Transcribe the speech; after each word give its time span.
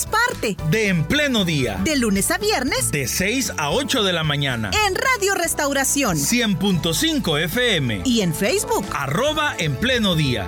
seamos 0.00 0.06
parte 0.06 0.56
de 0.70 0.88
En 0.88 1.04
Pleno 1.04 1.44
Día. 1.44 1.80
De 1.82 1.96
lunes 1.96 2.30
a 2.30 2.38
viernes. 2.38 2.90
De 2.90 3.06
6 3.08 3.54
a 3.56 3.70
8 3.70 4.02
de 4.02 4.12
la 4.12 4.24
mañana. 4.24 4.70
En 4.86 4.94
Radio 4.94 5.34
Restauración. 5.34 6.16
100.5 6.16 7.42
FM. 7.44 8.02
Y 8.04 8.20
en 8.20 8.34
Facebook. 8.34 8.86
Arroba 8.92 9.54
En 9.58 9.76
Pleno 9.76 10.14
Día. 10.14 10.46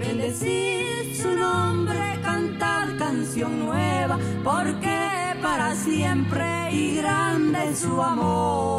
Bendecir 0.00 1.16
su 1.20 1.30
nombre, 1.30 2.18
cantar 2.22 2.96
canción 2.96 3.60
nueva, 3.60 4.18
porque 4.44 5.36
para 5.42 5.74
siempre 5.74 6.72
y 6.72 6.96
grande 6.96 7.74
su 7.74 8.00
amor. 8.02 8.69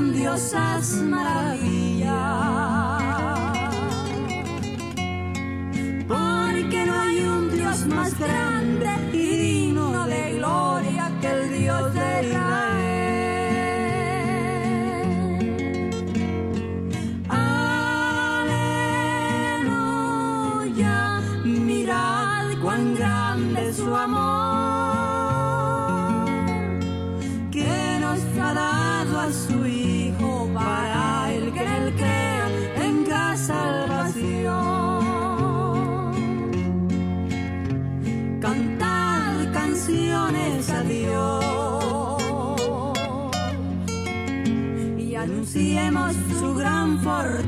Grandiosas 0.00 0.92
maravillas. 1.02 1.49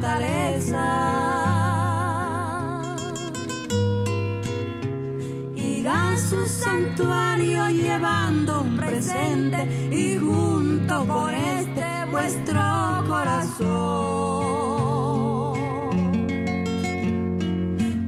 Fortaleza. 0.02 1.22
su 6.28 6.46
santuario 6.46 7.68
llevando 7.68 8.62
un 8.62 8.76
presente 8.76 9.68
y 9.90 10.16
junto 10.16 11.06
con 11.06 11.34
este 11.34 11.84
vuestro 12.10 12.60
corazón. 13.06 13.58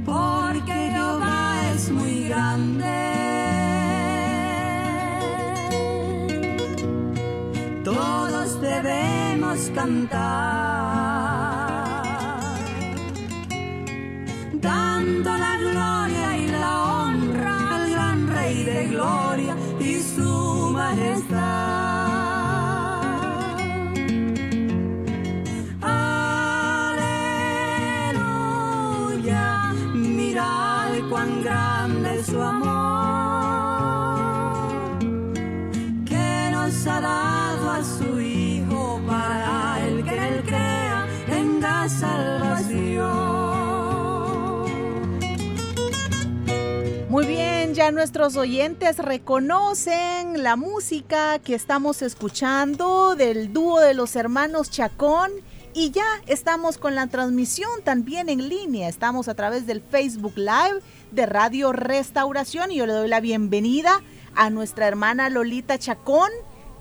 Porque 0.07 0.73
Jehová 0.93 1.71
es 1.75 1.91
muy 1.91 2.29
grande. 2.29 2.95
Todos 7.85 8.61
debemos 8.61 9.71
cantar, 9.75 10.44
nuestros 47.95 48.37
oyentes 48.37 48.99
reconocen 48.99 50.43
la 50.43 50.57
música 50.57 51.39
que 51.39 51.55
estamos 51.55 52.03
escuchando 52.03 53.15
del 53.15 53.53
dúo 53.53 53.81
de 53.81 53.95
los 53.95 54.17
hermanos 54.17 54.71
Chacón. 54.71 55.31
Y 55.73 55.91
ya 55.91 56.05
estamos 56.27 56.79
con 56.79 56.95
la 56.95 57.07
transmisión 57.07 57.71
también 57.85 58.29
en 58.29 58.49
línea. 58.49 58.89
Estamos 58.89 59.29
a 59.29 59.35
través 59.35 59.67
del 59.67 59.81
Facebook 59.81 60.35
Live 60.37 60.81
de 61.13 61.27
Radio 61.27 61.73
Restauración 61.73 62.73
y 62.73 62.77
yo 62.77 62.87
le 62.87 62.93
doy 62.93 63.09
la 63.09 63.21
bienvenida 63.21 64.03
a 64.35 64.51
nuestra 64.51 64.87
hermana 64.87 65.31
Lolita 65.31 65.79
Chacón, 65.79 66.31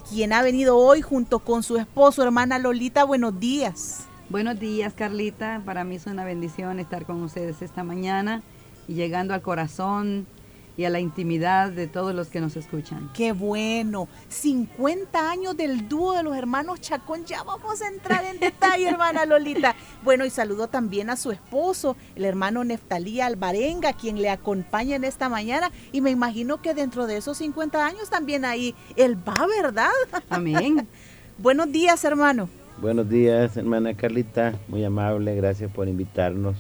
quien 0.10 0.34
ha 0.34 0.42
venido 0.42 0.78
hoy 0.78 1.02
junto 1.02 1.40
con 1.40 1.64
su 1.64 1.78
esposo, 1.78 2.24
hermana 2.24 2.60
Lolita. 2.60 3.04
Buenos 3.04 3.40
días. 3.40 4.02
Buenos 4.30 4.60
días, 4.60 4.94
Carlita. 4.94 5.62
Para 5.66 5.84
mí 5.84 5.96
es 5.96 6.06
una 6.08 6.26
bendición 6.26 6.80
estar 6.80 7.06
con 7.06 7.22
ustedes 7.24 7.62
esta 7.62 7.84
mañana 7.84 8.42
y 8.88 8.96
llegando 8.96 9.34
al 9.34 9.42
corazón 9.42 10.28
y 10.76 10.86
a 10.86 10.90
la 10.90 11.00
intimidad 11.00 11.72
de 11.72 11.88
todos 11.88 12.16
los 12.16 12.28
que 12.30 12.42
nos 12.42 12.56
escuchan. 12.56 13.10
Qué 13.14 13.32
bueno. 13.32 14.08
50 14.30 15.30
años 15.30 15.56
del 15.56 15.88
dúo 15.88 16.14
de 16.14 16.24
los 16.24 16.36
hermanos 16.36 16.82
Chacón. 16.82 17.26
Ya 17.26 17.44
vamos 17.44 17.82
a 17.82 17.88
entrar 17.88 18.26
en 18.26 18.40
detalle, 18.40 18.90
hermana 18.90 19.26
Lolita. 19.26 19.76
Bueno, 20.04 20.26
y 20.26 20.30
saludo 20.30 20.68
también 20.68 21.10
a 21.10 21.16
su 21.16 21.32
esposo, 21.32 21.96
el 22.16 22.26
hermano 22.26 22.64
Neftalí 22.64 23.22
Alvarenga, 23.22 23.94
quien 23.94 24.22
le 24.22 24.30
acompaña 24.30 24.96
en 24.96 25.04
esta 25.04 25.30
mañana. 25.30 25.72
Y 25.92 26.02
me 26.02 26.12
imagino 26.12 26.62
que 26.62 26.74
dentro 26.74 27.08
de 27.08 27.18
esos 27.18 27.38
50 27.38 27.86
años 27.86 28.10
también 28.10 28.46
ahí 28.46 28.76
él 28.96 29.18
va, 29.18 29.46
¿verdad? 29.62 29.90
Amén. 30.30 30.88
Buenos 31.38 31.72
días, 31.72 32.04
hermano. 32.04 32.50
Buenos 32.82 33.10
días, 33.10 33.56
hermana 33.58 33.96
Carlita. 33.96 34.60
Muy 34.68 34.84
amable. 34.84 35.36
Gracias 35.36 35.72
por 35.72 35.88
invitarnos 35.88 36.56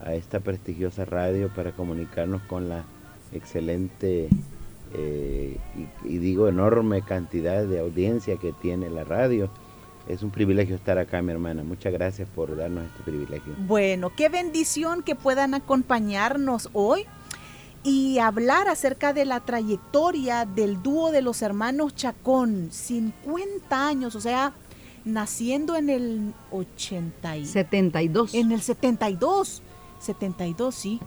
a 0.00 0.14
esta 0.14 0.40
prestigiosa 0.40 1.04
radio 1.04 1.48
para 1.54 1.72
comunicarnos 1.72 2.42
con 2.42 2.68
la 2.68 2.84
excelente 3.32 4.28
eh, 4.94 5.56
y, 6.04 6.18
digo 6.18 6.48
enorme 6.48 7.02
cantidad 7.02 7.64
de 7.64 7.80
audiencia 7.80 8.36
que 8.36 8.52
tiene 8.52 8.90
la 8.90 9.04
radio. 9.04 9.50
Es 10.08 10.22
un 10.22 10.30
privilegio 10.30 10.74
estar 10.74 10.98
acá, 10.98 11.22
mi 11.22 11.32
hermana. 11.32 11.62
Muchas 11.62 11.92
gracias 11.92 12.28
por 12.28 12.56
darnos 12.56 12.84
este 12.86 13.02
privilegio. 13.04 13.54
Bueno, 13.66 14.10
qué 14.14 14.28
bendición 14.28 15.02
que 15.02 15.14
puedan 15.14 15.54
acompañarnos 15.54 16.68
hoy 16.72 17.06
y 17.84 18.18
hablar 18.18 18.68
acerca 18.68 19.12
de 19.12 19.24
la 19.24 19.40
trayectoria 19.40 20.44
del 20.44 20.82
dúo 20.82 21.12
de 21.12 21.22
los 21.22 21.40
hermanos 21.42 21.94
Chacón. 21.94 22.68
50 22.70 23.86
años, 23.86 24.16
o 24.16 24.20
sea, 24.20 24.52
naciendo 25.04 25.76
en 25.76 25.88
el 25.88 26.34
80 26.50 27.44
72. 27.44 28.34
En 28.34 28.52
el 28.52 28.60
72. 28.60 29.62
72, 30.00 30.74
sí. 30.74 31.00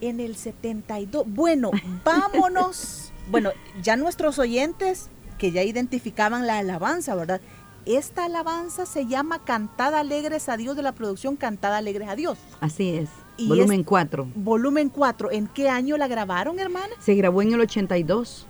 En 0.00 0.20
el 0.20 0.36
72. 0.36 1.24
Bueno, 1.26 1.70
vámonos. 2.04 3.12
bueno, 3.30 3.50
ya 3.82 3.96
nuestros 3.96 4.38
oyentes 4.38 5.08
que 5.38 5.52
ya 5.52 5.62
identificaban 5.62 6.46
la 6.46 6.58
alabanza, 6.58 7.14
¿verdad? 7.14 7.40
Esta 7.86 8.26
alabanza 8.26 8.84
se 8.84 9.06
llama 9.06 9.44
Cantada 9.44 10.00
Alegres 10.00 10.48
a 10.48 10.56
Dios 10.56 10.76
de 10.76 10.82
la 10.82 10.92
producción 10.92 11.36
Cantada 11.36 11.78
Alegres 11.78 12.08
a 12.08 12.16
Dios. 12.16 12.38
Así 12.60 12.90
es. 12.90 13.08
volumen 13.46 13.82
4. 13.82 14.28
Volumen 14.34 14.88
4. 14.90 15.30
¿En 15.30 15.46
qué 15.46 15.70
año 15.70 15.96
la 15.96 16.06
grabaron, 16.06 16.58
hermana? 16.58 16.94
Se 17.00 17.14
grabó 17.14 17.40
en 17.40 17.54
el 17.54 17.60
82. 17.60 18.46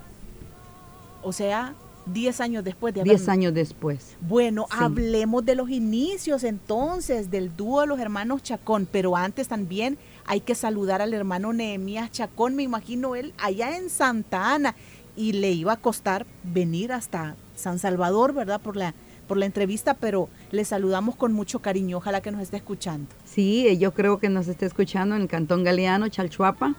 O 1.23 1.33
sea, 1.33 1.75
10 2.13 2.41
años 2.41 2.65
después 2.65 2.95
de 2.95 3.03
10 3.03 3.29
años 3.29 3.55
después. 3.55 4.17
Bueno, 4.21 4.67
hablemos 4.71 5.45
de 5.45 5.55
los 5.55 5.71
inicios 5.71 6.45
entonces 6.45 7.31
del 7.31 7.55
dúo 7.57 7.83
de 7.83 7.87
los 7.87 8.01
hermanos 8.01 8.43
Chacón, 8.43 8.89
pero 8.91 9.17
antes 9.17 9.49
también 9.49 9.99
hay 10.29 10.41
que 10.41 10.55
saludar 10.55 11.01
al 11.01 11.15
hermano 11.15 11.55
Nehemías 11.55 12.13
Chacón, 12.13 12.55
me 12.55 12.63
imagino 12.63 13.17
él 13.17 13.33
allá 13.39 13.79
en 13.79 13.89
Santa 13.89 14.55
Ana 14.55 14.75
y 15.17 15.33
le 15.33 15.51
iba 15.51 15.73
a 15.73 15.77
costar 15.79 16.27
venir 16.45 16.93
hasta 16.93 17.35
San 17.57 17.79
Salvador, 17.79 18.35
¿verdad? 18.35 18.61
Por 18.61 18.77
la 18.77 18.95
por 19.27 19.37
la 19.37 19.47
entrevista, 19.47 19.93
pero 19.95 20.29
le 20.51 20.65
saludamos 20.65 21.15
con 21.15 21.35
mucho 21.35 21.61
cariño. 21.61 21.99
Ojalá 21.99 22.23
que 22.23 22.31
nos 22.31 22.41
esté 22.41 22.57
escuchando. 22.57 23.09
Sí, 23.27 23.69
eh, 23.69 23.77
yo 23.77 23.93
creo 23.93 24.19
que 24.19 24.31
nos 24.31 24.49
esté 24.49 24.65
escuchando 24.65 25.15
en 25.17 25.23
el 25.23 25.29
Cantón 25.29 25.65
Galeano, 25.65 26.09
Chalchuapa. 26.09 26.75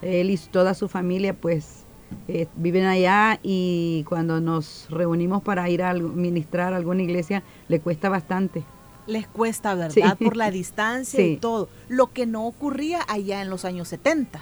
Él 0.00 0.30
y 0.30 0.36
toda 0.36 0.74
su 0.74 0.88
familia, 0.88 1.34
pues, 1.34 1.84
eh, 2.28 2.46
viven 2.54 2.84
allá 2.84 3.40
y 3.42 4.04
cuando 4.08 4.40
nos 4.40 4.86
reunimos 4.88 5.42
para 5.42 5.68
ir 5.68 5.82
a 5.82 5.92
ministrar 5.94 6.72
a 6.72 6.76
alguna 6.76 7.02
iglesia, 7.02 7.42
le 7.66 7.80
cuesta 7.80 8.08
bastante. 8.08 8.64
Les 9.10 9.26
cuesta, 9.26 9.74
¿verdad? 9.74 10.16
Por 10.16 10.36
la 10.36 10.50
distancia 10.50 11.26
y 11.26 11.36
todo. 11.36 11.68
Lo 11.88 12.12
que 12.12 12.26
no 12.26 12.46
ocurría 12.46 13.00
allá 13.08 13.42
en 13.42 13.50
los 13.50 13.64
años 13.64 13.88
70. 13.88 14.40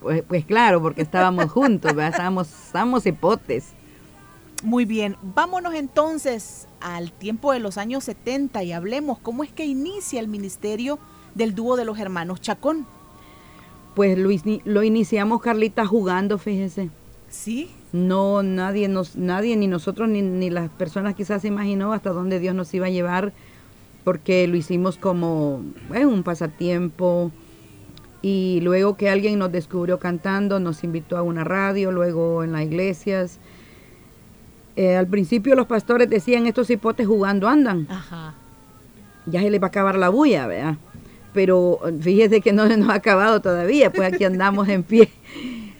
Pues, 0.00 0.22
pues 0.26 0.44
claro, 0.44 0.82
porque 0.82 1.02
estábamos 1.02 1.50
juntos, 1.50 1.92
Estábamos, 1.92 2.48
estábamos 2.66 3.06
hipotes. 3.06 3.68
Muy 4.64 4.84
bien, 4.84 5.16
vámonos 5.22 5.74
entonces 5.74 6.68
al 6.80 7.12
tiempo 7.12 7.52
de 7.52 7.58
los 7.58 7.78
años 7.78 8.04
70 8.04 8.62
y 8.62 8.72
hablemos 8.72 9.18
cómo 9.18 9.44
es 9.44 9.52
que 9.52 9.64
inicia 9.64 10.20
el 10.20 10.28
ministerio 10.28 10.98
del 11.34 11.54
dúo 11.54 11.76
de 11.76 11.84
los 11.84 11.98
hermanos 11.98 12.40
Chacón. 12.40 12.86
Pues 13.94 14.18
lo, 14.18 14.30
lo 14.64 14.82
iniciamos, 14.82 15.40
Carlita, 15.42 15.86
jugando, 15.86 16.38
fíjese. 16.38 16.90
¿Sí? 17.28 17.70
No, 17.92 18.42
nadie, 18.42 18.88
nos, 18.88 19.16
nadie 19.16 19.56
ni 19.56 19.66
nosotros, 19.66 20.08
ni, 20.08 20.22
ni 20.22 20.48
las 20.50 20.70
personas 20.70 21.14
quizás 21.14 21.42
se 21.42 21.48
imaginó 21.48 21.92
hasta 21.92 22.10
dónde 22.10 22.38
Dios 22.38 22.54
nos 22.54 22.72
iba 22.72 22.86
a 22.86 22.90
llevar, 22.90 23.32
porque 24.04 24.46
lo 24.48 24.56
hicimos 24.56 24.98
como 24.98 25.62
un 25.90 26.22
pasatiempo. 26.22 27.30
Y 28.20 28.60
luego 28.62 28.96
que 28.96 29.10
alguien 29.10 29.38
nos 29.38 29.50
descubrió 29.50 29.98
cantando, 29.98 30.60
nos 30.60 30.84
invitó 30.84 31.16
a 31.16 31.22
una 31.22 31.42
radio, 31.42 31.90
luego 31.90 32.44
en 32.44 32.52
las 32.52 32.62
iglesias 32.62 33.40
eh, 34.74 34.96
al 34.96 35.06
principio 35.06 35.54
los 35.54 35.66
pastores 35.66 36.08
decían, 36.08 36.46
estos 36.46 36.70
hipotes 36.70 37.06
jugando 37.06 37.48
andan. 37.48 37.86
Ajá. 37.90 38.34
Ya 39.26 39.40
se 39.40 39.50
les 39.50 39.60
va 39.60 39.66
a 39.66 39.68
acabar 39.68 39.96
la 39.96 40.08
bulla, 40.08 40.46
¿verdad? 40.46 40.76
Pero 41.34 41.80
fíjese 42.00 42.40
que 42.40 42.52
no 42.52 42.66
se 42.66 42.76
nos 42.76 42.88
ha 42.88 42.94
acabado 42.94 43.40
todavía, 43.40 43.92
pues 43.92 44.12
aquí 44.12 44.24
andamos 44.24 44.68
en 44.68 44.82
pie. 44.82 45.10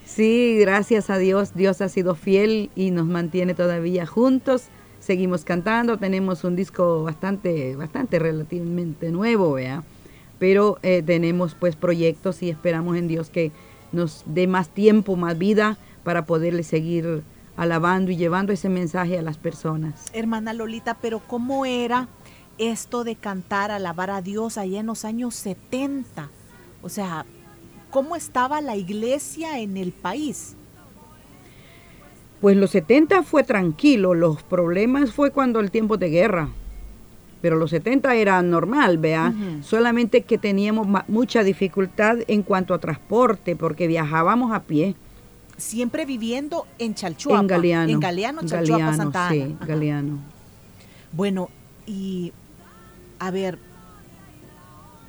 Sí, 0.04 0.58
gracias 0.60 1.08
a 1.08 1.16
Dios, 1.16 1.54
Dios 1.54 1.80
ha 1.80 1.88
sido 1.88 2.14
fiel 2.14 2.70
y 2.76 2.90
nos 2.90 3.06
mantiene 3.06 3.54
todavía 3.54 4.06
juntos. 4.06 4.64
Seguimos 5.02 5.44
cantando, 5.44 5.98
tenemos 5.98 6.44
un 6.44 6.54
disco 6.54 7.02
bastante, 7.02 7.74
bastante 7.74 8.20
relativamente 8.20 9.10
nuevo, 9.10 9.54
¿verdad? 9.54 9.82
Pero 10.38 10.78
eh, 10.84 11.02
tenemos 11.04 11.56
pues 11.56 11.74
proyectos 11.74 12.40
y 12.40 12.50
esperamos 12.50 12.96
en 12.96 13.08
Dios 13.08 13.28
que 13.28 13.50
nos 13.90 14.22
dé 14.26 14.46
más 14.46 14.68
tiempo, 14.68 15.16
más 15.16 15.36
vida 15.36 15.76
para 16.04 16.24
poderle 16.24 16.62
seguir 16.62 17.24
alabando 17.56 18.12
y 18.12 18.16
llevando 18.16 18.52
ese 18.52 18.68
mensaje 18.68 19.18
a 19.18 19.22
las 19.22 19.38
personas. 19.38 20.06
Hermana 20.12 20.52
Lolita, 20.52 20.96
pero 21.02 21.18
¿cómo 21.18 21.66
era 21.66 22.06
esto 22.58 23.02
de 23.02 23.16
cantar, 23.16 23.72
alabar 23.72 24.10
a 24.10 24.22
Dios 24.22 24.56
allá 24.56 24.78
en 24.78 24.86
los 24.86 25.04
años 25.04 25.34
70? 25.34 26.30
O 26.80 26.88
sea, 26.88 27.26
¿cómo 27.90 28.14
estaba 28.14 28.60
la 28.60 28.76
iglesia 28.76 29.58
en 29.58 29.76
el 29.76 29.90
país? 29.90 30.54
Pues 32.42 32.56
los 32.58 32.70
70 32.70 33.22
fue 33.22 33.44
tranquilo, 33.44 34.12
los 34.12 34.42
problemas 34.42 35.12
fue 35.12 35.30
cuando 35.30 35.60
el 35.60 35.70
tiempo 35.70 35.96
de 35.96 36.10
guerra. 36.10 36.48
Pero 37.40 37.56
los 37.56 37.70
70 37.70 38.14
era 38.16 38.42
normal, 38.42 38.98
vea, 38.98 39.32
solamente 39.62 40.22
que 40.22 40.36
teníamos 40.36 40.86
mucha 41.08 41.42
dificultad 41.42 42.18
en 42.28 42.42
cuanto 42.42 42.74
a 42.74 42.78
transporte, 42.78 43.56
porque 43.56 43.86
viajábamos 43.86 44.52
a 44.52 44.64
pie 44.64 44.94
siempre 45.56 46.04
viviendo 46.04 46.66
en 46.78 46.94
Chalchuapa. 46.94 47.40
En 47.40 47.46
Galeano. 47.46 47.92
En 47.92 48.00
Galeano, 48.00 48.42
Chalchuapa, 48.44 48.94
Santa 48.94 49.28
Ana. 49.28 49.34
Sí, 49.34 49.56
Galeano. 49.66 50.18
Bueno, 51.12 51.48
y 51.86 52.32
a 53.18 53.30
ver, 53.30 53.58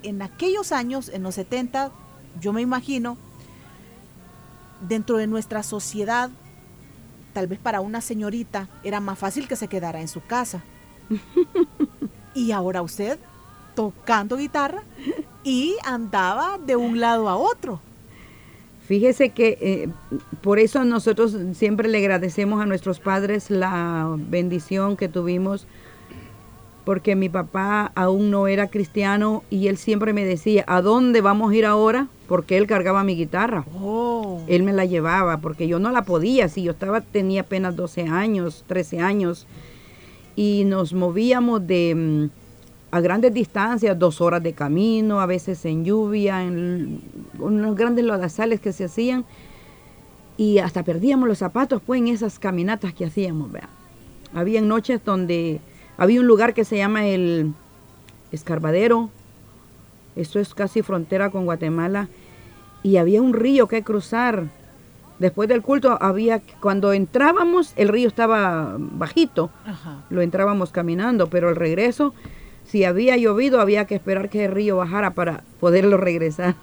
en 0.03 0.21
aquellos 0.21 0.71
años, 0.71 1.09
en 1.09 1.24
los 1.24 1.36
70, 1.36 1.91
yo 2.39 2.53
me 2.53 2.62
imagino, 2.62 3.18
dentro 4.88 5.18
de 5.18 5.27
nuestra 5.27 5.63
sociedad, 5.63 6.29
tal 7.33 7.47
vez 7.47 7.59
para 7.59 7.81
una 7.81 8.01
señorita 8.01 8.69
era 8.83 9.00
más 9.00 9.19
fácil 9.19 9.47
que 9.47 9.56
se 9.56 9.68
quedara 9.68 10.01
en 10.01 10.07
su 10.07 10.21
casa. 10.21 10.63
y 12.33 12.51
ahora 12.51 12.81
usted 12.81 13.19
tocando 13.75 14.38
guitarra 14.38 14.83
y 15.44 15.75
andaba 15.83 16.57
de 16.57 16.75
un 16.75 17.00
lado 17.00 17.27
a 17.30 17.35
otro. 17.35 17.81
Fíjese 18.88 19.30
que 19.30 19.57
eh, 19.62 19.89
por 20.41 20.59
eso 20.59 20.83
nosotros 20.83 21.35
siempre 21.53 21.88
le 21.88 22.00
agradecemos 22.00 22.62
a 22.62 22.65
nuestros 22.65 23.00
padres 23.00 23.50
la 23.50 24.13
bendición 24.18 24.97
que 24.97 25.07
tuvimos, 25.07 25.68
porque 26.83 27.15
mi 27.15 27.29
papá 27.29 27.94
aún 27.95 28.29
no 28.29 28.47
era 28.47 28.68
cristiano 28.68 29.44
y 29.50 29.68
él 29.68 29.77
siempre 29.77 30.12
me 30.12 30.25
decía, 30.25 30.65
¿a 30.68 30.81
dónde 30.81 31.21
vamos 31.21 31.51
a 31.51 31.56
ir 31.56 31.65
ahora? 31.65 32.07
Porque 32.33 32.57
él 32.57 32.65
cargaba 32.65 33.03
mi 33.03 33.15
guitarra. 33.15 33.63
Oh. 33.80 34.41
Él 34.47 34.63
me 34.63 34.74
la 34.74 34.85
llevaba, 34.85 35.38
porque 35.38 35.68
yo 35.68 35.77
no 35.77 35.91
la 35.91 36.01
podía, 36.01 36.50
si 36.50 36.63
yo 36.63 36.71
estaba, 36.71 37.01
tenía 37.01 37.41
apenas 37.41 37.75
12 37.75 38.07
años, 38.07 38.65
13 38.65 39.01
años, 39.01 39.45
y 40.35 40.63
nos 40.65 40.94
movíamos 40.94 41.68
de 41.68 41.94
mm, 41.94 42.30
a 42.89 43.01
grandes 43.01 43.35
distancias, 43.35 44.00
dos 44.00 44.19
horas 44.19 44.41
de 44.41 44.53
camino, 44.53 45.21
a 45.21 45.27
veces 45.27 45.63
en 45.65 45.85
lluvia, 45.85 46.44
en 46.44 47.01
unos 47.38 47.75
grandes 47.75 48.03
lodazales 48.03 48.59
que 48.59 48.74
se 48.74 48.86
hacían, 48.86 49.25
y 50.36 50.57
hasta 50.57 50.81
perdíamos 50.81 51.29
los 51.29 51.38
zapatos 51.38 51.83
pues 51.86 52.01
en 52.01 52.07
esas 52.07 52.39
caminatas 52.39 52.95
que 52.95 53.06
hacíamos. 53.06 53.51
Había 54.33 54.59
noches 54.62 55.06
donde 55.06 55.62
había 55.97 56.19
un 56.19 56.25
lugar 56.25 56.56
que 56.56 56.65
se 56.65 56.77
llama 56.77 57.06
el 57.06 57.53
Escarbadero, 58.31 59.12
esto 60.15 60.39
es 60.39 60.56
casi 60.56 60.81
frontera 60.81 61.29
con 61.29 61.45
Guatemala, 61.45 62.09
y 62.83 62.97
había 62.97 63.21
un 63.21 63.33
río 63.33 63.68
que 63.68 63.83
cruzar. 63.83 64.50
Después 65.19 65.47
del 65.47 65.62
culto 65.62 65.97
había, 66.01 66.41
cuando 66.59 66.91
entrábamos, 66.91 67.74
el 67.77 67.88
río 67.88 68.07
estaba 68.07 68.75
bajito, 68.77 69.50
lo 70.09 70.21
entrábamos 70.21 70.71
caminando, 70.71 71.27
pero 71.30 71.50
al 71.50 71.56
regreso 71.56 72.13
si 72.65 72.83
había 72.85 73.18
llovido 73.18 73.62
había 73.62 73.85
que 73.85 73.95
esperar 73.95 74.30
que 74.30 74.45
el 74.45 74.51
río 74.51 74.77
bajara 74.77 75.12
para 75.12 75.44
poderlo 75.59 75.97
regresar. 75.97 76.56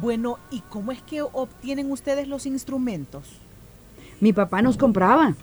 Bueno, 0.00 0.38
¿y 0.50 0.60
cómo 0.68 0.92
es 0.92 1.00
que 1.02 1.22
obtienen 1.22 1.90
ustedes 1.90 2.28
los 2.28 2.46
instrumentos? 2.46 3.40
Mi 4.20 4.32
papá 4.32 4.62
nos 4.62 4.76
compraba. 4.76 5.34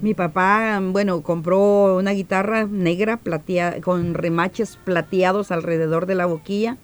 Mi 0.00 0.14
papá, 0.14 0.80
bueno, 0.82 1.22
compró 1.22 1.96
una 1.96 2.12
guitarra 2.12 2.64
negra 2.64 3.18
plateada, 3.18 3.80
con 3.80 4.14
remaches 4.14 4.78
plateados 4.84 5.50
alrededor 5.50 6.06
de 6.06 6.14
la 6.14 6.26
boquilla 6.26 6.78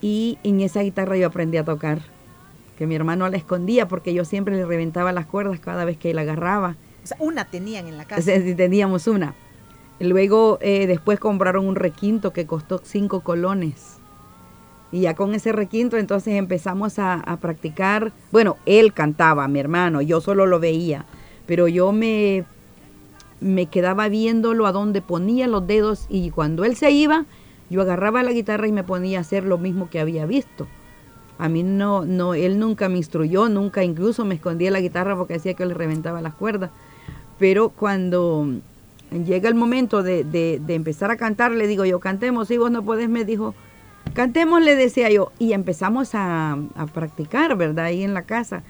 y 0.00 0.38
en 0.44 0.60
esa 0.60 0.82
guitarra 0.82 1.16
yo 1.16 1.26
aprendí 1.26 1.56
a 1.56 1.64
tocar. 1.64 2.00
Que 2.76 2.86
mi 2.86 2.94
hermano 2.94 3.28
la 3.28 3.36
escondía 3.36 3.88
porque 3.88 4.14
yo 4.14 4.24
siempre 4.24 4.56
le 4.56 4.64
reventaba 4.64 5.12
las 5.12 5.26
cuerdas 5.26 5.58
cada 5.58 5.84
vez 5.84 5.96
que 5.96 6.14
la 6.14 6.20
agarraba. 6.22 6.76
O 7.02 7.06
sea, 7.06 7.16
una 7.20 7.44
tenían 7.44 7.88
en 7.88 7.96
la 7.96 8.04
casa. 8.04 8.32
Teníamos 8.56 9.06
una. 9.08 9.34
Luego 10.00 10.58
eh, 10.60 10.86
después 10.86 11.18
compraron 11.18 11.66
un 11.66 11.74
requinto 11.74 12.32
que 12.32 12.46
costó 12.46 12.80
cinco 12.84 13.20
colones. 13.20 13.96
Y 14.92 15.00
ya 15.00 15.14
con 15.14 15.34
ese 15.34 15.52
requinto 15.52 15.96
entonces 15.96 16.34
empezamos 16.34 16.98
a, 16.98 17.36
practicar. 17.40 18.12
Bueno, 18.30 18.56
él 18.64 18.92
cantaba, 18.94 19.46
mi 19.48 19.58
hermano, 19.58 20.00
yo 20.00 20.20
solo 20.20 20.46
lo 20.46 20.60
veía. 20.60 21.04
Pero 21.46 21.68
yo 21.68 21.92
me, 21.92 22.44
me 23.40 23.66
quedaba 23.66 24.08
viéndolo 24.08 24.66
a 24.66 24.72
donde 24.72 25.02
ponía 25.02 25.46
los 25.48 25.66
dedos 25.66 26.06
y 26.08 26.30
cuando 26.30 26.64
él 26.64 26.76
se 26.76 26.90
iba, 26.90 27.26
yo 27.70 27.82
agarraba 27.82 28.22
la 28.22 28.32
guitarra 28.32 28.66
y 28.66 28.72
me 28.72 28.84
ponía 28.84 29.18
a 29.18 29.20
hacer 29.22 29.44
lo 29.44 29.58
mismo 29.58 29.90
que 29.90 30.00
había 30.00 30.26
visto. 30.26 30.66
A 31.38 31.48
mí 31.48 31.62
no, 31.62 32.04
no, 32.04 32.34
él 32.34 32.58
nunca 32.58 32.88
me 32.88 32.98
instruyó, 32.98 33.48
nunca 33.48 33.84
incluso 33.84 34.24
me 34.24 34.34
escondía 34.34 34.70
la 34.70 34.80
guitarra 34.80 35.16
porque 35.16 35.34
decía 35.34 35.54
que 35.54 35.66
le 35.66 35.74
reventaba 35.74 36.20
las 36.20 36.34
cuerdas. 36.34 36.70
Pero 37.38 37.68
cuando 37.68 38.46
llega 39.10 39.48
el 39.48 39.54
momento 39.54 40.02
de, 40.02 40.60
empezar 40.68 41.10
a 41.10 41.16
cantar, 41.16 41.52
le 41.52 41.66
digo 41.66 41.84
yo, 41.84 42.00
cantemos, 42.00 42.48
si 42.48 42.56
vos 42.56 42.70
no 42.70 42.84
podés, 42.84 43.08
me 43.08 43.24
dijo, 43.24 43.54
cantemos, 44.14 44.62
le 44.62 44.74
decía 44.74 45.10
yo, 45.10 45.32
y 45.38 45.52
empezamos 45.52 46.10
a, 46.14 46.58
practicar, 46.92 47.56
¿verdad? 47.56 47.86
Ahí 47.86 48.02
en 48.02 48.14
la 48.14 48.22
casa. 48.22 48.62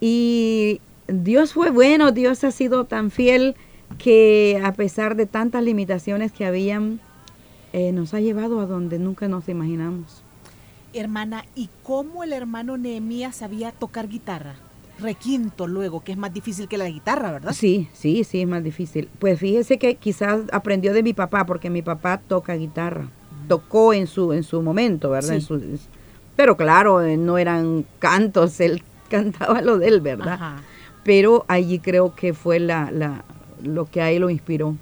Y 0.00 0.80
Dios 1.06 1.54
fue 1.54 1.70
bueno, 1.70 2.12
Dios 2.12 2.42
ha 2.44 2.50
sido 2.50 2.84
tan 2.84 3.10
fiel 3.10 3.54
que 3.98 4.60
a 4.64 4.72
pesar 4.72 5.14
de 5.14 5.26
tantas 5.26 5.62
limitaciones 5.62 6.32
que 6.32 6.44
habían, 6.44 7.00
eh, 7.72 7.92
nos 7.92 8.14
ha 8.14 8.20
llevado 8.20 8.60
a 8.60 8.66
donde 8.66 8.98
nunca 8.98 9.28
nos 9.28 9.48
imaginamos. 9.48 10.22
Hermana, 10.92 11.44
¿y 11.54 11.70
cómo 11.82 12.22
el 12.22 12.32
hermano 12.32 12.76
Nehemías 12.76 13.36
sabía 13.36 13.72
tocar 13.72 14.08
guitarra? 14.08 14.56
requinto 14.98 15.66
luego, 15.66 16.00
que 16.04 16.12
es 16.12 16.18
más 16.18 16.32
difícil 16.32 16.68
que 16.68 16.78
la 16.78 16.88
guitarra, 16.88 17.32
¿verdad? 17.32 17.52
Sí, 17.52 17.88
sí, 17.92 18.24
sí, 18.24 18.42
es 18.42 18.48
más 18.48 18.62
difícil. 18.62 19.08
Pues 19.18 19.38
fíjese 19.38 19.78
que 19.78 19.96
quizás 19.96 20.42
aprendió 20.52 20.92
de 20.92 21.02
mi 21.02 21.12
papá, 21.12 21.44
porque 21.44 21.70
mi 21.70 21.82
papá 21.82 22.18
toca 22.18 22.54
guitarra. 22.54 23.08
Tocó 23.48 23.92
en 23.92 24.06
su, 24.06 24.32
en 24.32 24.44
su 24.44 24.62
momento, 24.62 25.10
¿verdad? 25.10 25.40
pero 26.36 26.56
claro, 26.56 27.02
eh, 27.02 27.16
no 27.16 27.36
eran 27.36 27.84
cantos, 27.98 28.60
él 28.60 28.82
cantaba 29.10 29.60
lo 29.60 29.78
de 29.78 29.88
él, 29.88 30.00
¿verdad? 30.00 30.60
Pero 31.04 31.44
allí 31.48 31.78
creo 31.80 32.14
que 32.14 32.32
fue 32.32 32.60
la, 32.60 33.24
lo 33.62 33.86
que 33.86 34.00
a 34.00 34.10
él 34.10 34.22
lo 34.22 34.30
inspiró. 34.30 34.76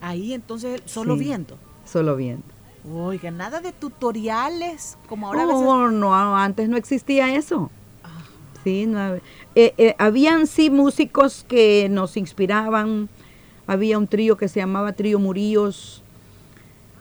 Ahí 0.00 0.32
entonces, 0.34 0.82
solo 0.84 1.14
Sí. 1.16 1.20
viendo. 1.24 1.56
Solo 1.90 2.16
viendo. 2.16 2.44
Oiga, 2.92 3.30
nada 3.30 3.60
de 3.60 3.72
tutoriales, 3.72 4.96
como 5.08 5.26
ahora 5.26 5.42
a 5.42 5.46
No, 5.46 5.52
veces- 5.88 5.98
no, 5.98 6.36
antes 6.36 6.68
no 6.68 6.76
existía 6.76 7.34
eso. 7.34 7.70
Sí, 8.64 8.86
no, 8.86 9.14
eh, 9.14 9.20
eh, 9.54 9.94
habían 9.98 10.46
sí 10.46 10.70
músicos 10.70 11.44
que 11.48 11.88
nos 11.90 12.16
inspiraban. 12.16 13.08
Había 13.66 13.98
un 13.98 14.06
trío 14.06 14.36
que 14.36 14.48
se 14.48 14.60
llamaba 14.60 14.92
Trío 14.92 15.18
Murillos, 15.18 16.02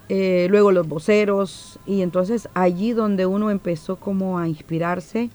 eh, 0.08 0.48
luego 0.50 0.72
los 0.72 0.88
voceros, 0.88 1.79
y 1.86 2.01
entonces 2.01 2.48
allí 2.53 2.93
donde 2.93 3.25
uno 3.25 3.51
empezó 3.51 3.98
como 3.98 4.39
a 4.39 4.48
inspirarse 4.48 5.29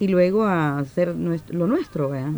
y 0.00 0.08
luego 0.08 0.44
a 0.44 0.78
hacer 0.78 1.14
lo 1.50 1.66
nuestro, 1.66 2.10
¿verdad? 2.10 2.32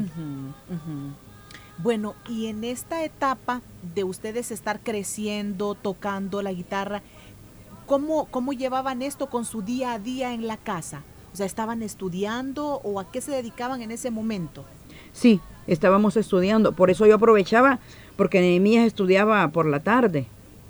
Bueno, 1.78 2.14
y 2.28 2.46
en 2.46 2.64
esta 2.64 3.04
etapa 3.04 3.60
de 3.94 4.04
ustedes 4.04 4.50
estar 4.50 4.80
creciendo, 4.80 5.74
tocando 5.74 6.40
la 6.40 6.52
guitarra, 6.52 7.02
¿cómo, 7.86 8.26
¿cómo 8.26 8.52
llevaban 8.52 9.02
esto 9.02 9.28
con 9.28 9.44
su 9.44 9.62
día 9.62 9.92
a 9.92 9.98
día 9.98 10.32
en 10.32 10.46
la 10.46 10.56
casa? 10.56 11.02
O 11.32 11.36
sea, 11.36 11.46
¿estaban 11.46 11.82
estudiando 11.82 12.80
o 12.84 13.00
a 13.00 13.10
qué 13.10 13.20
se 13.20 13.32
dedicaban 13.32 13.82
en 13.82 13.90
ese 13.90 14.12
momento? 14.12 14.64
Sí, 15.12 15.40
estábamos 15.66 16.16
estudiando, 16.16 16.72
por 16.72 16.90
eso 16.90 17.06
yo 17.06 17.16
aprovechaba, 17.16 17.80
porque 18.16 18.40
Nehemías 18.40 18.86
estudiaba 18.86 19.46
por 19.48 19.66
la 19.66 19.80
tarde. 19.80 20.26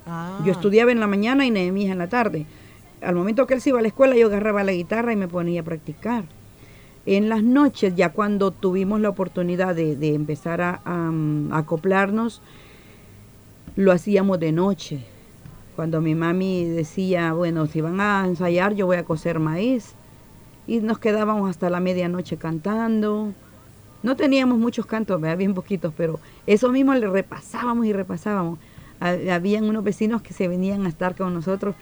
Ah, 0.07 0.39
Yo 0.43 0.51
estudiaba 0.51 0.91
en 0.91 0.99
la 0.99 1.07
mañana 1.07 1.45
y 1.45 1.51
Nehemías 1.51 1.91
en 1.91 1.99
la 1.99 2.07
tarde. 2.07 2.45
Al 3.01 3.15
momento 3.15 3.45
que 3.45 3.53
él 3.53 3.61
se 3.61 3.69
iba 3.69 3.79
a 3.79 3.81
la 3.81 3.87
escuela, 3.87 4.15
yo 4.15 4.27
agarraba 4.27 4.63
la 4.63 4.71
guitarra 4.71 5.13
y 5.13 5.15
me 5.15 5.27
ponía 5.27 5.61
a 5.61 5.63
practicar. 5.63 6.25
En 7.05 7.29
las 7.29 7.43
noches, 7.43 7.95
ya 7.95 8.09
cuando 8.13 8.51
tuvimos 8.51 8.99
la 8.99 9.09
oportunidad 9.09 9.75
de, 9.75 10.15
empezar 10.15 10.61
a, 10.61 10.81
um, 10.87 11.51
acoplarnos, 11.53 12.41
lo 13.75 13.91
hacíamos 13.91 14.39
de 14.39 14.51
noche. 14.51 15.05
Cuando 15.75 16.01
mi 16.01 16.15
mami 16.15 16.65
decía, 16.65 17.33
bueno, 17.33 17.67
si 17.67 17.81
van 17.81 17.99
a 18.01 18.25
ensayar, 18.25 18.73
yo 18.73 18.85
voy 18.87 18.97
a 18.97 19.03
coser 19.03 19.39
maíz. 19.39 19.93
Y 20.67 20.79
nos 20.79 20.97
quedábamos 20.97 21.49
hasta 21.49 21.69
la 21.69 21.79
medianoche 21.79 22.37
cantando. 22.37 23.33
No 24.01 24.15
teníamos 24.15 24.57
muchos 24.57 24.85
cantos, 24.87 25.21
¿verdad? 25.21 25.37
bien 25.37 25.53
poquitos, 25.53 25.93
pero 25.95 26.19
eso 26.47 26.69
mismo 26.71 26.93
le 26.95 27.07
repasábamos 27.07 27.85
y 27.85 27.93
repasábamos. 27.93 28.57
Ha- 28.99 29.35
Habían 29.35 29.65
unos 29.65 29.83
vecinos 29.83 30.21
que 30.23 30.33
se 30.33 30.47
venían 30.47 30.85
a 30.85 30.89
estar 30.89 31.15
con 31.15 31.33
nosotros 31.33 31.75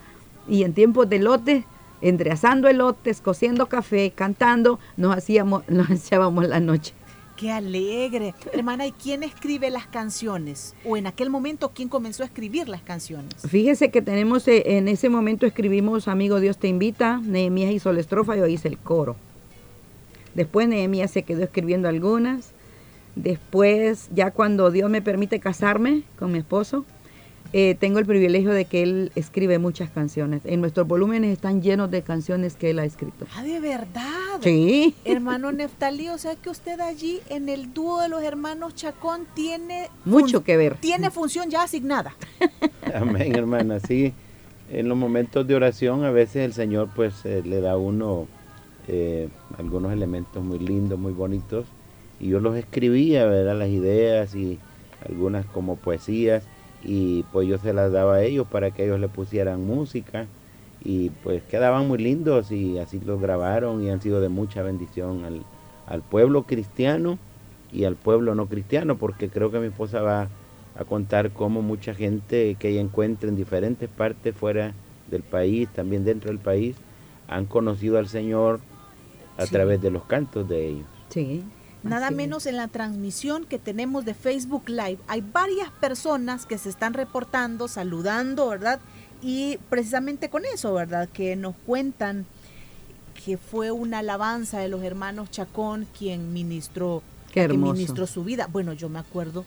y 0.49 0.63
en 0.63 0.73
tiempos 0.73 1.07
de 1.09 1.19
lotes, 1.19 1.63
entre 2.03 2.31
asando 2.31 2.67
elotes, 2.67 3.21
cociendo 3.21 3.67
café, 3.67 4.11
cantando, 4.13 4.79
nos 4.97 5.15
hacíamos, 5.15 5.63
nos 5.69 5.89
echábamos 5.89 6.47
la 6.47 6.59
noche. 6.59 6.93
¡Qué 7.37 7.51
alegre! 7.51 8.35
Hermana, 8.51 8.85
¿y 8.85 8.91
quién 8.91 9.23
escribe 9.23 9.71
las 9.71 9.87
canciones? 9.87 10.75
O 10.85 10.97
en 10.97 11.07
aquel 11.07 11.31
momento, 11.31 11.71
¿quién 11.73 11.89
comenzó 11.89 12.21
a 12.21 12.27
escribir 12.27 12.69
las 12.69 12.83
canciones? 12.83 13.33
Fíjese 13.47 13.89
que 13.89 14.03
tenemos, 14.03 14.47
eh, 14.47 14.77
en 14.77 14.87
ese 14.87 15.09
momento 15.09 15.47
escribimos 15.47 16.07
Amigo 16.07 16.39
Dios 16.39 16.57
te 16.57 16.67
invita, 16.67 17.17
Nehemías 17.23 17.71
hizo 17.71 17.91
la 17.91 18.01
estrofa 18.01 18.35
y 18.35 18.39
yo 18.39 18.47
hice 18.47 18.67
el 18.67 18.77
coro. 18.77 19.15
Después 20.35 20.67
Nehemías 20.67 21.09
se 21.09 21.23
quedó 21.23 21.43
escribiendo 21.43 21.87
algunas. 21.87 22.51
Después, 23.15 24.09
ya 24.13 24.31
cuando 24.31 24.71
Dios 24.71 24.89
me 24.89 25.01
permite 25.01 25.39
casarme 25.39 26.03
con 26.17 26.31
mi 26.31 26.39
esposo, 26.39 26.85
eh, 27.55 27.75
tengo 27.79 27.99
el 27.99 28.07
privilegio 28.07 28.51
de 28.51 28.65
que 28.65 28.81
él 28.81 29.11
escribe 29.13 29.59
muchas 29.59 29.91
canciones. 29.91 30.41
En 30.45 30.59
nuestros 30.59 30.87
volúmenes 30.87 31.31
están 31.31 31.61
llenos 31.61 31.91
de 31.91 32.01
canciones 32.01 32.55
que 32.55 32.71
él 32.71 32.79
ha 32.79 32.85
escrito. 32.85 33.27
Ah, 33.35 33.43
de 33.43 33.59
verdad. 33.59 34.39
Sí. 34.41 34.95
Hermano 35.05 35.51
Neftalí, 35.51 36.09
o 36.09 36.17
sea 36.17 36.35
que 36.35 36.49
usted 36.49 36.79
allí 36.79 37.19
en 37.29 37.49
el 37.49 37.71
dúo 37.71 38.01
de 38.01 38.09
los 38.09 38.23
hermanos 38.23 38.73
Chacón 38.73 39.27
tiene 39.35 39.89
Mucho 40.03 40.43
que 40.43 40.57
ver. 40.57 40.77
Tiene 40.77 41.11
función 41.11 41.51
ya 41.51 41.61
asignada. 41.61 42.15
Amén, 42.95 43.35
hermana. 43.35 43.79
Sí, 43.79 44.13
en 44.71 44.89
los 44.89 44.97
momentos 44.97 45.45
de 45.45 45.53
oración 45.53 46.03
a 46.05 46.09
veces 46.09 46.37
el 46.37 46.53
Señor 46.53 46.89
pues 46.95 47.23
eh, 47.23 47.43
le 47.45 47.61
da 47.61 47.73
a 47.73 47.77
uno 47.77 48.27
eh, 48.87 49.29
algunos 49.59 49.93
elementos 49.93 50.43
muy 50.43 50.57
lindos, 50.57 50.97
muy 50.97 51.13
bonitos. 51.13 51.67
Y 52.19 52.29
yo 52.29 52.39
los 52.39 52.55
escribía, 52.55 53.25
¿verdad? 53.25 53.59
Las 53.59 53.69
ideas 53.69 54.33
y 54.33 54.57
algunas 55.07 55.45
como 55.45 55.75
poesías. 55.75 56.43
Y 56.83 57.23
pues 57.31 57.47
yo 57.47 57.57
se 57.57 57.73
las 57.73 57.91
daba 57.91 58.15
a 58.15 58.23
ellos 58.23 58.47
para 58.47 58.71
que 58.71 58.85
ellos 58.85 58.99
le 58.99 59.07
pusieran 59.07 59.65
música. 59.65 60.27
Y 60.83 61.09
pues 61.23 61.41
quedaban 61.43 61.87
muy 61.87 61.97
lindos 61.97 62.51
y 62.51 62.77
así 62.77 62.99
los 62.99 63.21
grabaron 63.21 63.83
y 63.83 63.89
han 63.89 64.01
sido 64.01 64.19
de 64.19 64.27
mucha 64.29 64.63
bendición 64.63 65.23
al, 65.23 65.41
al 65.87 66.01
pueblo 66.01 66.43
cristiano 66.43 67.17
y 67.71 67.85
al 67.85 67.95
pueblo 67.95 68.35
no 68.35 68.47
cristiano, 68.47 68.97
porque 68.97 69.29
creo 69.29 69.49
que 69.49 69.59
mi 69.59 69.67
esposa 69.67 70.01
va 70.01 70.27
a 70.77 70.83
contar 70.83 71.31
cómo 71.31 71.61
mucha 71.61 71.93
gente 71.93 72.55
que 72.59 72.69
ella 72.69 72.81
encuentra 72.81 73.29
en 73.29 73.35
diferentes 73.35 73.87
partes 73.89 74.35
fuera 74.35 74.73
del 75.09 75.21
país, 75.23 75.69
también 75.73 76.03
dentro 76.03 76.29
del 76.29 76.39
país, 76.39 76.75
han 77.29 77.45
conocido 77.45 77.97
al 77.97 78.07
Señor 78.07 78.59
a 79.37 79.45
Sí. 79.45 79.53
través 79.53 79.81
de 79.81 79.89
los 79.89 80.03
cantos 80.03 80.47
de 80.49 80.67
ellos. 80.67 80.85
Sí. 81.09 81.43
Nada 81.83 82.07
así 82.07 82.13
es. 82.13 82.17
menos 82.17 82.45
en 82.45 82.57
la 82.57 82.67
transmisión 82.67 83.45
que 83.45 83.59
tenemos 83.59 84.05
de 84.05 84.13
Facebook 84.13 84.69
Live. 84.69 84.99
Hay 85.07 85.21
varias 85.21 85.69
personas 85.71 86.45
que 86.45 86.57
se 86.57 86.69
están 86.69 86.93
reportando, 86.93 87.67
saludando, 87.67 88.47
¿verdad? 88.49 88.79
Y 89.21 89.57
precisamente 89.69 90.29
con 90.29 90.43
eso, 90.45 90.73
¿verdad? 90.73 91.09
Que 91.09 91.35
nos 91.35 91.55
cuentan 91.65 92.25
que 93.25 93.37
fue 93.37 93.71
una 93.71 93.99
alabanza 93.99 94.59
de 94.59 94.67
los 94.67 94.83
hermanos 94.83 95.29
Chacón 95.31 95.87
quien 95.97 96.33
ministró, 96.33 97.01
hermoso. 97.33 97.73
ministró 97.73 98.07
su 98.07 98.23
vida. 98.23 98.47
Bueno, 98.51 98.73
yo 98.73 98.89
me 98.89 98.99
acuerdo 98.99 99.45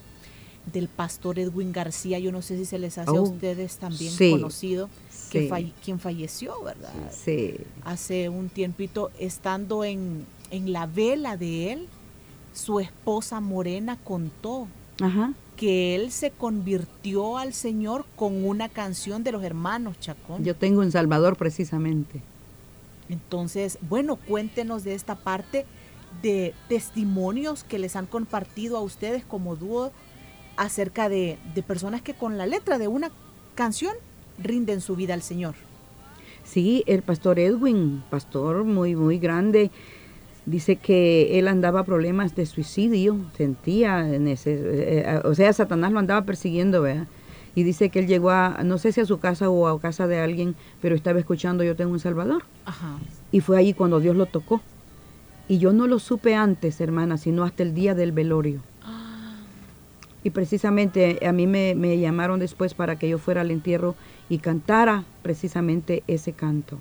del 0.72 0.88
pastor 0.88 1.38
Edwin 1.38 1.72
García, 1.72 2.18
yo 2.18 2.32
no 2.32 2.42
sé 2.42 2.56
si 2.56 2.64
se 2.64 2.78
les 2.78 2.98
hace 2.98 3.10
a 3.10 3.20
Oh, 3.20 3.22
ustedes 3.22 3.76
también 3.76 4.10
sí, 4.12 4.32
conocido, 4.32 4.88
que 5.30 5.42
sí. 5.42 5.48
falle- 5.48 5.72
quien 5.84 6.00
falleció, 6.00 6.60
¿verdad? 6.62 6.92
Sí. 7.12 7.54
hace 7.84 8.28
un 8.28 8.48
tiempito 8.48 9.10
estando 9.18 9.84
en, 9.84 10.26
en 10.50 10.72
la 10.72 10.86
vela 10.86 11.36
de 11.36 11.72
él, 11.72 11.88
su 12.56 12.80
esposa 12.80 13.40
Morena 13.40 13.98
contó 14.02 14.66
Ajá. 15.00 15.32
que 15.56 15.94
él 15.94 16.10
se 16.10 16.30
convirtió 16.30 17.36
al 17.38 17.52
Señor 17.52 18.06
con 18.16 18.44
una 18.44 18.68
canción 18.68 19.22
de 19.22 19.32
los 19.32 19.44
hermanos 19.44 20.00
Chacón. 20.00 20.42
Yo 20.42 20.56
tengo 20.56 20.82
en 20.82 20.90
Salvador 20.90 21.36
precisamente. 21.36 22.22
Entonces, 23.08 23.78
bueno, 23.82 24.16
cuéntenos 24.16 24.84
de 24.84 24.94
esta 24.94 25.14
parte 25.16 25.66
de 26.22 26.54
testimonios 26.68 27.62
que 27.62 27.78
les 27.78 27.94
han 27.94 28.06
compartido 28.06 28.76
a 28.78 28.80
ustedes 28.80 29.24
como 29.24 29.54
dúo 29.54 29.92
acerca 30.56 31.08
de, 31.08 31.38
de 31.54 31.62
personas 31.62 32.00
que 32.00 32.14
con 32.14 32.38
la 32.38 32.46
letra 32.46 32.78
de 32.78 32.88
una 32.88 33.10
canción 33.54 33.92
rinden 34.42 34.80
su 34.80 34.96
vida 34.96 35.14
al 35.14 35.22
Señor. 35.22 35.54
Sí, 36.42 36.84
el 36.86 37.02
pastor 37.02 37.38
Edwin, 37.38 38.02
pastor 38.08 38.64
muy, 38.64 38.94
muy 38.96 39.18
grande, 39.18 39.70
dice 40.46 40.76
que 40.76 41.38
él 41.38 41.48
andaba 41.48 41.84
problemas 41.84 42.34
de 42.34 42.46
suicidio, 42.46 43.18
sentía, 43.36 44.14
en 44.14 44.28
ese, 44.28 44.58
eh, 44.62 45.20
o 45.24 45.34
sea, 45.34 45.52
Satanás 45.52 45.92
lo 45.92 45.98
andaba 45.98 46.22
persiguiendo, 46.24 46.82
¿verdad? 46.82 47.06
Y 47.54 47.64
dice 47.64 47.88
que 47.88 47.98
él 47.98 48.06
llegó 48.06 48.30
a, 48.30 48.62
no 48.64 48.78
sé 48.78 48.92
si 48.92 49.00
a 49.00 49.06
su 49.06 49.18
casa 49.18 49.50
o 49.50 49.66
a 49.66 49.80
casa 49.80 50.06
de 50.06 50.20
alguien, 50.20 50.54
pero 50.80 50.94
estaba 50.94 51.18
escuchando 51.18 51.64
Yo 51.64 51.74
tengo 51.74 51.90
un 51.90 52.00
Salvador. 52.00 52.44
Ajá. 52.66 52.98
Y 53.32 53.40
fue 53.40 53.58
allí 53.58 53.72
cuando 53.72 53.98
Dios 53.98 54.14
lo 54.14 54.26
tocó. 54.26 54.60
Y 55.48 55.58
yo 55.58 55.72
no 55.72 55.86
lo 55.86 55.98
supe 55.98 56.34
antes, 56.34 56.80
hermana, 56.80 57.16
sino 57.16 57.44
hasta 57.44 57.62
el 57.62 57.74
día 57.74 57.94
del 57.94 58.12
velorio. 58.12 58.60
Y 60.22 60.30
precisamente 60.30 61.24
a 61.24 61.32
mí 61.32 61.46
me, 61.46 61.74
me 61.76 61.98
llamaron 61.98 62.40
después 62.40 62.74
para 62.74 62.98
que 62.98 63.08
yo 63.08 63.16
fuera 63.16 63.42
al 63.42 63.50
entierro 63.52 63.94
y 64.28 64.38
cantara 64.38 65.04
precisamente 65.22 66.02
ese 66.08 66.32
canto. 66.32 66.78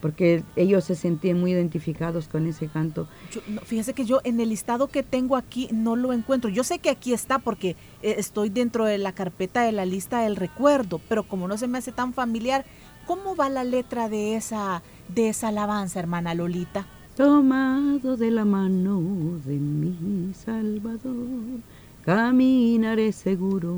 Porque 0.00 0.42
ellos 0.56 0.84
se 0.84 0.94
sentían 0.94 1.38
muy 1.40 1.52
identificados 1.52 2.26
con 2.28 2.46
ese 2.46 2.68
canto. 2.68 3.06
Yo- 3.30 3.42
no, 3.48 3.60
fíjese 3.60 3.92
que 3.92 4.04
yo 4.06 4.20
en 4.24 4.40
el 4.40 4.48
listado 4.48 4.86
que 4.88 5.02
tengo 5.02 5.36
aquí 5.36 5.68
no 5.72 5.94
lo 5.96 6.12
encuentro. 6.12 6.48
Yo 6.50 6.64
sé 6.64 6.78
que 6.78 6.88
aquí 6.90 7.12
está 7.12 7.38
porque 7.38 7.76
eh, 8.02 8.14
estoy 8.18 8.48
dentro 8.48 8.84
de 8.86 8.96
la 8.98 9.12
carpeta 9.12 9.62
de 9.62 9.72
la 9.72 9.84
lista 9.84 10.22
del 10.22 10.36
recuerdo, 10.36 11.00
pero 11.08 11.24
como 11.24 11.48
no 11.48 11.58
se 11.58 11.68
me 11.68 11.78
hace 11.78 11.92
tan 11.92 12.14
familiar, 12.14 12.64
¿cómo 13.06 13.36
va 13.36 13.48
la 13.50 13.64
letra 13.64 14.08
de 14.08 14.36
esa 14.36 14.82
de 15.08 15.28
esa 15.28 15.48
alabanza, 15.48 15.98
hermana 16.00 16.34
Lolita? 16.34 16.86
Tomado 17.16 18.16
de 18.16 18.30
la 18.30 18.44
mano 18.46 19.00
de 19.44 19.56
mi 19.56 20.32
Salvador, 20.32 21.60
caminaré 22.04 23.12
seguro. 23.12 23.76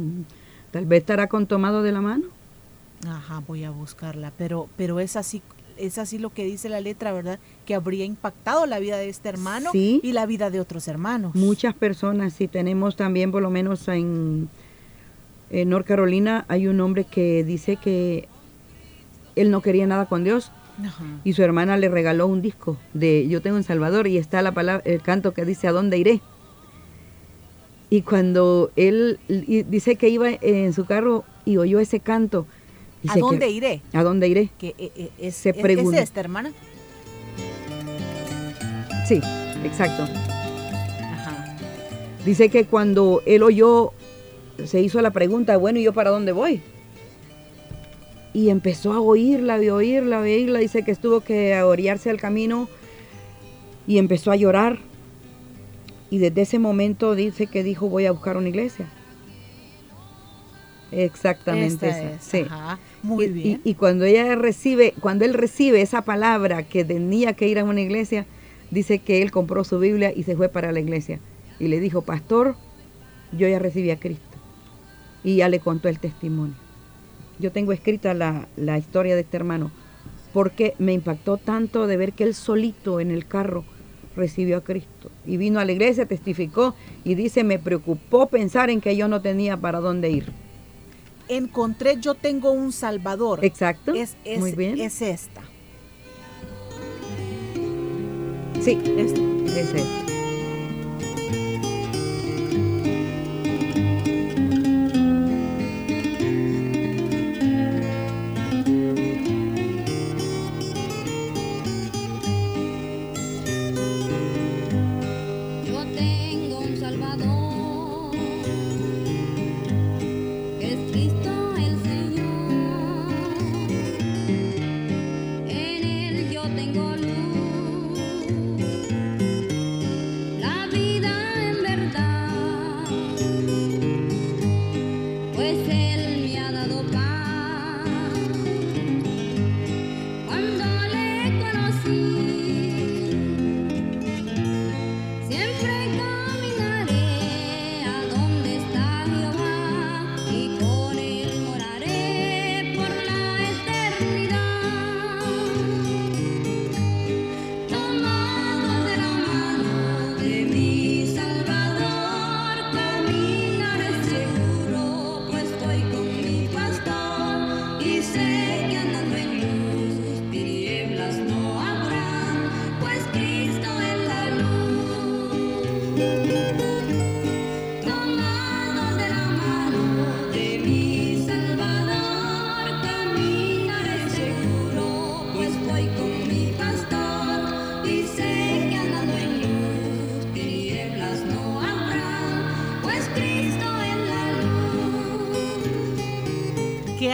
Tal 0.71 0.87
vez 0.87 1.01
estará 1.01 1.27
con 1.29 1.47
tomado 1.47 1.83
de 1.83 1.93
la 1.93 2.01
mano. 2.01 2.25
Ajá, 3.07 3.43
voy 3.47 3.65
a 3.65 3.71
buscarla, 3.71 4.33
pero 4.39 4.69
pero 4.77 5.01
es 5.01 5.17
así 5.17 5.43
es 5.77 5.99
así 5.99 6.19
lo 6.19 6.31
que 6.31 6.45
dice 6.45 6.69
la 6.69 6.81
letra, 6.81 7.13
¿verdad? 7.13 7.39
Que 7.67 7.75
habría 7.75 8.05
impactado 8.05 8.67
la 8.67 8.79
vida 8.79 8.97
de 8.97 9.09
este 9.09 9.29
hermano 9.29 9.71
Sí. 9.73 10.01
y 10.03 10.13
la 10.13 10.27
vida 10.27 10.51
de 10.51 10.61
otros 10.61 10.89
hermanos. 10.89 11.35
Muchas 11.35 11.75
personas, 11.75 12.33
sí 12.33 12.49
tenemos 12.49 12.97
también, 12.97 13.31
por 13.33 13.43
lo 13.43 13.51
menos 13.51 13.87
en, 13.89 14.49
en 15.51 15.69
North 15.69 15.87
Carolina, 15.87 16.45
hay 16.49 16.67
un 16.69 16.81
hombre 16.81 17.05
que 17.05 17.45
dice 17.45 17.77
que 17.77 18.29
él 19.37 19.51
no 19.51 19.63
quería 19.63 19.87
nada 19.87 20.07
con 20.07 20.25
Dios 20.25 20.51
Ajá. 20.85 21.05
y 21.25 21.33
su 21.33 21.43
hermana 21.43 21.77
le 21.77 21.89
regaló 21.89 22.27
un 22.27 22.43
disco 22.43 22.77
de 22.95 23.27
Yo 23.29 23.41
tengo 23.43 23.57
en 23.57 23.63
Salvador 23.63 24.07
y 24.07 24.19
está 24.19 24.43
la 24.43 24.53
palabra, 24.53 24.83
el 24.87 25.01
canto 25.03 25.33
que 25.33 25.45
dice 25.45 25.69
¿A 25.69 25.73
dónde 25.73 25.99
iré? 25.99 26.21
Y 27.91 28.03
cuando 28.03 28.71
él 28.77 29.19
dice 29.29 29.97
que 29.97 30.09
iba 30.09 30.31
en 30.31 30.73
su 30.73 30.87
carro 30.87 31.25
y 31.45 31.59
oyó 31.59 31.79
ese 31.79 32.01
canto. 32.01 32.47
¿A 33.09 33.17
dónde 33.17 33.51
iré? 33.51 33.83
¿A 33.93 34.03
dónde 34.03 34.29
iré? 34.29 34.51
Que 34.59 34.75
eh, 34.79 34.93
eh, 34.97 35.11
es, 35.19 35.35
Se 35.35 35.51
¿es 35.51 35.93
esta, 35.95 36.21
hermana? 36.21 36.53
Sí, 39.07 39.21
exacto. 39.65 40.07
Dice 42.25 42.49
que 42.51 42.67
cuando 42.67 43.21
él 43.27 43.43
oyó, 43.43 43.93
se 44.65 44.81
hizo 44.81 45.03
la 45.03 45.11
pregunta, 45.11 45.57
bueno, 45.57 45.81
¿y 45.81 45.83
yo 45.83 45.93
para 45.93 46.11
dónde 46.11 46.31
voy? 46.31 46.63
Y 48.33 48.49
empezó 48.49 48.93
a 48.93 49.01
oírla 49.01 49.63
y 49.63 49.69
oírla, 49.71 50.21
y 50.21 50.35
oírla. 50.35 50.59
Dice 50.61 50.85
que 50.85 50.93
estuvo 50.93 51.21
que 51.21 51.61
orillarse 51.63 52.11
al 52.11 52.19
camino 52.19 52.69
y 53.87 53.99
empezó 53.99 54.31
a 54.31 54.37
llorar. 54.37 54.79
Y 56.11 56.19
desde 56.19 56.43
ese 56.43 56.59
momento 56.59 57.15
dice 57.15 57.47
que 57.49 57.65
dijo, 57.65 57.89
voy 57.89 58.07
a 58.07 58.13
buscar 58.13 58.37
una 58.37 58.49
iglesia. 58.49 58.87
Exactamente 60.93 61.89
esa. 61.89 62.21
Sí. 62.21 62.47
Muy 63.03 63.27
y, 63.27 63.29
bien. 63.29 63.61
Y, 63.65 63.75
cuando 63.75 64.05
ella 64.05 64.35
recibe, 64.37 64.95
cuando 65.01 65.25
él 65.25 65.35
recibe 65.35 65.83
esa 65.83 66.03
palabra 66.03 66.63
que 66.63 66.85
tenía 66.85 67.35
que 67.35 67.49
ir 67.49 67.59
a 67.59 67.65
una 67.65 67.81
iglesia, 67.81 68.27
dice 68.71 69.01
que 69.01 69.23
él 69.23 69.31
compró 69.31 69.65
su 69.65 69.79
Biblia 69.79 70.13
y 70.15 70.23
se 70.23 70.37
fue 70.37 70.49
para 70.49 70.73
la 70.73 70.81
iglesia. 70.81 71.21
Y 71.59 71.69
le 71.69 71.81
dijo, 71.81 72.03
pastor, 72.03 72.57
yo 73.33 73.49
ya 73.49 73.59
recibí 73.59 73.91
a 73.91 73.99
Cristo. 73.99 74.23
Y 75.25 75.37
ya 75.37 75.49
le 75.49 75.61
contó 75.61 75.89
el 75.89 75.99
testimonio. 75.99 76.57
Yo 77.39 77.53
tengo 77.53 77.73
escrita 77.73 78.15
la, 78.15 78.49
la 78.57 78.79
historia 78.79 79.15
de 79.15 79.23
este 79.23 79.37
hermano, 79.37 79.71
porque 80.33 80.75
me 80.79 80.93
impactó 80.93 81.37
tanto 81.37 81.87
de 81.87 81.97
ver 81.97 82.13
que 82.13 82.25
él 82.25 82.35
solito 82.35 83.01
en 83.01 83.11
el 83.11 83.27
carro 83.27 83.65
recibió 84.17 84.59
a 84.59 84.65
Cristo. 84.65 85.11
Y 85.27 85.37
vino 85.37 85.59
a 85.59 85.65
la 85.65 85.73
iglesia, 85.73 86.07
testificó 86.07 86.75
y 87.05 87.15
dice, 87.15 87.45
me 87.45 87.59
preocupó 87.59 88.27
pensar 88.27 88.71
en 88.71 88.81
que 88.81 88.97
yo 88.97 89.09
no 89.09 89.23
tenía 89.23 89.57
para 89.57 89.81
dónde 89.81 90.11
ir 90.11 90.43
encontré 91.37 91.99
Yo 92.01 92.15
tengo 92.15 92.51
un 92.53 92.73
Salvador. 92.73 93.45
Exacto. 93.45 93.93
Es, 93.95 94.17
Muy 94.39 94.53
bien. 94.53 94.81
es 94.81 95.03
esta. 95.03 95.43
Sí, 98.61 98.79
es, 98.97 99.13
es 99.57 99.75
esta. 99.75 100.12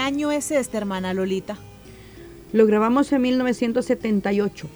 Año 0.08 0.32
es 0.32 0.50
este, 0.50 0.78
hermana 0.78 1.12
Lolita? 1.12 1.58
Lo 2.52 2.64
grabamos 2.64 3.12
en 3.12 3.20
1978. 3.20 4.66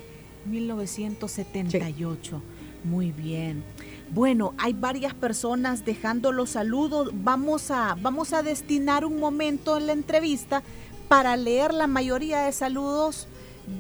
1978. 0.45 2.43
Muy 2.85 3.13
bien. 3.13 3.65
Bueno, 4.11 4.53
hay 4.59 4.75
varias 4.75 5.15
personas 5.15 5.87
dejando 5.87 6.33
los 6.33 6.51
saludos. 6.51 7.13
Vamos 7.15 7.71
a, 7.71 7.97
vamos 8.03 8.35
a 8.35 8.43
destinar 8.43 9.07
un 9.07 9.19
momento 9.19 9.79
en 9.79 9.87
la 9.87 9.95
entrevista 9.95 10.63
para 11.09 11.35
leer 11.39 11.73
la 11.73 11.87
mayoría 11.87 12.43
de 12.43 12.53
saludos 12.53 13.27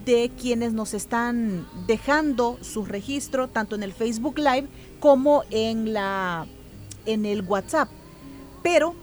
de 0.04 0.30
quienes 0.40 0.72
nos 0.72 0.94
están 0.94 1.66
dejando 1.86 2.58
su 2.60 2.84
registro 2.84 3.48
tanto 3.48 3.74
en 3.74 3.82
el 3.82 3.92
Facebook 3.92 4.38
Live 4.38 4.68
como 5.00 5.42
en 5.50 5.92
la 5.92 6.46
en 7.04 7.26
el 7.26 7.42
WhatsApp. 7.42 7.88
Pero 8.62 8.94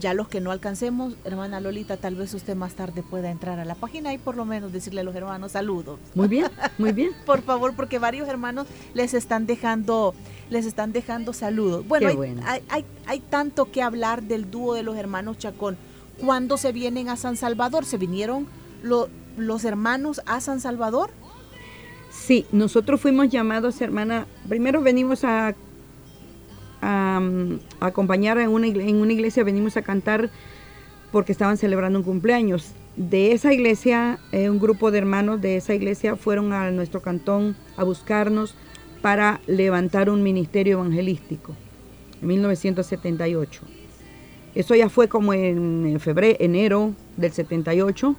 ya 0.00 0.14
los 0.14 0.28
que 0.28 0.40
no 0.40 0.50
alcancemos, 0.50 1.14
hermana 1.24 1.60
Lolita, 1.60 1.96
tal 1.96 2.14
vez 2.14 2.32
usted 2.34 2.54
más 2.54 2.74
tarde 2.74 3.02
pueda 3.02 3.30
entrar 3.30 3.58
a 3.58 3.64
la 3.64 3.74
página 3.74 4.14
y 4.14 4.18
por 4.18 4.36
lo 4.36 4.44
menos 4.44 4.72
decirle 4.72 5.00
a 5.00 5.04
los 5.04 5.14
hermanos 5.14 5.52
saludos. 5.52 5.98
Muy 6.14 6.28
bien, 6.28 6.46
muy 6.78 6.92
bien. 6.92 7.10
por 7.26 7.42
favor, 7.42 7.74
porque 7.74 7.98
varios 7.98 8.28
hermanos 8.28 8.66
les 8.94 9.14
están 9.14 9.46
dejando, 9.46 10.14
les 10.50 10.66
están 10.66 10.92
dejando 10.92 11.32
saludos. 11.32 11.86
Bueno, 11.86 12.08
hay, 12.46 12.62
hay, 12.68 12.84
hay, 13.06 13.20
tanto 13.20 13.70
que 13.70 13.82
hablar 13.82 14.22
del 14.22 14.50
dúo 14.50 14.74
de 14.74 14.82
los 14.82 14.96
hermanos 14.96 15.38
Chacón. 15.38 15.76
¿Cuándo 16.20 16.56
se 16.56 16.72
vienen 16.72 17.08
a 17.08 17.16
San 17.16 17.36
Salvador? 17.36 17.84
¿Se 17.84 17.98
vinieron 17.98 18.46
los 19.36 19.64
hermanos 19.64 20.20
a 20.26 20.40
San 20.40 20.60
Salvador? 20.60 21.10
Sí, 22.10 22.46
nosotros 22.52 23.00
fuimos 23.00 23.28
llamados, 23.30 23.80
hermana. 23.80 24.26
Primero 24.48 24.82
venimos 24.82 25.24
a 25.24 25.54
a, 26.82 27.20
acompañar 27.80 28.38
en 28.38 28.50
una, 28.50 28.66
en 28.66 28.96
una 28.96 29.12
iglesia, 29.12 29.44
venimos 29.44 29.76
a 29.76 29.82
cantar 29.82 30.30
porque 31.12 31.32
estaban 31.32 31.56
celebrando 31.56 32.00
un 32.00 32.04
cumpleaños. 32.04 32.72
De 32.96 33.32
esa 33.32 33.54
iglesia, 33.54 34.18
eh, 34.32 34.50
un 34.50 34.58
grupo 34.58 34.90
de 34.90 34.98
hermanos 34.98 35.40
de 35.40 35.56
esa 35.56 35.72
iglesia 35.72 36.16
fueron 36.16 36.52
a 36.52 36.70
nuestro 36.70 37.00
cantón 37.00 37.56
a 37.76 37.84
buscarnos 37.84 38.54
para 39.00 39.40
levantar 39.46 40.10
un 40.10 40.22
ministerio 40.22 40.74
evangelístico 40.74 41.54
en 42.20 42.28
1978. 42.28 43.62
Eso 44.54 44.74
ya 44.74 44.90
fue 44.90 45.08
como 45.08 45.32
en 45.32 45.98
febrero, 45.98 46.36
enero 46.38 46.92
del 47.16 47.32
78. 47.32 48.14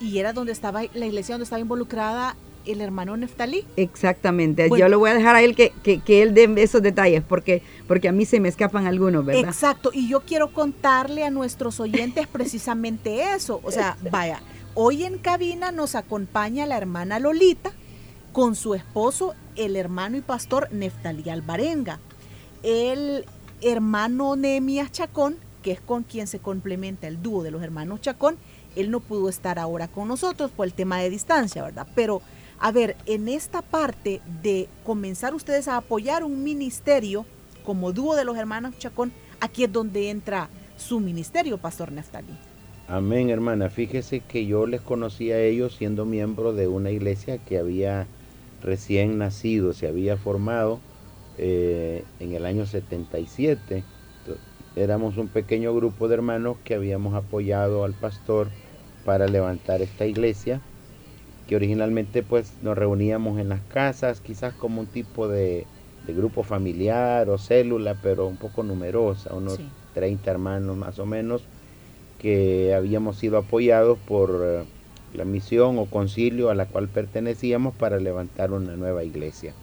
Y 0.00 0.18
era 0.18 0.32
donde 0.32 0.52
estaba 0.52 0.82
la 0.94 1.06
iglesia 1.06 1.34
donde 1.34 1.44
estaba 1.44 1.60
involucrada 1.60 2.36
el 2.66 2.80
hermano 2.80 3.16
Neftalí. 3.16 3.64
Exactamente. 3.76 4.68
Yo 4.76 4.88
le 4.88 4.96
voy 4.96 5.10
a 5.10 5.14
dejar 5.14 5.36
a 5.36 5.42
él 5.42 5.56
que, 5.56 5.72
que, 5.82 6.22
él 6.22 6.34
dé 6.34 6.52
esos 6.58 6.82
detalles 6.82 7.22
porque, 7.26 7.62
porque 7.86 8.08
a 8.08 8.12
mí 8.12 8.24
se 8.24 8.40
me 8.40 8.48
escapan 8.48 8.86
algunos, 8.86 9.24
¿verdad? 9.24 9.50
Exacto. 9.50 9.90
Y 9.92 10.08
yo 10.08 10.20
quiero 10.20 10.52
contarle 10.52 11.24
a 11.24 11.30
nuestros 11.30 11.80
oyentes 11.80 12.26
precisamente 12.32 13.32
eso. 13.34 13.60
O 13.62 13.70
sea, 13.70 13.96
vaya, 14.10 14.40
hoy 14.74 15.04
en 15.04 15.18
cabina 15.18 15.72
nos 15.72 15.94
acompaña 15.94 16.66
la 16.66 16.76
hermana 16.76 17.18
Lolita 17.18 17.72
con 18.32 18.54
su 18.54 18.74
esposo, 18.74 19.34
el 19.56 19.74
hermano 19.74 20.16
y 20.16 20.20
pastor 20.20 20.68
Neftalí 20.70 21.28
Alvarenga. 21.30 21.98
El 22.62 23.24
hermano 23.62 24.36
Nehemías 24.36 24.92
Chacón, 24.92 25.36
que 25.62 25.72
es 25.72 25.80
con 25.80 26.02
quien 26.02 26.26
se 26.26 26.38
complementa 26.38 27.08
el 27.08 27.22
dúo 27.22 27.42
de 27.42 27.50
los 27.50 27.62
hermanos 27.62 28.00
Chacón, 28.00 28.36
él 28.78 28.90
no 28.90 29.00
pudo 29.00 29.28
estar 29.28 29.58
ahora 29.58 29.88
con 29.88 30.08
nosotros 30.08 30.50
por 30.50 30.66
el 30.66 30.72
tema 30.72 31.00
de 31.00 31.10
distancia, 31.10 31.62
¿verdad? 31.62 31.86
Pero 31.94 32.22
a 32.60 32.72
ver, 32.72 32.96
en 33.06 33.28
esta 33.28 33.62
parte 33.62 34.20
de 34.42 34.68
comenzar 34.84 35.34
ustedes 35.34 35.68
a 35.68 35.76
apoyar 35.76 36.24
un 36.24 36.42
ministerio 36.42 37.24
como 37.64 37.92
dúo 37.92 38.16
de 38.16 38.24
los 38.24 38.36
hermanos 38.36 38.76
Chacón, 38.78 39.12
aquí 39.40 39.64
es 39.64 39.72
donde 39.72 40.10
entra 40.10 40.48
su 40.76 41.00
ministerio, 41.00 41.58
Pastor 41.58 41.92
Neftalí. 41.92 42.36
Amén, 42.88 43.30
hermana. 43.30 43.68
Fíjese 43.68 44.20
que 44.20 44.46
yo 44.46 44.66
les 44.66 44.80
conocí 44.80 45.30
a 45.30 45.40
ellos 45.40 45.76
siendo 45.76 46.04
miembro 46.06 46.52
de 46.52 46.68
una 46.68 46.90
iglesia 46.90 47.38
que 47.38 47.58
había 47.58 48.06
recién 48.62 49.18
nacido, 49.18 49.72
se 49.72 49.86
había 49.86 50.16
formado 50.16 50.80
eh, 51.36 52.04
en 52.18 52.32
el 52.32 52.46
año 52.46 52.66
77. 52.66 53.84
Éramos 54.74 55.16
un 55.16 55.28
pequeño 55.28 55.74
grupo 55.74 56.08
de 56.08 56.14
hermanos 56.14 56.56
que 56.64 56.74
habíamos 56.74 57.14
apoyado 57.14 57.84
al 57.84 57.92
pastor 57.92 58.48
para 59.08 59.26
levantar 59.26 59.80
esta 59.80 60.04
iglesia, 60.04 60.60
que 61.48 61.56
originalmente 61.56 62.22
pues 62.22 62.52
nos 62.62 62.76
reuníamos 62.76 63.40
en 63.40 63.48
las 63.48 63.62
casas, 63.62 64.20
quizás 64.20 64.52
como 64.52 64.82
un 64.82 64.86
tipo 64.86 65.28
de, 65.28 65.64
grupo 66.08 66.42
familiar 66.42 67.30
o 67.30 67.38
célula, 67.38 67.98
pero 68.02 68.26
un 68.26 68.36
poco 68.36 68.62
numerosa, 68.62 69.34
unos 69.34 69.60
30 69.94 70.30
hermanos 70.30 70.76
más 70.76 70.98
o 70.98 71.06
menos, 71.06 71.42
que 72.18 72.74
habíamos 72.74 73.16
sido 73.16 73.38
apoyados 73.38 73.98
por 73.98 74.42
eh, 74.44 74.64
la 75.14 75.24
misión 75.24 75.78
o 75.78 75.86
concilio 75.86 76.50
a 76.50 76.54
la 76.54 76.66
cual 76.66 76.88
pertenecíamos 76.88 77.74
para 77.76 77.98
levantar 77.98 78.52
una 78.52 78.76
nueva 78.76 79.04
iglesia. 79.04 79.54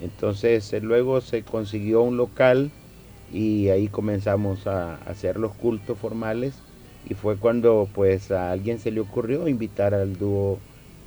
Entonces 0.00 0.72
eh, 0.72 0.80
luego 0.80 1.20
se 1.20 1.42
consiguió 1.42 2.02
un 2.02 2.16
local 2.16 2.70
y 3.32 3.70
ahí 3.70 3.88
comenzamos 3.88 4.68
a 4.68 4.94
hacer 4.98 5.40
los 5.40 5.52
cultos 5.52 5.98
formales 5.98 6.54
y 7.08 7.14
fue 7.14 7.36
cuando 7.36 7.88
pues 7.94 8.30
a 8.30 8.50
alguien 8.50 8.78
se 8.78 8.90
le 8.90 9.00
ocurrió 9.00 9.48
invitar 9.48 9.94
al 9.94 10.16
dúo 10.18 10.58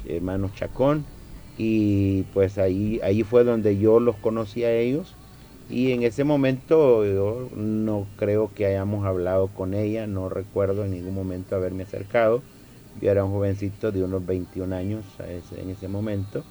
hermanos 0.07 0.53
Chacón 0.55 1.05
y 1.57 2.23
pues 2.33 2.57
ahí, 2.57 2.99
ahí 3.03 3.23
fue 3.23 3.43
donde 3.43 3.77
yo 3.77 3.99
los 3.99 4.15
conocí 4.17 4.63
a 4.63 4.71
ellos 4.71 5.15
y 5.69 5.91
en 5.91 6.03
ese 6.03 6.23
momento 6.23 7.05
yo 7.05 7.49
no 7.55 8.07
creo 8.15 8.51
que 8.53 8.65
hayamos 8.65 9.05
hablado 9.05 9.47
con 9.47 9.73
ella, 9.73 10.07
no 10.07 10.29
recuerdo 10.29 10.85
en 10.85 10.91
ningún 10.91 11.13
momento 11.13 11.55
haberme 11.55 11.83
acercado. 11.83 12.41
Yo 13.01 13.11
era 13.11 13.25
un 13.25 13.31
jovencito 13.31 13.91
de 13.91 14.03
unos 14.03 14.25
21 14.25 14.73
años 14.73 15.03
en 15.19 15.69
ese 15.69 15.87
momento. 15.89 16.43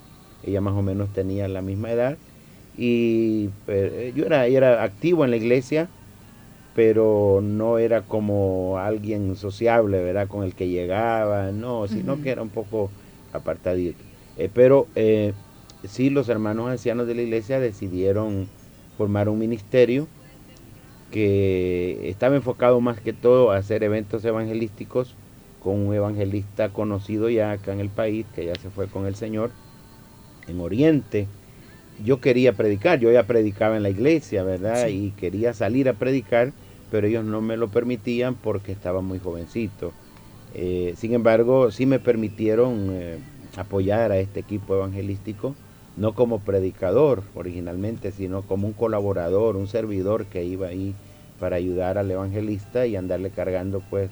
Ella 0.44 0.60
más 0.60 0.74
o 0.74 0.82
menos 0.82 1.12
tenía 1.14 1.48
la 1.48 1.62
misma 1.62 1.90
edad. 1.90 2.18
Y 2.76 3.48
pues, 3.64 4.14
yo 4.14 4.26
era, 4.26 4.46
era 4.46 4.82
activo 4.82 5.24
en 5.24 5.30
la 5.30 5.38
iglesia, 5.38 5.88
pero 6.76 7.40
no 7.42 7.78
era 7.78 8.02
como 8.02 8.76
alguien 8.78 9.34
sociable, 9.34 10.04
¿verdad? 10.04 10.28
Con 10.28 10.44
el 10.44 10.54
que 10.54 10.68
llegaba, 10.68 11.50
no, 11.50 11.88
sino 11.88 12.20
que 12.20 12.28
era 12.28 12.42
un 12.42 12.50
poco 12.50 12.90
apartadito. 13.32 13.98
Eh, 14.36 14.50
pero 14.52 14.86
eh, 14.94 15.32
sí, 15.88 16.10
los 16.10 16.28
hermanos 16.28 16.68
ancianos 16.68 17.06
de 17.06 17.14
la 17.14 17.22
iglesia 17.22 17.60
decidieron 17.60 18.46
formar 18.98 19.30
un 19.30 19.38
ministerio 19.38 20.06
que 21.10 22.10
estaba 22.10 22.36
enfocado 22.36 22.78
más 22.82 23.00
que 23.00 23.14
todo 23.14 23.52
a 23.52 23.56
hacer 23.56 23.82
eventos 23.82 24.22
evangelísticos 24.26 25.14
con 25.62 25.86
un 25.86 25.94
evangelista 25.94 26.68
conocido 26.74 27.30
ya 27.30 27.52
acá 27.52 27.72
en 27.72 27.80
el 27.80 27.88
país, 27.88 28.26
que 28.34 28.44
ya 28.44 28.54
se 28.54 28.68
fue 28.68 28.86
con 28.86 29.06
el 29.06 29.14
Señor, 29.14 29.50
en 30.46 30.60
Oriente. 30.60 31.26
Yo 32.04 32.20
quería 32.20 32.52
predicar, 32.52 33.00
yo 33.00 33.10
ya 33.10 33.22
predicaba 33.22 33.78
en 33.78 33.82
la 33.82 33.88
iglesia, 33.88 34.42
¿verdad? 34.42 34.88
Y 34.88 35.12
quería 35.12 35.54
salir 35.54 35.88
a 35.88 35.94
predicar, 35.94 36.52
pero 36.90 37.06
ellos 37.06 37.24
no 37.24 37.40
me 37.40 37.56
lo 37.56 37.68
permitían 37.68 38.34
porque 38.34 38.72
estaba 38.72 39.00
muy 39.00 39.18
jovencito. 39.18 39.92
Eh, 40.54 40.94
sin 40.96 41.14
embargo, 41.14 41.70
sí 41.70 41.86
me 41.86 41.98
permitieron 41.98 42.88
eh, 42.90 43.18
apoyar 43.56 44.12
a 44.12 44.18
este 44.18 44.40
equipo 44.40 44.74
evangelístico 44.74 45.54
no 45.96 46.14
como 46.14 46.40
predicador 46.40 47.22
originalmente, 47.34 48.12
sino 48.12 48.42
como 48.42 48.66
un 48.66 48.74
colaborador, 48.74 49.56
un 49.56 49.66
servidor 49.66 50.26
que 50.26 50.44
iba 50.44 50.68
ahí 50.68 50.94
para 51.40 51.56
ayudar 51.56 51.98
al 51.98 52.10
evangelista 52.10 52.86
y 52.86 52.96
andarle 52.96 53.30
cargando 53.30 53.82
pues 53.90 54.10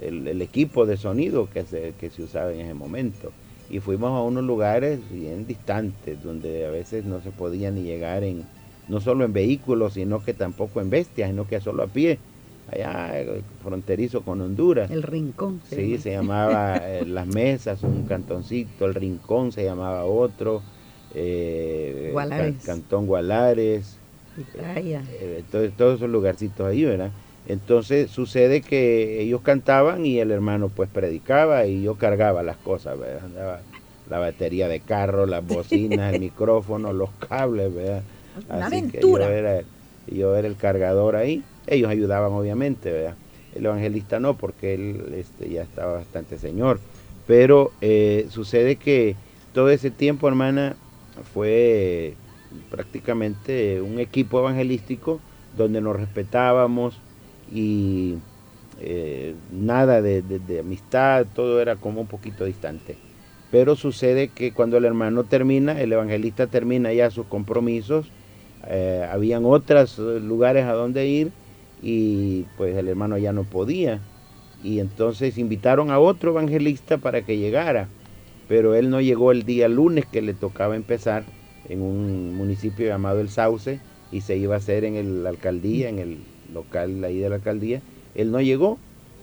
el, 0.00 0.40
equipo 0.42 0.86
de 0.86 0.96
sonido 0.96 1.48
que 1.50 1.64
se, 1.64 1.94
que 1.98 2.10
se 2.10 2.22
usaba 2.22 2.52
en 2.52 2.60
ese 2.60 2.74
momento. 2.74 3.32
Y 3.70 3.80
fuimos 3.80 4.10
a 4.10 4.22
unos 4.22 4.44
lugares 4.44 5.00
bien 5.10 5.46
distantes, 5.46 6.22
donde 6.22 6.66
a 6.66 6.70
veces 6.70 7.04
no 7.04 7.20
se 7.20 7.30
podía 7.30 7.70
ni 7.70 7.82
llegar 7.82 8.22
en, 8.22 8.44
no 8.88 9.00
solo 9.00 9.24
en 9.24 9.32
vehículos, 9.32 9.94
sino 9.94 10.22
que 10.22 10.34
tampoco 10.34 10.80
en 10.80 10.90
bestias, 10.90 11.30
sino 11.30 11.46
que 11.46 11.60
solo 11.60 11.82
a 11.82 11.86
pie, 11.86 12.18
allá 12.68 13.12
fronterizo 13.62 14.22
con 14.22 14.40
Honduras. 14.40 14.90
El 14.90 15.02
Rincón. 15.02 15.60
sí, 15.68 15.98
se 15.98 16.12
llamaba 16.12 16.76
eh, 16.76 17.04
Las 17.06 17.26
Mesas, 17.26 17.82
un 17.82 18.06
cantoncito, 18.06 18.86
el 18.86 18.94
Rincón 18.94 19.52
se 19.52 19.64
llamaba 19.64 20.04
otro 20.04 20.62
eh, 21.14 22.12
Cantón 22.64 23.06
Gualares, 23.06 23.98
eh, 24.36 25.42
todos 25.76 25.96
esos 25.96 26.10
lugarcitos 26.10 26.66
ahí, 26.66 26.84
¿verdad? 26.84 27.10
Entonces 27.46 28.10
sucede 28.10 28.62
que 28.62 29.20
ellos 29.20 29.42
cantaban 29.42 30.06
y 30.06 30.18
el 30.18 30.30
hermano 30.30 30.70
pues 30.70 30.88
predicaba 30.88 31.66
y 31.66 31.82
yo 31.82 31.96
cargaba 31.96 32.42
las 32.42 32.56
cosas, 32.56 32.98
¿verdad? 32.98 33.60
la 34.06 34.18
batería 34.18 34.68
de 34.68 34.80
carro, 34.80 35.26
las 35.26 35.46
bocinas, 35.46 36.14
el 36.14 36.20
micrófono, 36.20 36.92
los 36.92 37.10
cables, 37.28 37.72
¿verdad? 37.72 38.02
Así 38.48 38.90
yo, 39.00 39.18
era, 39.18 39.62
yo 40.06 40.36
era 40.36 40.48
el 40.48 40.56
cargador 40.56 41.16
ahí. 41.16 41.42
Ellos 41.66 41.88
ayudaban 41.90 42.32
obviamente, 42.32 42.92
¿verdad? 42.92 43.14
El 43.54 43.66
evangelista 43.66 44.20
no, 44.20 44.36
porque 44.36 44.74
él 44.74 45.14
este, 45.16 45.48
ya 45.48 45.62
estaba 45.62 45.94
bastante 45.94 46.38
señor. 46.38 46.80
Pero 47.26 47.72
eh, 47.80 48.26
sucede 48.30 48.76
que 48.76 49.16
todo 49.52 49.70
ese 49.70 49.90
tiempo, 49.90 50.28
hermana, 50.28 50.76
fue 51.32 52.14
prácticamente 52.70 53.80
un 53.80 53.98
equipo 53.98 54.40
evangelístico 54.40 55.20
donde 55.56 55.80
nos 55.80 55.96
respetábamos 55.96 56.98
y 57.52 58.16
eh, 58.80 59.34
nada 59.52 60.02
de, 60.02 60.22
amistad, 60.60 61.26
todo 61.34 61.60
era 61.60 61.76
como 61.76 62.00
un 62.00 62.06
poquito 62.06 62.44
distante. 62.44 62.96
Pero 63.50 63.76
sucede 63.76 64.28
que 64.28 64.52
cuando 64.52 64.76
el 64.76 64.84
hermano 64.84 65.24
termina, 65.24 65.80
el 65.80 65.92
evangelista 65.92 66.48
termina 66.48 66.92
ya 66.92 67.10
sus 67.10 67.26
compromisos, 67.26 68.08
eh, 68.68 69.06
habían 69.10 69.44
otros 69.44 69.98
lugares 69.98 70.64
a 70.64 70.72
donde 70.72 71.06
ir 71.06 71.32
y 71.82 72.42
pues 72.56 72.76
el 72.76 72.88
hermano 72.88 73.18
ya 73.18 73.32
no 73.32 73.44
podía. 73.44 74.00
Y 74.62 74.80
entonces 74.80 75.36
invitaron 75.38 75.90
a 75.90 75.98
otro 75.98 76.30
evangelista 76.30 76.98
para 76.98 77.22
que 77.22 77.36
llegara 77.36 77.88
pero 78.48 78.74
él 78.74 78.90
no 78.90 79.00
llegó 79.00 79.32
el 79.32 79.44
día 79.44 79.68
lunes 79.68 80.06
que 80.06 80.22
le 80.22 80.34
tocaba 80.34 80.76
empezar 80.76 81.24
en 81.68 81.80
un 81.80 82.34
municipio 82.34 82.86
llamado 82.86 83.20
El 83.20 83.30
Sauce 83.30 83.80
y 84.12 84.20
se 84.20 84.36
iba 84.36 84.54
a 84.54 84.58
hacer 84.58 84.84
en 84.84 85.22
la 85.22 85.30
alcaldía, 85.30 85.88
en 85.88 85.98
el 85.98 86.18
local 86.52 87.02
ahí 87.04 87.18
de 87.18 87.28
la 87.28 87.36
alcaldía. 87.36 87.80
Él 88.14 88.30
no 88.30 88.40
llegó, 88.40 88.78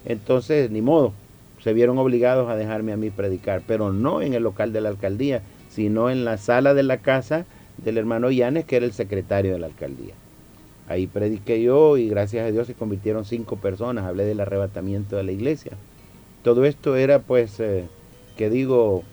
entonces 0.06 0.72
ni 0.72 0.82
modo, 0.82 1.14
se 1.62 1.74
vieron 1.74 1.98
obligados 2.00 2.50
a 2.50 2.56
dejarme 2.56 2.92
a 2.92 2.98
mí 2.98 3.12
predicar, 3.12 3.62
pero 3.68 3.94
no 3.94 4.22
en 4.22 4.34
el 4.34 4.44
local 4.44 4.74
de 4.74 4.82
la 4.82 4.90
alcaldía, 4.90 5.44
sino 5.70 6.10
en 6.10 6.26
la 6.26 6.38
sala 6.38 6.74
de 6.74 6.84
la 6.84 6.98
casa 6.98 7.46
del 7.84 7.98
hermano 7.98 8.32
Yanes, 8.32 8.66
que 8.66 8.78
era 8.78 8.86
el 8.86 8.94
secretario 8.94 9.54
de 9.54 9.60
la 9.60 9.68
alcaldía. 9.68 10.14
Ahí 10.88 11.08
prediqué 11.08 11.62
yo 11.62 11.98
y 11.98 12.10
gracias 12.10 12.48
a 12.48 12.52
Dios 12.52 12.68
se 12.68 12.74
convirtieron 12.74 13.26
cinco 13.26 13.56
personas, 13.56 14.06
hablé 14.06 14.26
del 14.26 14.40
arrebatamiento 14.40 15.16
de 15.16 15.24
la 15.24 15.32
iglesia. 15.32 15.72
Todo 16.44 16.66
esto 16.66 16.96
era 16.96 17.20
pues, 17.20 17.60
eh, 17.60 17.86
que 18.36 18.50
digo, 18.50 19.04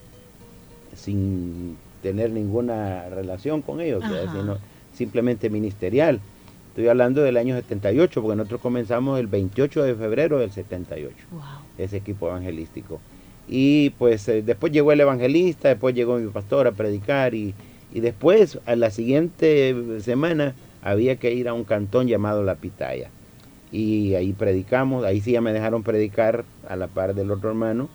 sin 0.97 1.77
tener 2.03 2.31
ninguna 2.31 3.09
relación 3.11 3.63
con 3.63 3.81
ellos, 3.81 4.03
sino 4.33 4.59
simplemente 4.93 5.51
ministerial. 5.51 6.21
Estoy 6.71 6.89
hablando 6.89 7.23
del 7.23 7.37
año 7.37 7.55
78, 7.55 8.23
porque 8.23 8.37
nosotros 8.37 8.61
comenzamos 8.61 9.19
el 9.19 9.27
28 9.27 9.83
de 9.83 9.95
febrero 9.95 10.39
del 10.39 10.51
78, 10.51 11.15
ese 11.77 11.97
equipo 11.97 12.29
evangelístico. 12.29 13.01
Y 13.49 13.91
pues 13.91 14.29
eh, 14.29 14.43
después 14.43 14.73
llegó 14.73 14.93
el 14.93 15.01
evangelista, 15.01 15.69
después 15.69 15.95
llegó 15.95 16.19
mi 16.19 16.29
pastor 16.29 16.67
a 16.67 16.73
predicar 16.73 17.35
y, 17.35 17.55
y 17.93 18.01
después 18.01 18.59
a 18.67 18.77
la 18.77 18.91
siguiente 18.91 19.75
semana 20.01 20.55
había 20.83 21.17
que 21.17 21.33
ir 21.33 21.49
a 21.49 21.55
un 21.55 21.65
cantón 21.65 22.07
llamado 22.07 22.43
La 22.43 22.57
Pitaya. 22.57 23.11
Y 23.71 24.15
ahí 24.15 24.33
predicamos, 24.33 25.05
ahí 25.05 25.21
sí 25.21 25.33
ya 25.33 25.41
me 25.41 25.53
dejaron 25.53 25.83
predicar 25.83 26.45
a 26.69 26.77
la 26.77 26.87
par 26.87 27.15
del 27.15 27.31
otro 27.31 27.51
hermano 27.51 27.89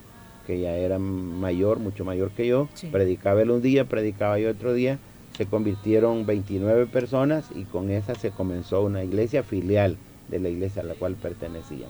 que 0.45 0.59
ya 0.59 0.75
era 0.75 0.99
mayor, 0.99 1.79
mucho 1.79 2.03
mayor 2.05 2.31
que 2.31 2.47
yo, 2.47 2.67
predicaba 2.91 3.41
él 3.41 3.51
un 3.51 3.61
día, 3.61 3.85
predicaba 3.85 4.39
yo 4.39 4.49
otro 4.49 4.73
día, 4.73 4.99
se 5.37 5.45
convirtieron 5.45 6.25
29 6.25 6.85
personas 6.87 7.45
y 7.55 7.63
con 7.63 7.89
esa 7.89 8.13
se 8.15 8.31
comenzó 8.31 8.81
una 8.81 9.03
iglesia 9.03 9.43
filial 9.43 9.97
de 10.29 10.39
la 10.39 10.49
iglesia 10.49 10.81
a 10.81 10.85
la 10.85 10.95
cual 10.95 11.15
pertenecían. 11.15 11.89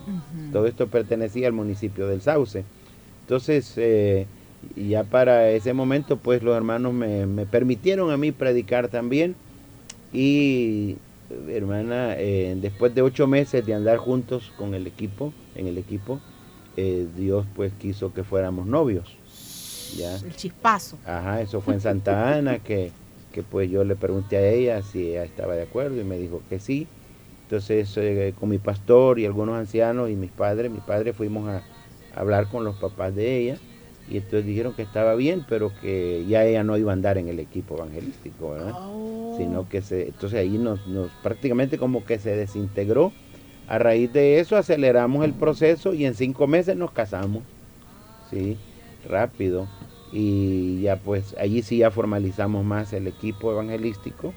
Todo 0.51 0.67
esto 0.67 0.87
pertenecía 0.87 1.47
al 1.47 1.53
municipio 1.53 2.07
del 2.07 2.21
Sauce. 2.21 2.63
Entonces, 3.21 3.73
eh, 3.77 4.27
ya 4.75 5.03
para 5.03 5.49
ese 5.49 5.73
momento, 5.73 6.17
pues 6.17 6.43
los 6.43 6.55
hermanos 6.55 6.93
me, 6.93 7.45
permitieron 7.45 8.11
a 8.11 8.17
mí 8.17 8.31
predicar 8.31 8.87
también 8.87 9.35
y 10.11 10.97
hermana, 11.47 12.15
eh, 12.17 12.55
después 12.59 12.93
de 12.93 13.01
ocho 13.01 13.27
meses 13.27 13.65
de 13.65 13.73
andar 13.73 13.97
juntos 13.97 14.51
con 14.57 14.73
el 14.73 14.87
equipo, 14.87 15.33
en 15.55 15.67
el 15.67 15.77
equipo, 15.77 16.19
eh, 16.77 17.07
Dios 17.15 17.45
pues 17.55 17.73
quiso 17.73 18.13
que 18.13 18.23
fuéramos 18.23 18.65
novios. 18.65 19.15
¿ya? 19.97 20.15
El 20.15 20.35
chispazo. 20.35 20.97
Ajá, 21.05 21.41
eso 21.41 21.61
fue 21.61 21.75
en 21.75 21.81
Santa 21.81 22.35
Ana, 22.35 22.59
que, 22.63 22.91
que 23.31 23.43
pues 23.43 23.69
yo 23.69 23.83
le 23.83 23.95
pregunté 23.95 24.37
a 24.37 24.49
ella 24.49 24.81
si 24.81 25.09
ella 25.09 25.23
estaba 25.23 25.55
de 25.55 25.63
acuerdo 25.63 25.99
y 25.99 26.03
me 26.03 26.17
dijo 26.17 26.41
que 26.49 26.59
sí. 26.59 26.87
Entonces 27.43 27.95
eh, 27.97 28.33
con 28.39 28.49
mi 28.49 28.57
pastor 28.57 29.19
y 29.19 29.25
algunos 29.25 29.55
ancianos 29.55 30.09
y 30.09 30.15
mis 30.15 30.31
padres, 30.31 30.71
mis 30.71 30.81
padres 30.81 31.15
fuimos 31.15 31.49
a, 31.49 31.63
hablar 32.15 32.47
con 32.47 32.63
los 32.63 32.75
papás 32.75 33.15
de 33.15 33.37
ella 33.37 33.57
y 34.09 34.17
entonces 34.17 34.45
dijeron 34.45 34.73
que 34.73 34.81
estaba 34.81 35.15
bien, 35.15 35.45
pero 35.47 35.71
que 35.81 36.25
ya 36.27 36.43
ella 36.45 36.63
no 36.63 36.77
iba 36.77 36.91
a 36.91 36.93
andar 36.93 37.17
en 37.17 37.29
el 37.29 37.39
equipo 37.39 37.75
evangelístico, 37.75 38.51
¿verdad? 38.51 38.73
Oh. 38.75 39.35
sino 39.37 39.67
que 39.69 39.81
se, 39.81 40.07
entonces 40.07 40.39
ahí 40.39 40.57
nos, 40.57 40.85
nos 40.87 41.09
prácticamente 41.21 41.77
como 41.77 42.05
que 42.05 42.19
se 42.19 42.35
desintegró. 42.35 43.11
A 43.67 43.79
raíz 43.79 44.11
de 44.11 44.39
eso 44.39 44.57
aceleramos 44.57 45.23
el 45.23 45.33
proceso 45.33 45.93
y 45.93 46.05
en 46.05 46.15
cinco 46.15 46.47
meses 46.47 46.75
nos 46.75 46.91
casamos, 46.91 47.43
sí, 48.29 48.57
rápido. 49.07 49.67
Y 50.11 50.81
ya 50.81 50.97
pues 50.97 51.35
allí 51.39 51.63
sí 51.63 51.77
ya 51.77 51.89
formalizamos 51.89 52.63
más 52.63 52.93
el 52.93 53.07
equipo 53.07 53.51
evangelístico 53.51 54.33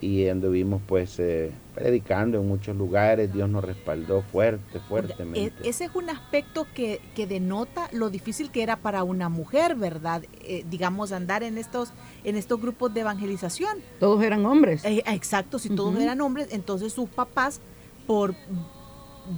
y 0.00 0.28
anduvimos 0.28 0.82
pues 0.86 1.18
eh, 1.18 1.52
predicando 1.74 2.40
en 2.40 2.48
muchos 2.48 2.76
lugares, 2.76 3.32
Dios 3.32 3.48
nos 3.48 3.64
respaldó 3.64 4.22
fuerte, 4.22 4.80
fuertemente. 4.80 5.62
E, 5.62 5.68
ese 5.68 5.84
es 5.84 5.94
un 5.94 6.10
aspecto 6.10 6.66
que, 6.74 7.00
que 7.14 7.26
denota 7.26 7.88
lo 7.92 8.10
difícil 8.10 8.50
que 8.50 8.62
era 8.62 8.76
para 8.76 9.04
una 9.04 9.28
mujer, 9.28 9.74
¿verdad? 9.74 10.22
Eh, 10.40 10.64
digamos, 10.68 11.12
andar 11.12 11.42
en 11.42 11.58
estos, 11.58 11.92
en 12.24 12.36
estos 12.36 12.60
grupos 12.60 12.92
de 12.94 13.00
evangelización. 13.00 13.78
Todos 14.00 14.22
eran 14.22 14.44
hombres. 14.46 14.84
Eh, 14.84 15.02
exacto, 15.06 15.58
si 15.58 15.70
todos 15.70 15.98
eran 15.98 16.20
hombres, 16.20 16.48
entonces 16.50 16.92
sus 16.92 17.08
papás, 17.08 17.60
por 18.06 18.34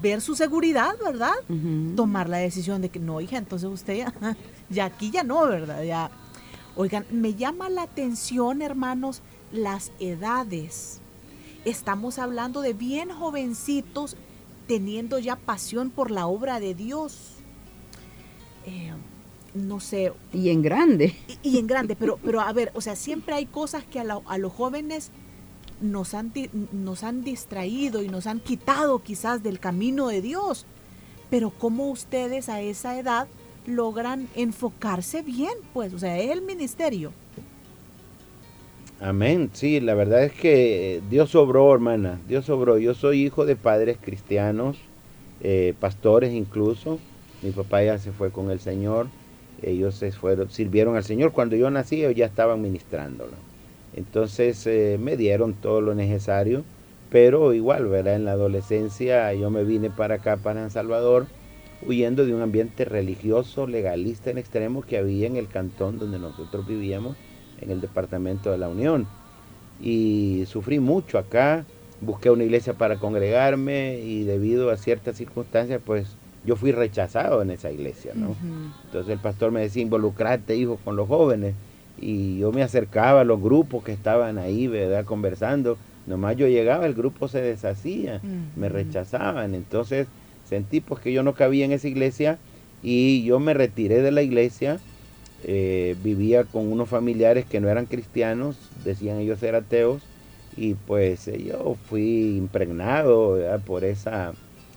ver 0.03 0.21
su 0.21 0.35
seguridad, 0.35 0.95
¿verdad? 1.03 1.33
Tomar 1.97 2.29
la 2.29 2.39
decisión 2.39 2.83
de 2.83 2.91
que 2.91 2.99
no, 2.99 3.21
hija, 3.21 3.39
entonces 3.39 3.69
usted 3.69 3.97
ya, 3.97 4.13
ya 4.69 4.85
aquí 4.87 5.11
ya 5.11 5.23
no, 5.23 5.47
¿verdad? 5.47 5.83
Ya. 5.83 6.11
Oigan, 6.77 7.07
me 7.11 7.35
llama 7.35 7.69
la 7.69 7.83
atención, 7.83 8.63
hermanos, 8.63 9.23
las 9.53 9.93
edades. 10.01 11.01
Estamos 11.65 12.19
hablando 12.19 12.61
de 12.61 12.73
bien 12.73 13.11
jovencitos 13.11 14.17
teniendo 14.67 15.19
ya 15.19 15.37
pasión 15.37 15.91
por 15.91 16.11
la 16.11 16.27
obra 16.27 16.61
de 16.61 16.75
Dios. 16.75 17.35
Eh, 18.67 18.93
no 19.55 19.81
sé. 19.81 20.13
Y 20.33 20.51
en 20.51 20.63
grande. 20.63 21.17
Y, 21.43 21.59
en 21.59 21.67
grande, 21.67 21.97
pero, 21.97 22.19
pero 22.23 22.41
a 22.41 22.53
ver, 22.53 22.71
o 22.75 22.81
sea, 22.81 22.97
siempre 22.97 23.35
hay 23.35 23.47
cosas 23.47 23.85
que 23.85 23.99
a, 24.01 24.21
a 24.27 24.39
los 24.39 24.53
jóvenes 24.53 25.11
nos 25.81 26.15
han, 26.15 26.33
nos 26.73 27.05
han 27.05 27.23
distraído 27.23 28.03
y 28.03 28.09
nos 28.09 28.27
han 28.27 28.41
quitado 28.41 29.03
quizás 29.03 29.43
del 29.43 29.59
camino 29.61 30.09
de 30.09 30.23
Dios. 30.23 30.67
Pero 31.31 31.51
¿cómo 31.51 31.91
ustedes 31.91 32.49
a 32.49 32.61
esa 32.61 32.99
edad 32.99 33.29
logran 33.67 34.29
enfocarse 34.35 35.23
bien? 35.23 35.55
Pues, 35.73 35.93
o 35.93 35.99
sea, 35.99 36.19
es 36.19 36.31
el 36.31 36.43
ministerio. 36.43 37.13
Amén. 39.01 39.51
Sí, 39.53 39.79
la 39.79 39.95
verdad 39.95 40.25
es 40.25 40.33
que 40.33 41.01
Dios 41.09 41.31
sobró, 41.31 41.73
hermana. 41.73 42.21
Dios 42.27 42.47
sobró. 42.47 42.79
Yo 42.79 42.95
soy 42.95 43.23
hijo 43.23 43.47
de 43.47 43.55
padres 43.55 43.97
cristianos, 44.01 44.77
eh, 45.41 45.75
pastores 45.79 46.33
incluso. 46.33 46.99
Mi 47.43 47.53
papá 47.53 47.83
ya 47.85 47.99
se 47.99 48.11
fue 48.11 48.33
con 48.33 48.51
el 48.51 48.59
Señor. 48.59 49.07
Ellos 49.63 49.95
se 49.95 50.11
fueron, 50.11 50.51
sirvieron 50.51 50.97
al 50.97 51.05
Señor. 51.05 51.31
Cuando 51.31 51.55
yo 51.55 51.71
nací, 51.71 52.01
ellos 52.01 52.17
ya 52.17 52.27
estaban 52.27 52.61
ministrándolo. 52.61 53.35
Entonces 53.95 54.67
eh, 54.67 54.99
me 55.01 55.17
dieron 55.17 55.55
todo 55.55 55.81
lo 55.81 55.95
necesario. 55.95 56.65
Pero 57.09 57.55
igual, 57.55 57.87
¿verdad? 57.87 58.17
En 58.17 58.25
la 58.25 58.33
adolescencia 58.33 59.33
yo 59.33 59.49
me 59.49 59.63
vine 59.63 59.91
para 59.91 60.17
acá, 60.17 60.39
para 60.39 60.61
San 60.63 60.71
Salvador, 60.73 61.29
huyendo 61.87 62.27
de 62.27 62.35
un 62.35 62.43
ambiente 62.43 62.85
religioso, 62.85 63.69
legalista 63.69 64.31
en 64.31 64.39
extremo 64.39 64.83
que 64.83 64.99
había 64.99 65.29
en 65.29 65.37
el 65.37 65.47
cantón 65.49 65.99
donde 66.01 66.19
nosotros 66.19 66.67
vivíamos 66.67 67.17
en 67.61 67.71
el 67.71 67.81
departamento 67.81 68.51
de 68.51 68.59
la 68.59 68.69
Unión. 68.69 69.07
Y 69.81 70.45
sufrí 70.47 70.81
mucho 70.81 71.19
acá, 71.19 71.65
busqué 72.01 72.31
una 72.31 72.45
iglesia 72.45 72.75
para 72.75 72.97
congregarme 72.97 73.99
y 74.01 74.25
debido 74.25 74.71
a 74.71 74.77
ciertas 74.77 75.17
circunstancias, 75.17 75.81
pues 75.85 76.17
yo 76.45 76.57
fui 76.57 76.73
rechazado 76.73 77.43
en 77.43 77.51
esa 77.51 77.71
iglesia, 77.71 78.13
¿no? 78.15 78.35
Entonces 78.87 79.13
el 79.13 79.19
pastor 79.19 79.53
me 79.53 79.61
decía, 79.61 79.83
involucrate, 79.83 80.57
hijo, 80.57 80.79
con 80.85 80.97
los 80.97 81.09
jóvenes. 81.09 81.55
Y 82.01 82.39
yo 82.39 82.53
me 82.53 82.63
acercaba 82.63 83.23
a 83.23 83.25
los 83.25 83.43
grupos 83.43 83.83
que 83.83 83.93
estaban 83.93 84.39
ahí, 84.39 84.67
¿verdad? 84.67 85.05
Conversando. 85.05 85.79
Nomás 86.07 86.37
yo 86.37 86.47
llegaba, 86.47 86.87
el 86.87 86.95
grupo 86.95 87.29
se 87.29 87.43
deshacía, 87.43 88.21
me 88.57 88.69
rechazaban. 88.69 89.55
Entonces 89.55 90.07
sentí 90.49 90.81
pues 90.81 91.01
que 91.01 91.13
yo 91.13 91.23
no 91.23 91.35
cabía 91.35 91.65
en 91.65 91.73
esa 91.73 91.89
iglesia 91.89 92.39
y 92.83 93.25
yo 93.25 93.41
me 93.41 93.53
retiré 93.53 94.01
de 94.01 94.13
la 94.13 94.23
iglesia 94.23 94.79
eh, 95.45 95.97
vivía 96.03 96.45
con 96.45 96.71
unos 96.71 96.89
familiares 96.89 97.47
que 97.47 97.61
no 97.61 97.69
eran 97.69 97.87
cristianos, 97.87 98.57
decían 98.85 99.19
ellos 99.19 99.39
ser 99.39 99.55
ateos, 99.55 100.03
y 100.57 100.75
pues 100.75 101.27
yo 101.27 101.77
fui 101.89 102.37
impregnado 102.37 103.39
por 103.65 103.85
esa 103.85 104.33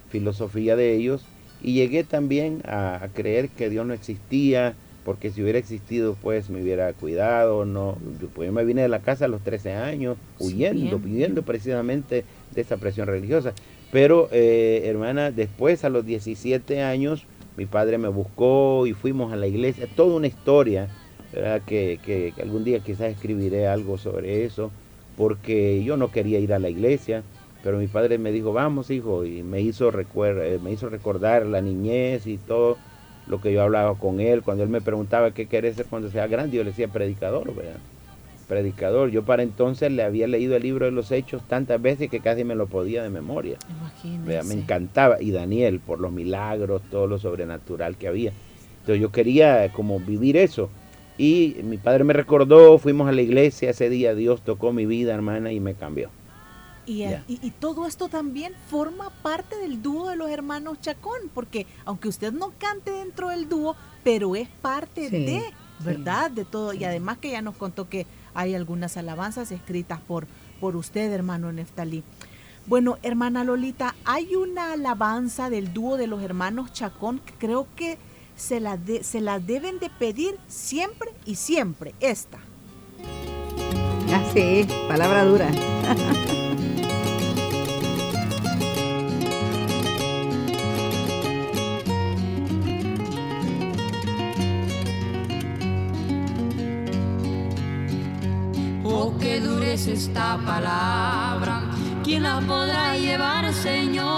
filosofía 0.09 0.75
de 0.75 0.93
ellos 0.93 1.25
y 1.63 1.73
llegué 1.73 2.03
también 2.03 2.61
a, 2.65 3.07
creer 3.13 3.49
que 3.49 3.69
Dios 3.69 3.85
no 3.85 3.93
existía, 3.93 4.75
porque 5.05 5.31
si 5.31 5.41
hubiera 5.41 5.59
existido 5.59 6.15
pues 6.21 6.49
me 6.49 6.61
hubiera 6.61 6.93
cuidado, 6.93 7.65
no, 7.65 7.97
pues 8.35 8.47
yo 8.47 8.53
me 8.53 8.63
vine 8.63 8.83
de 8.83 8.89
la 8.89 8.99
casa 8.99 9.25
a 9.25 9.27
los 9.27 9.41
13 9.41 9.73
años, 9.73 10.17
huyendo, 10.39 10.97
huyendo 10.97 11.43
precisamente 11.43 12.25
de 12.53 12.61
esa 12.61 12.77
presión 12.77 13.07
religiosa. 13.07 13.53
Pero 13.91 14.29
eh, 14.31 14.83
hermana, 14.85 15.31
después 15.31 15.83
a 15.83 15.89
los 15.89 16.05
17 16.05 16.81
años 16.81 17.25
mi 17.57 17.65
padre 17.65 17.97
me 17.97 18.07
buscó 18.09 18.85
y 18.87 18.93
fuimos 18.93 19.31
a 19.33 19.35
la 19.35 19.47
iglesia, 19.47 19.87
toda 19.95 20.15
una 20.15 20.27
historia, 20.27 20.87
Que, 21.65 21.99
que, 22.03 22.33
algún 22.41 22.63
día 22.65 22.79
quizás 22.81 23.11
escribiré 23.11 23.67
algo 23.67 23.97
sobre 23.97 24.43
eso, 24.45 24.71
porque 25.15 25.83
yo 25.83 25.95
no 25.97 26.11
quería 26.11 26.39
ir 26.39 26.53
a 26.53 26.59
la 26.59 26.69
iglesia, 26.69 27.23
pero 27.63 27.77
mi 27.77 27.87
padre 27.87 28.17
me 28.17 28.31
dijo, 28.31 28.53
vamos 28.53 28.89
hijo, 28.89 29.25
y 29.25 29.43
me 29.43 29.61
hizo, 29.61 29.89
eh, 29.89 30.59
me 30.61 30.71
hizo 30.71 30.89
recordar 30.89 31.45
la 31.45 31.61
niñez 31.61 32.25
y 32.27 32.37
todo 32.37 32.77
lo 33.25 33.39
que 33.39 33.53
yo 33.53 33.61
hablaba 33.61 33.97
con 33.97 34.19
él, 34.19 34.43
cuando 34.43 34.63
él 34.63 34.69
me 34.69 34.81
preguntaba 34.81 35.31
qué 35.33 35.47
quiere 35.47 35.73
ser 35.73 35.87
cuando 35.87 36.09
sea 36.09 36.27
grande, 36.27 36.57
yo 36.57 36.63
le 36.63 36.71
decía 36.71 36.87
predicador, 36.89 37.53
¿verdad? 37.55 37.81
Predicador. 38.51 39.11
Yo 39.11 39.23
para 39.23 39.43
entonces 39.43 39.89
le 39.93 40.03
había 40.03 40.27
leído 40.27 40.57
el 40.57 40.63
libro 40.63 40.83
de 40.83 40.91
los 40.91 41.09
hechos 41.13 41.41
tantas 41.47 41.81
veces 41.81 42.09
que 42.09 42.19
casi 42.19 42.43
me 42.43 42.53
lo 42.53 42.67
podía 42.67 43.01
de 43.01 43.09
memoria. 43.09 43.57
Me 44.25 44.53
encantaba. 44.53 45.21
Y 45.21 45.31
Daniel, 45.31 45.79
por 45.79 46.01
los 46.01 46.11
milagros, 46.11 46.81
todo 46.91 47.07
lo 47.07 47.17
sobrenatural 47.17 47.95
que 47.95 48.09
había. 48.09 48.33
Entonces 48.81 49.01
yo 49.01 49.09
quería 49.09 49.71
como 49.71 50.01
vivir 50.01 50.35
eso. 50.35 50.69
Y 51.17 51.55
mi 51.63 51.77
padre 51.77 52.03
me 52.03 52.11
recordó, 52.11 52.77
fuimos 52.77 53.07
a 53.07 53.13
la 53.13 53.21
iglesia 53.21 53.69
ese 53.69 53.89
día, 53.89 54.15
Dios 54.15 54.41
tocó 54.41 54.73
mi 54.73 54.85
vida, 54.85 55.13
hermana, 55.13 55.53
y 55.53 55.61
me 55.61 55.73
cambió. 55.73 56.09
Y, 56.85 57.05
y, 57.27 57.51
todo 57.51 57.87
esto 57.87 58.09
también 58.09 58.53
forma 58.67 59.11
parte 59.21 59.55
del 59.59 59.81
dúo 59.81 60.09
de 60.09 60.17
los 60.17 60.29
hermanos 60.29 60.81
Chacón, 60.81 61.29
porque 61.33 61.67
aunque 61.85 62.09
usted 62.09 62.33
no 62.33 62.51
cante 62.57 62.91
dentro 62.91 63.29
del 63.29 63.47
dúo, 63.47 63.77
pero 64.03 64.35
es 64.35 64.49
parte 64.61 65.09
de, 65.09 65.41
¿verdad? 65.85 66.31
De 66.31 66.43
todo. 66.43 66.73
Y 66.73 66.83
además 66.83 67.19
que 67.19 67.31
ya 67.31 67.41
nos 67.41 67.55
contó 67.55 67.87
que 67.87 68.07
hay 68.33 68.55
algunas 68.55 68.97
alabanzas 68.97 69.51
escritas 69.51 69.99
por, 69.99 70.27
por 70.59 70.75
usted, 70.75 71.11
hermano 71.11 71.51
Neftalí. 71.51 72.03
Bueno, 72.67 72.97
hermana 73.01 73.43
Lolita, 73.43 73.95
hay 74.05 74.35
una 74.35 74.73
alabanza 74.73 75.49
del 75.49 75.73
dúo 75.73 75.97
de 75.97 76.07
los 76.07 76.21
hermanos 76.21 76.71
Chacón 76.73 77.19
que 77.19 77.33
creo 77.33 77.67
que 77.75 77.97
se 78.35 78.59
la, 78.59 78.77
se 79.01 79.21
deben 79.45 79.79
de 79.79 79.89
pedir 79.89 80.37
siempre 80.47 81.11
y 81.25 81.35
siempre, 81.35 81.93
esta. 81.99 82.39
Así, 84.13 84.67
palabra 84.87 85.23
dura. 85.23 85.49
esta 99.87 100.37
palabra, 100.45 101.63
¿quién 102.03 102.23
la 102.23 102.39
podrá 102.41 102.95
llevar, 102.95 103.51
Señor? 103.53 104.11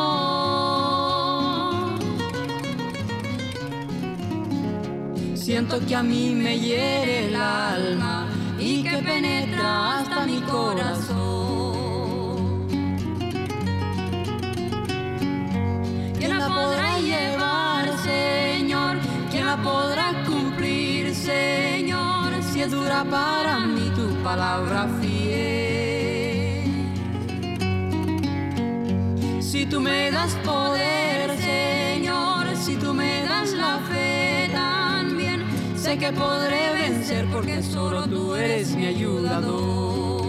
Siento 5.36 5.80
que 5.86 5.96
a 5.96 6.04
mí 6.04 6.32
me 6.36 6.60
hiere 6.60 7.28
el 7.28 7.36
alma 7.36 8.28
y 8.60 8.84
que 8.84 8.98
penetra 8.98 10.00
hasta 10.00 10.26
mi 10.26 10.42
corazón. 10.42 11.24
¿Quién 16.18 16.40
la 16.40 16.48
podrá 16.48 17.00
llevar, 17.00 17.98
Señor? 18.00 18.98
¿Quién 19.32 19.46
la 19.46 19.58
podrá 19.58 20.14
cumplir, 20.26 21.16
Señor? 21.16 21.73
Dura 22.70 23.04
para 23.04 23.60
mí 23.60 23.92
tu 23.94 24.08
palabra 24.24 24.88
Si 29.42 29.66
tú 29.66 29.82
me 29.82 30.10
das 30.12 30.34
poder, 30.46 31.38
Señor, 31.38 32.56
si 32.56 32.76
tú 32.76 32.94
me 32.94 33.24
das 33.24 33.52
la 33.52 33.80
fe 33.80 34.50
también, 34.52 35.44
sé 35.76 35.98
que 35.98 36.12
podré 36.14 36.74
vencer 36.74 37.26
porque 37.32 37.62
solo 37.62 38.08
tú 38.08 38.34
eres 38.34 38.76
mi 38.76 38.86
ayudador. 38.86 40.24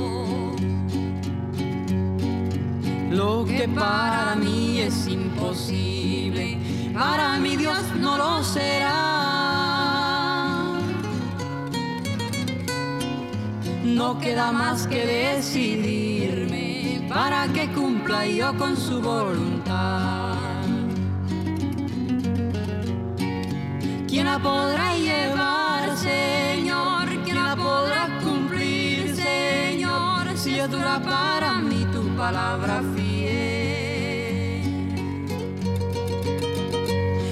Lo 3.11 3.45
que 3.45 3.69
para 3.69 4.35
mí 4.35 4.81
es 4.81 5.07
imposible, 5.07 6.59
para 6.93 7.39
mi 7.39 7.57
Dios 7.57 7.83
no 8.01 8.19
lo 8.19 8.43
será. 8.43 9.34
No 13.85 14.19
queda 14.19 14.51
más 14.51 14.87
que 14.87 15.07
decidirme 15.07 17.07
para 17.09 17.47
que 17.49 17.71
cumpla 17.73 18.27
yo 18.27 18.57
con 18.57 18.77
su 18.77 19.01
voluntad. 19.01 20.37
¿Quién 24.09 24.27
la 24.27 24.39
podrá 24.39 24.97
llevar, 24.97 25.97
Señor? 25.99 27.09
¿Quién 27.25 27.37
la 27.37 27.55
podrá 27.55 28.09
cumplir, 28.25 29.15
Señor? 29.15 30.37
Si 30.37 30.59
es 30.59 30.71
dura 30.71 31.01
para 31.01 31.59
mí 31.59 31.87
tu 31.93 32.03
palabra 32.17 32.83
fiel. 32.97 34.63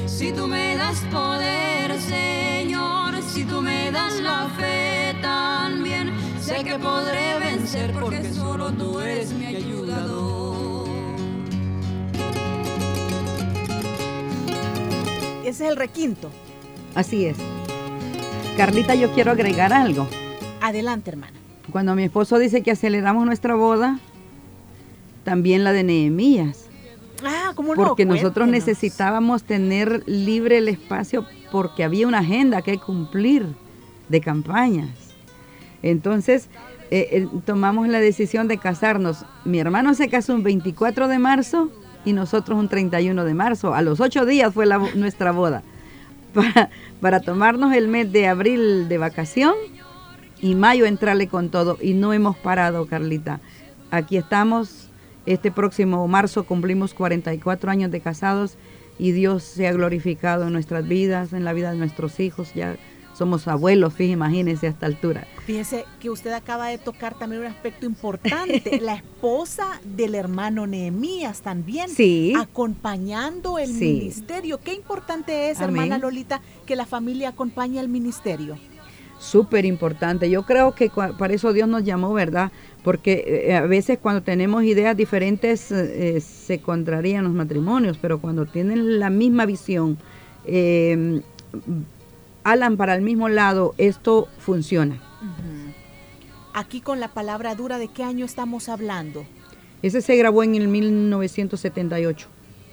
Si 0.07 0.33
tú 0.33 0.47
me 0.47 0.77
das 0.77 1.01
poder, 1.11 1.32
que 6.73 6.79
podré 6.79 7.39
vencer 7.39 7.93
porque 7.93 8.25
solo 8.33 8.73
tú 8.73 8.99
eres 8.99 9.31
mi 9.35 9.45
ayudador. 9.45 10.89
Ese 15.45 15.65
es 15.65 15.71
el 15.71 15.77
requinto. 15.77 16.31
Así 16.95 17.27
es. 17.27 17.37
Carlita, 18.57 18.95
yo 18.95 19.13
quiero 19.13 19.33
agregar 19.33 19.75
algo. 19.75 20.09
Adelante, 20.63 21.11
hermana. 21.11 21.35
Cuando 21.71 21.95
mi 21.95 22.05
esposo 22.05 22.39
dice 22.39 22.63
que 22.63 22.71
aceleramos 22.71 23.27
nuestra 23.27 23.55
boda, 23.55 23.99
también 25.25 25.65
la 25.65 25.73
de 25.73 25.83
Nehemías. 25.83 26.69
Ah, 27.23 27.53
¿cómo 27.55 27.75
no? 27.75 27.85
Porque 27.85 28.07
nosotros 28.07 28.47
Cuéntenos. 28.49 28.67
necesitábamos 28.67 29.45
tener 29.45 30.05
libre 30.07 30.57
el 30.57 30.69
espacio 30.69 31.27
porque 31.51 31.85
había 31.85 32.09
una 32.09 32.21
agenda 32.21 32.63
que 32.63 32.79
cumplir 32.79 33.47
de 34.09 34.21
campañas. 34.23 35.12
Entonces, 35.83 36.49
eh, 36.91 37.27
tomamos 37.45 37.89
la 37.89 38.01
decisión 38.01 38.49
de 38.49 38.59
casarnos. 38.59 39.25
Mi 39.45 39.59
hermano 39.59 39.95
se 39.95 40.09
casó 40.09 40.35
un 40.35 40.43
24 40.43 41.09
de 41.09 41.19
marzo 41.19 41.71
y 42.05 42.13
nosotros 42.13 42.59
un 42.59 42.69
31 42.69 43.25
de 43.25 43.35
marzo. 43.35 43.75
A 43.75 43.83
los 43.83 44.01
ocho 44.01 44.27
días 44.27 44.53
fue 44.53 44.67
la 44.67 44.79
nuestra 44.95 45.33
boda. 45.33 45.63
Para, 46.35 46.71
para 47.03 47.21
tomarnos 47.21 47.75
el 47.75 47.89
mes 47.89 48.11
de 48.11 48.27
abril 48.27 48.89
de 48.89 48.97
vacación 48.97 49.53
y 50.41 50.55
mayo 50.55 50.87
entrarle 50.87 51.29
con 51.29 51.51
todo. 51.51 51.77
Y 51.81 51.93
no 51.93 52.15
hemos 52.15 52.39
parado, 52.39 52.87
Carlita. 52.87 53.41
Aquí 53.91 54.17
estamos. 54.17 54.89
Este 55.25 55.53
próximo 55.53 56.09
marzo 56.09 56.45
cumplimos 56.45 56.95
44 56.95 57.71
años 57.71 57.91
de 57.91 58.01
casados 58.01 58.57
y 58.99 59.13
Dios 59.13 59.45
se 59.45 59.69
ha 59.69 59.73
glorificado 59.73 60.47
en 60.47 60.53
nuestras 60.53 60.89
vidas, 60.89 61.33
en 61.33 61.45
la 61.45 61.53
vida 61.53 61.71
de 61.71 61.79
nuestros 61.79 62.19
hijos. 62.19 62.55
Ya 62.55 62.77
somos 63.15 63.47
abuelos, 63.49 63.93
fíjese, 63.93 64.13
imagínense 64.15 64.67
a 64.67 64.71
esta 64.71 64.87
altura. 64.87 65.27
Fíjese 65.47 65.85
que 66.01 66.09
usted 66.11 66.33
acaba 66.33 66.69
de 66.69 66.79
tocar 66.79 67.19
también 67.19 67.43
un 67.43 67.49
aspecto 67.49 67.85
importante, 67.87 68.79
la 68.81 68.95
esposa 68.95 69.81
del 69.85 70.15
hermano 70.15 70.67
Nehemías 70.67 71.43
también, 71.43 71.89
Sí. 71.91 72.33
acompañando 72.39 73.59
el 73.59 73.69
Sí. 73.73 73.93
ministerio. 74.01 74.59
Qué 74.59 74.75
importante 74.75 75.51
es, 75.51 75.61
Amén. 75.61 75.77
hermana 75.77 75.99
Lolita, 75.99 76.41
que 76.67 76.77
la 76.77 76.87
familia 76.87 77.31
acompañe 77.31 77.79
al 77.81 77.89
ministerio. 77.89 78.57
Súper 79.19 79.65
importante. 79.67 80.29
Yo 80.29 80.43
creo 80.45 80.75
que 80.75 80.91
para 80.91 81.33
eso 81.33 81.53
Dios 81.53 81.69
nos 81.69 81.85
llamó, 81.85 82.13
¿verdad? 82.13 82.51
Porque 82.83 83.45
eh, 83.47 83.55
a 83.55 83.61
veces 83.67 83.99
cuando 84.03 84.23
tenemos 84.23 84.65
ideas 84.65 84.97
diferentes 84.97 85.71
eh, 85.71 86.17
eh, 86.17 86.21
se 86.21 86.59
contrarían 86.61 87.23
los 87.23 87.33
matrimonios, 87.33 87.99
pero 88.03 88.21
cuando 88.21 88.47
tienen 88.47 88.99
la 88.99 89.11
misma 89.11 89.47
visión, 89.47 89.97
eh, 90.45 91.21
alan 92.45 92.77
para 92.77 92.95
el 92.95 93.03
mismo 93.03 93.29
lado, 93.29 93.75
esto 93.79 94.29
funciona. 94.39 95.01
Aquí 96.55 96.81
con 96.81 97.01
la 97.01 97.09
palabra 97.09 97.55
dura, 97.55 97.79
¿de 97.79 97.89
qué 97.89 98.05
año 98.05 98.25
estamos 98.25 98.69
hablando? 98.69 99.25
Ese 99.83 100.01
se 100.01 100.17
grabó 100.17 100.43
en 100.43 100.55
el 100.55 100.69
1978. 100.69 102.29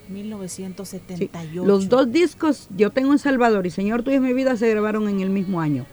1978. 0.09 1.65
Los 1.65 1.87
dos 1.87 2.11
discos, 2.11 2.67
Yo 2.75 2.89
tengo 2.91 3.11
en 3.11 3.19
Salvador 3.19 3.65
y 3.65 3.71
Señor 3.71 4.03
tuyo 4.03 4.17
es 4.17 4.21
mi 4.21 4.33
vida, 4.33 4.57
se 4.57 4.69
grabaron 4.69 5.07
en 5.07 5.19
el 5.19 5.29
mismo 5.29 5.61
año. 5.61 5.85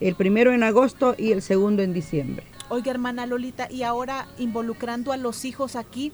El 0.00 0.16
primero 0.16 0.52
en 0.52 0.62
agosto 0.62 1.14
y 1.16 1.32
el 1.32 1.42
segundo 1.42 1.82
en 1.82 1.92
diciembre. 1.92 2.44
Oiga, 2.68 2.90
hermana 2.90 3.26
Lolita, 3.26 3.70
y 3.70 3.82
ahora 3.82 4.26
involucrando 4.38 5.12
a 5.12 5.16
los 5.16 5.44
hijos 5.44 5.76
aquí, 5.76 6.12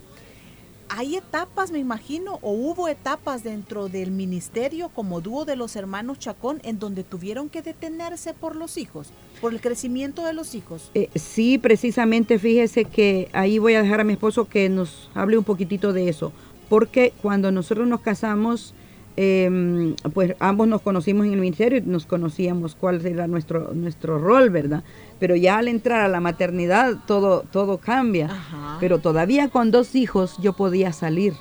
¿hay 0.91 1.17
etapas, 1.17 1.71
me 1.71 1.79
imagino, 1.79 2.39
o 2.43 2.53
hubo 2.53 2.89
etapas 2.89 3.45
dentro 3.45 3.89
del 3.89 4.11
ministerio 4.11 4.91
como 4.91 5.21
dúo 5.21 5.45
de 5.45 5.57
los 5.57 5.77
hermanos 5.77 6.19
Chacón 6.19 6.61
en 6.65 6.79
donde 6.79 7.05
tuvieron 7.05 7.49
que 7.49 7.63
detenerse 7.63 8.35
por 8.35 8.57
los 8.57 8.77
hijos, 8.77 9.09
por 9.41 9.53
el 9.53 9.61
crecimiento 9.61 10.25
de 10.25 10.33
los 10.33 10.55
hijos? 10.55 10.91
Eh, 10.95 11.09
sí, 11.15 11.59
precisamente, 11.59 12.39
fíjese 12.39 12.85
que 12.85 13.29
ahí 13.33 13.59
voy 13.59 13.75
a 13.75 13.83
dejar 13.83 14.01
a 14.01 14.05
mi 14.05 14.15
esposo 14.15 14.49
que 14.49 14.69
nos 14.69 15.09
hable 15.15 15.39
un 15.39 15.45
poquitito 15.45 15.93
de 15.93 16.09
eso, 16.09 16.33
porque 16.69 17.13
cuando 17.23 17.53
nosotros 17.53 17.87
nos 17.87 18.01
casamos, 18.01 18.75
eh, 19.23 19.95
pues 20.15 20.35
ambos 20.39 20.67
nos 20.67 20.81
conocimos 20.81 21.27
en 21.27 21.35
el 21.35 21.41
ministerio 21.41 21.77
y 21.77 21.83
nos 21.83 22.07
conocíamos 22.07 22.75
cuál 22.75 23.05
era 23.05 23.27
nuestro, 23.27 23.75
nuestro 23.75 24.19
rol, 24.19 24.49
¿verdad? 24.49 24.83
Pero 25.19 25.37
ya 25.37 25.59
al 25.59 25.69
entrar 25.69 26.01
a 26.01 26.09
la 26.09 26.21
maternidad 26.21 26.97
todo, 27.07 27.45
todo 27.53 27.77
cambia. 27.77 28.31
Ajá. 28.31 28.79
Pero 28.81 28.99
todavía 28.99 29.51
con 29.51 29.71
dos 29.71 29.95
hijos 29.95 30.37
yo 30.41 30.55
podía 30.55 30.95
salir. 30.95 31.35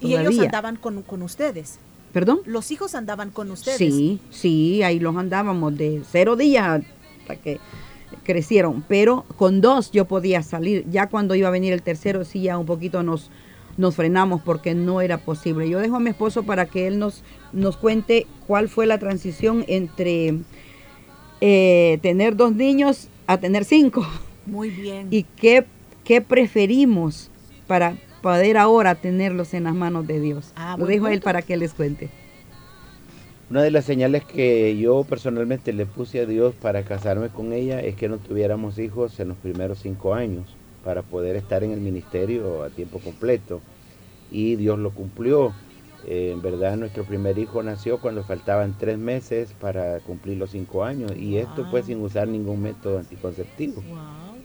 Y 0.00 0.16
ellos 0.16 0.36
andaban 0.40 0.74
con, 0.74 1.02
con 1.02 1.22
ustedes. 1.22 1.78
¿Perdón? 2.12 2.40
Los 2.44 2.72
hijos 2.72 2.96
andaban 2.96 3.30
con 3.30 3.52
ustedes. 3.52 3.78
Sí, 3.78 4.18
sí, 4.30 4.82
ahí 4.82 4.98
los 4.98 5.16
andábamos 5.16 5.76
de 5.78 6.02
cero 6.10 6.34
días 6.34 6.82
hasta 7.20 7.36
que 7.36 7.60
crecieron, 8.24 8.84
pero 8.88 9.26
con 9.36 9.60
dos 9.60 9.92
yo 9.92 10.06
podía 10.06 10.42
salir. 10.42 10.84
Ya 10.90 11.06
cuando 11.08 11.36
iba 11.36 11.46
a 11.46 11.52
venir 11.52 11.72
el 11.72 11.82
tercero, 11.82 12.24
sí, 12.24 12.42
ya 12.42 12.58
un 12.58 12.66
poquito 12.66 13.04
nos, 13.04 13.30
nos 13.80 13.96
frenamos 13.96 14.42
porque 14.42 14.74
no 14.74 15.00
era 15.00 15.16
posible. 15.18 15.68
Yo 15.68 15.78
dejo 15.78 15.96
a 15.96 16.00
mi 16.00 16.10
esposo 16.10 16.42
para 16.42 16.66
que 16.66 16.86
él 16.86 16.98
nos, 16.98 17.22
nos 17.52 17.78
cuente 17.78 18.26
cuál 18.46 18.68
fue 18.68 18.86
la 18.86 18.98
transición 18.98 19.64
entre 19.68 20.34
eh, 21.40 21.98
tener 22.02 22.36
dos 22.36 22.54
niños 22.54 23.08
a 23.26 23.38
tener 23.38 23.64
cinco 23.64 24.06
Muy 24.44 24.68
bien. 24.68 25.08
y 25.10 25.22
qué, 25.22 25.64
qué 26.04 26.20
preferimos 26.20 27.30
para 27.66 27.96
poder 28.20 28.58
ahora 28.58 28.96
tenerlos 28.96 29.54
en 29.54 29.64
las 29.64 29.74
manos 29.74 30.06
de 30.06 30.20
Dios. 30.20 30.52
Ah, 30.56 30.76
Lo 30.78 30.84
dejo 30.84 31.06
a 31.06 31.14
él 31.14 31.22
para 31.22 31.40
que 31.40 31.56
les 31.56 31.72
cuente. 31.72 32.10
Una 33.48 33.62
de 33.62 33.70
las 33.70 33.86
señales 33.86 34.24
que 34.24 34.76
yo 34.76 35.04
personalmente 35.04 35.72
le 35.72 35.86
puse 35.86 36.20
a 36.20 36.26
Dios 36.26 36.54
para 36.54 36.82
casarme 36.82 37.30
con 37.30 37.54
ella 37.54 37.80
es 37.80 37.96
que 37.96 38.08
no 38.08 38.18
tuviéramos 38.18 38.78
hijos 38.78 39.18
en 39.20 39.28
los 39.28 39.38
primeros 39.38 39.78
cinco 39.78 40.12
años 40.14 40.44
para 40.84 41.02
poder 41.02 41.36
estar 41.36 41.62
en 41.64 41.72
el 41.72 41.80
ministerio 41.80 42.62
a 42.62 42.70
tiempo 42.70 42.98
completo. 43.00 43.60
Y 44.30 44.56
Dios 44.56 44.78
lo 44.78 44.90
cumplió. 44.92 45.52
Eh, 46.06 46.30
en 46.32 46.40
verdad 46.40 46.76
nuestro 46.76 47.04
primer 47.04 47.38
hijo 47.38 47.62
nació 47.62 47.98
cuando 48.00 48.24
faltaban 48.24 48.74
tres 48.78 48.96
meses 48.98 49.52
para 49.60 50.00
cumplir 50.00 50.38
los 50.38 50.50
cinco 50.52 50.82
años 50.84 51.12
y 51.14 51.36
esto 51.36 51.66
pues 51.70 51.84
sin 51.86 52.00
usar 52.00 52.26
ningún 52.28 52.62
método 52.62 52.98
anticonceptivo. 52.98 53.84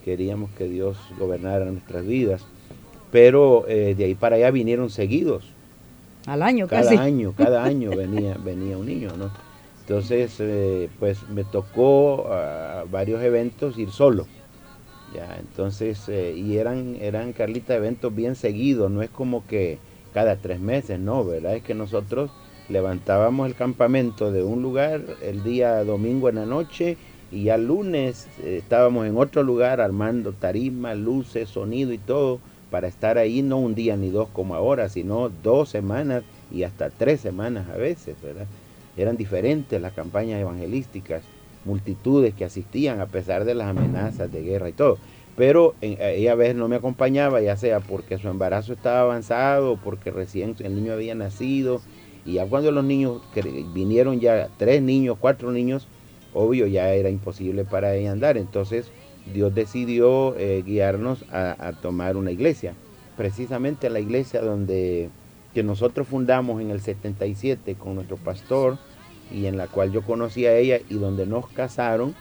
Queríamos 0.03 0.51
que 0.51 0.65
Dios 0.67 0.97
gobernara 1.17 1.65
nuestras 1.65 2.05
vidas. 2.05 2.45
Pero 3.11 3.65
eh, 3.67 3.95
de 3.95 4.05
ahí 4.05 4.15
para 4.15 4.35
allá 4.35 4.51
vinieron 4.51 4.89
seguidos 4.89 5.55
Al 6.25 6.41
año 6.41 6.67
cada 6.67 6.95
casi. 6.95 6.97
año, 6.97 7.33
cada 7.37 7.63
año 7.65 7.95
venía, 7.95 8.37
venía 8.43 8.77
un 8.77 8.87
niño, 8.87 9.15
¿no? 9.17 9.31
Entonces, 9.81 10.37
eh, 10.39 10.89
pues 10.99 11.29
me 11.29 11.43
tocó 11.43 12.27
a 12.33 12.85
varios 12.89 13.21
eventos 13.23 13.77
ir 13.77 13.91
solo. 13.91 14.27
Ya, 15.15 15.38
entonces, 15.39 16.10
eh, 16.10 16.34
y 16.36 16.58
eran, 16.58 16.97
eran, 16.99 17.32
Carlita, 17.32 17.73
eventos 17.73 18.13
bien 18.13 18.36
seguidos, 18.36 18.91
no 18.91 19.01
es 19.01 19.10
como 19.10 19.45
que 19.47 19.78
cada 20.13 20.36
tres 20.36 20.60
meses, 20.60 20.99
no, 20.99 21.23
¿verdad? 21.23 21.56
Es 21.56 21.63
que 21.63 21.73
nosotros 21.73 22.32
levantábamos 22.67 23.47
el 23.47 23.56
campamento 23.56 24.32
de 24.32 24.43
un 24.43 24.62
lugar 24.62 25.01
el 25.21 25.43
día 25.43 25.84
domingo 25.84 26.28
en 26.28 26.36
la 26.36 26.45
noche 26.45 26.97
y 27.32 27.43
ya 27.43 27.57
lunes 27.57 28.28
eh, 28.43 28.57
estábamos 28.61 29.05
en 29.05 29.16
otro 29.18 29.43
lugar 29.43 29.80
armando 29.80 30.34
tarima, 30.34 30.95
luces, 30.95 31.49
sonido 31.49 31.93
y 31.93 31.97
todo 31.97 32.39
para 32.70 32.88
estar 32.88 33.18
ahí 33.18 33.41
no 33.41 33.57
un 33.57 33.74
día 33.74 33.95
ni 33.95 34.09
dos 34.09 34.28
como 34.34 34.55
ahora, 34.55 34.89
sino 34.89 35.30
dos 35.30 35.70
semanas 35.70 36.24
y 36.51 36.63
hasta 36.63 36.89
tres 36.89 37.22
semanas 37.22 37.70
a 37.70 37.78
veces, 37.78 38.18
¿verdad? 38.22 38.47
Eran 38.97 39.16
diferentes 39.16 39.80
las 39.80 39.93
campañas 39.93 40.41
evangelísticas, 40.41 41.24
multitudes 41.66 42.34
que 42.34 42.45
asistían 42.45 43.01
a 43.01 43.07
pesar 43.07 43.45
de 43.45 43.55
las 43.55 43.68
amenazas 43.68 44.32
de 44.32 44.41
guerra 44.43 44.70
y 44.70 44.74
todo. 44.74 44.97
Pero 45.36 45.76
en- 45.82 45.97
ella 46.01 46.32
a 46.32 46.36
veces 46.36 46.55
no 46.55 46.68
me 46.68 46.78
acompañaba, 46.78 47.41
ya 47.41 47.57
sea 47.57 47.80
porque 47.82 48.18
su 48.18 48.30
embarazo 48.30 48.74
estaba 48.74 49.01
avanzado, 49.01 49.78
porque 49.84 50.11
recién 50.11 50.55
el 50.59 50.76
niño 50.76 50.93
había 50.93 51.16
nacido, 51.16 51.82
y 52.26 52.34
ya 52.34 52.45
cuando 52.45 52.72
los 52.72 52.84
niños 52.86 53.22
vinieron 53.74 54.20
ya 54.20 54.49
tres 54.57 54.82
niños, 54.82 55.18
cuatro 55.20 55.51
niños, 55.51 55.88
obvio 56.34 56.68
ya 56.68 56.93
era 56.93 57.09
imposible 57.09 57.66
para 57.66 57.95
ella 57.95 58.11
andar. 58.11 58.38
Entonces 58.38 58.91
Dios 59.34 59.53
decidió 59.53 60.36
eh, 60.38 60.63
guiarnos 60.66 61.26
a, 61.32 61.55
a 61.68 61.74
tomar 61.74 62.16
una 62.18 62.32
iglesia, 62.32 62.74
precisamente 63.18 63.89
la 63.89 63.99
iglesia 63.99 64.41
donde 64.41 65.09
que 65.53 65.63
nosotros 65.63 66.07
fundamos 66.07 66.61
en 66.61 66.70
el 66.70 66.82
77 66.82 67.76
con 67.76 67.95
nuestro 67.95 68.18
pastor 68.18 68.78
y 69.36 69.47
en 69.47 69.57
la 69.57 69.67
cual 69.67 69.91
yo 69.91 70.01
conocí 70.01 70.45
a 70.45 70.55
ella 70.57 70.79
y 70.89 70.93
donde 70.95 71.25
nos 71.25 71.47
casaron 71.49 72.15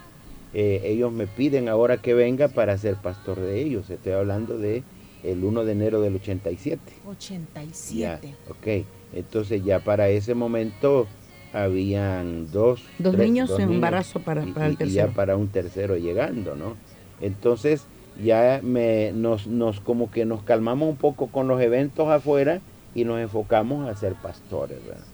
eh, 0.52 0.82
ellos 0.84 1.12
me 1.12 1.26
piden 1.26 1.68
ahora 1.68 1.96
que 1.98 2.12
venga 2.14 2.48
para 2.48 2.76
ser 2.78 2.94
pastor 2.96 3.40
de 3.40 3.60
ellos. 3.62 3.90
Estoy 3.90 4.12
hablando 4.12 4.56
de 4.58 4.82
el 5.24 5.42
1 5.44 5.64
de 5.64 5.72
enero 5.72 6.00
del 6.00 6.14
87. 6.16 6.80
87. 7.06 7.98
Ya, 7.98 8.20
ok. 8.50 8.84
Entonces 9.14 9.64
ya 9.64 9.80
para 9.80 10.08
ese 10.08 10.34
momento 10.34 11.06
habían 11.52 12.50
dos. 12.52 12.82
Dos 12.98 13.14
tres- 13.14 13.26
niños 13.30 13.48
dos 13.50 13.58
en 13.60 13.66
niños 13.66 13.76
embarazo 13.76 14.20
para, 14.20 14.44
y- 14.46 14.52
para 14.52 14.66
el 14.66 14.72
y- 14.72 14.74
y 14.74 14.78
tercero. 14.78 15.08
ya 15.08 15.12
para 15.14 15.36
un 15.36 15.48
tercero 15.48 15.96
llegando, 15.96 16.54
¿no? 16.56 16.74
Entonces 17.20 17.84
ya 18.22 18.60
me, 18.62 19.12
nos, 19.12 19.46
nos 19.46 19.80
como 19.80 20.10
que 20.10 20.24
nos 20.24 20.42
calmamos 20.42 20.88
un 20.88 20.96
poco 20.96 21.28
con 21.28 21.48
los 21.48 21.60
eventos 21.60 22.08
afuera 22.08 22.60
y 22.94 23.04
nos 23.04 23.20
enfocamos 23.20 23.88
a 23.88 23.94
ser 23.96 24.14
pastores, 24.14 24.78
¿verdad? 24.86 25.04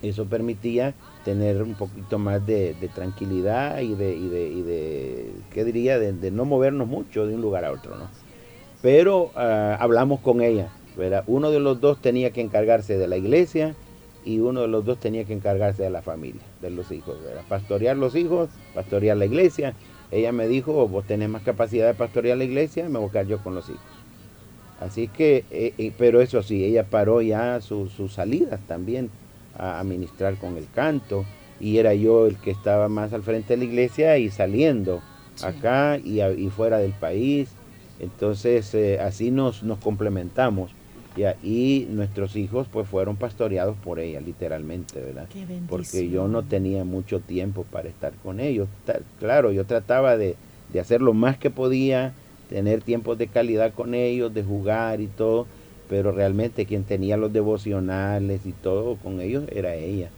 Eso 0.00 0.28
permitía 0.28 0.96
tener 1.22 1.62
un 1.62 1.76
poquito 1.76 2.18
más 2.18 2.44
de, 2.46 2.74
tranquilidad 2.94 3.80
y 3.80 3.94
de, 3.94 4.14
de, 4.62 5.44
¿qué 5.50 5.64
diría? 5.64 5.98
De, 5.98 6.30
no 6.30 6.44
movernos 6.44 6.86
mucho 6.88 7.26
de 7.26 7.34
un 7.34 7.40
lugar 7.42 7.64
a 7.64 7.72
otro, 7.72 7.96
¿no? 7.96 8.12
Pero 8.80 9.32
ah, 9.34 9.76
hablamos 9.80 10.20
con 10.20 10.40
ella, 10.40 10.74
¿verdad? 10.94 11.24
Uno 11.26 11.50
de 11.50 11.60
los 11.60 11.80
dos 11.80 12.00
tenía 12.00 12.32
que 12.32 12.40
encargarse 12.40 12.98
de 12.98 13.08
la 13.08 13.16
iglesia 13.16 13.76
y 14.22 14.40
uno 14.40 14.62
de 14.62 14.68
los 14.68 14.84
dos 14.84 14.98
tenía 15.00 15.24
que 15.24 15.32
encargarse 15.32 15.82
de 15.82 15.90
la 15.90 16.02
familia, 16.02 16.54
de 16.60 16.70
los 16.70 16.90
hijos, 16.90 17.22
¿verdad? 17.22 17.46
Pastorear 17.46 17.96
los 17.96 18.14
hijos, 18.14 18.50
pastorear 18.72 19.16
la 19.16 19.26
iglesia. 19.26 19.76
Ella 20.10 20.32
me 20.32 20.46
dijo, 20.48 20.88
vos 20.88 21.06
tenés 21.06 21.28
más 21.28 21.42
capacidad 21.42 21.86
de 21.86 21.94
pastorear 21.94 22.38
la 22.38 22.44
iglesia, 22.44 22.88
me 22.88 22.98
voy 22.98 23.08
a 23.08 23.12
quedar 23.12 23.26
yo 23.26 23.40
con 23.42 23.54
los 23.54 23.68
hijos. 23.68 24.06
Así 24.76 25.08
que, 25.08 25.46
eh, 25.50 25.74
eh, 25.78 25.92
pero 25.96 26.20
eso 26.20 26.42
sí, 26.42 26.64
ella 26.64 26.90
paró 26.90 27.22
ya 27.22 27.60
su- 27.60 27.88
sus 27.88 28.14
salidas 28.14 28.66
también 28.66 29.12
a, 29.58 29.80
a 29.80 29.84
ministrar 29.84 30.36
con 30.36 30.56
el 30.56 30.66
canto 30.74 31.24
y 31.60 31.78
era 31.78 31.94
yo 31.94 32.26
el 32.26 32.36
que 32.36 32.50
estaba 32.50 32.88
más 32.88 33.12
al 33.12 33.22
frente 33.22 33.54
de 33.54 33.58
la 33.58 33.64
iglesia 33.64 34.18
y 34.18 34.30
saliendo 34.30 35.02
acá 35.44 35.98
y, 36.02 36.20
a- 36.20 36.30
y 36.32 36.48
fuera 36.50 36.78
del 36.78 36.92
país. 36.92 37.48
Entonces 37.98 38.74
eh, 38.74 38.98
así 39.00 39.30
nos, 39.30 39.62
nos 39.62 39.78
complementamos 39.78 40.70
ya, 41.16 41.36
y 41.42 41.86
nuestros 41.88 42.36
hijos 42.36 42.68
pues 42.70 42.86
fueron 42.86 43.16
pastoreados 43.16 43.76
por 43.82 43.98
ella 44.00 44.20
literalmente, 44.20 45.00
¿verdad? 45.00 45.26
Qué 45.32 45.46
Porque 45.66 46.10
yo 46.10 46.28
no 46.28 46.42
tenía 46.42 46.84
mucho 46.84 47.20
tiempo 47.20 47.64
para 47.72 47.88
estar 47.88 48.12
con 48.22 48.38
ellos. 48.38 48.68
Claro, 49.18 49.50
yo 49.50 49.64
trataba 49.64 50.18
de, 50.18 50.36
de 50.72 50.80
hacer 50.80 51.00
lo 51.00 51.14
más 51.14 51.38
que 51.38 51.48
podía, 51.50 52.12
tener 52.50 52.82
tiempos 52.82 53.16
de 53.16 53.28
calidad 53.28 53.72
con 53.72 53.94
ellos, 53.94 54.32
de 54.34 54.42
jugar 54.44 55.00
y 55.00 55.06
todo, 55.06 55.46
pero 55.88 56.12
realmente 56.12 56.66
quien 56.66 56.84
tenía 56.84 57.16
los 57.16 57.32
devocionales 57.32 58.44
y 58.46 58.52
todo 58.52 58.96
con 58.96 59.20
ellos 59.20 59.44
era 59.52 59.74
ella, 59.74 60.10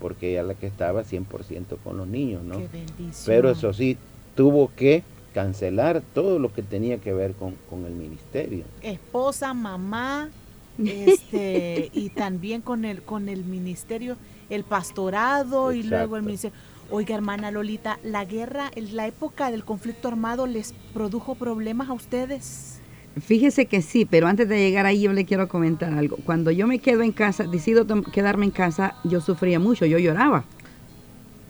porque 0.00 0.30
ella 0.30 0.42
es 0.42 0.46
la 0.46 0.54
que 0.54 0.66
estaba 0.66 1.02
100% 1.02 1.76
con 1.82 1.96
los 1.96 2.06
niños, 2.06 2.42
¿no? 2.44 2.58
Qué 2.58 2.68
bendición. 2.68 3.24
Pero 3.26 3.50
eso 3.50 3.72
sí, 3.72 3.96
tuvo 4.34 4.70
que 4.74 5.02
cancelar 5.34 6.02
todo 6.14 6.38
lo 6.38 6.52
que 6.52 6.62
tenía 6.62 6.98
que 6.98 7.12
ver 7.12 7.32
con, 7.34 7.54
con 7.68 7.84
el 7.84 7.92
ministerio. 7.92 8.64
Esposa, 8.80 9.52
mamá, 9.52 10.30
este, 10.78 11.90
y 11.92 12.10
también 12.10 12.62
con 12.62 12.84
el, 12.84 13.02
con 13.02 13.28
el 13.28 13.44
ministerio, 13.44 14.16
el 14.48 14.64
pastorado 14.64 15.72
y 15.72 15.82
luego 15.82 16.16
el 16.16 16.22
ministerio. 16.22 16.56
Oiga, 16.90 17.16
hermana 17.16 17.50
Lolita, 17.50 17.98
¿la 18.04 18.24
guerra, 18.24 18.70
la 18.92 19.08
época 19.08 19.50
del 19.50 19.64
conflicto 19.64 20.06
armado 20.06 20.46
les 20.46 20.72
produjo 20.94 21.34
problemas 21.34 21.88
a 21.88 21.94
ustedes? 21.94 22.75
Fíjese 23.20 23.66
que 23.66 23.80
sí, 23.80 24.04
pero 24.04 24.26
antes 24.26 24.48
de 24.48 24.58
llegar 24.58 24.84
ahí 24.84 25.00
yo 25.00 25.12
le 25.12 25.24
quiero 25.24 25.48
comentar 25.48 25.94
algo. 25.94 26.18
Cuando 26.24 26.50
yo 26.50 26.66
me 26.66 26.78
quedo 26.80 27.02
en 27.02 27.12
casa, 27.12 27.44
decido 27.44 27.86
quedarme 28.12 28.44
en 28.44 28.50
casa, 28.50 28.94
yo 29.04 29.20
sufría 29.22 29.58
mucho, 29.58 29.86
yo 29.86 29.98
lloraba. 29.98 30.44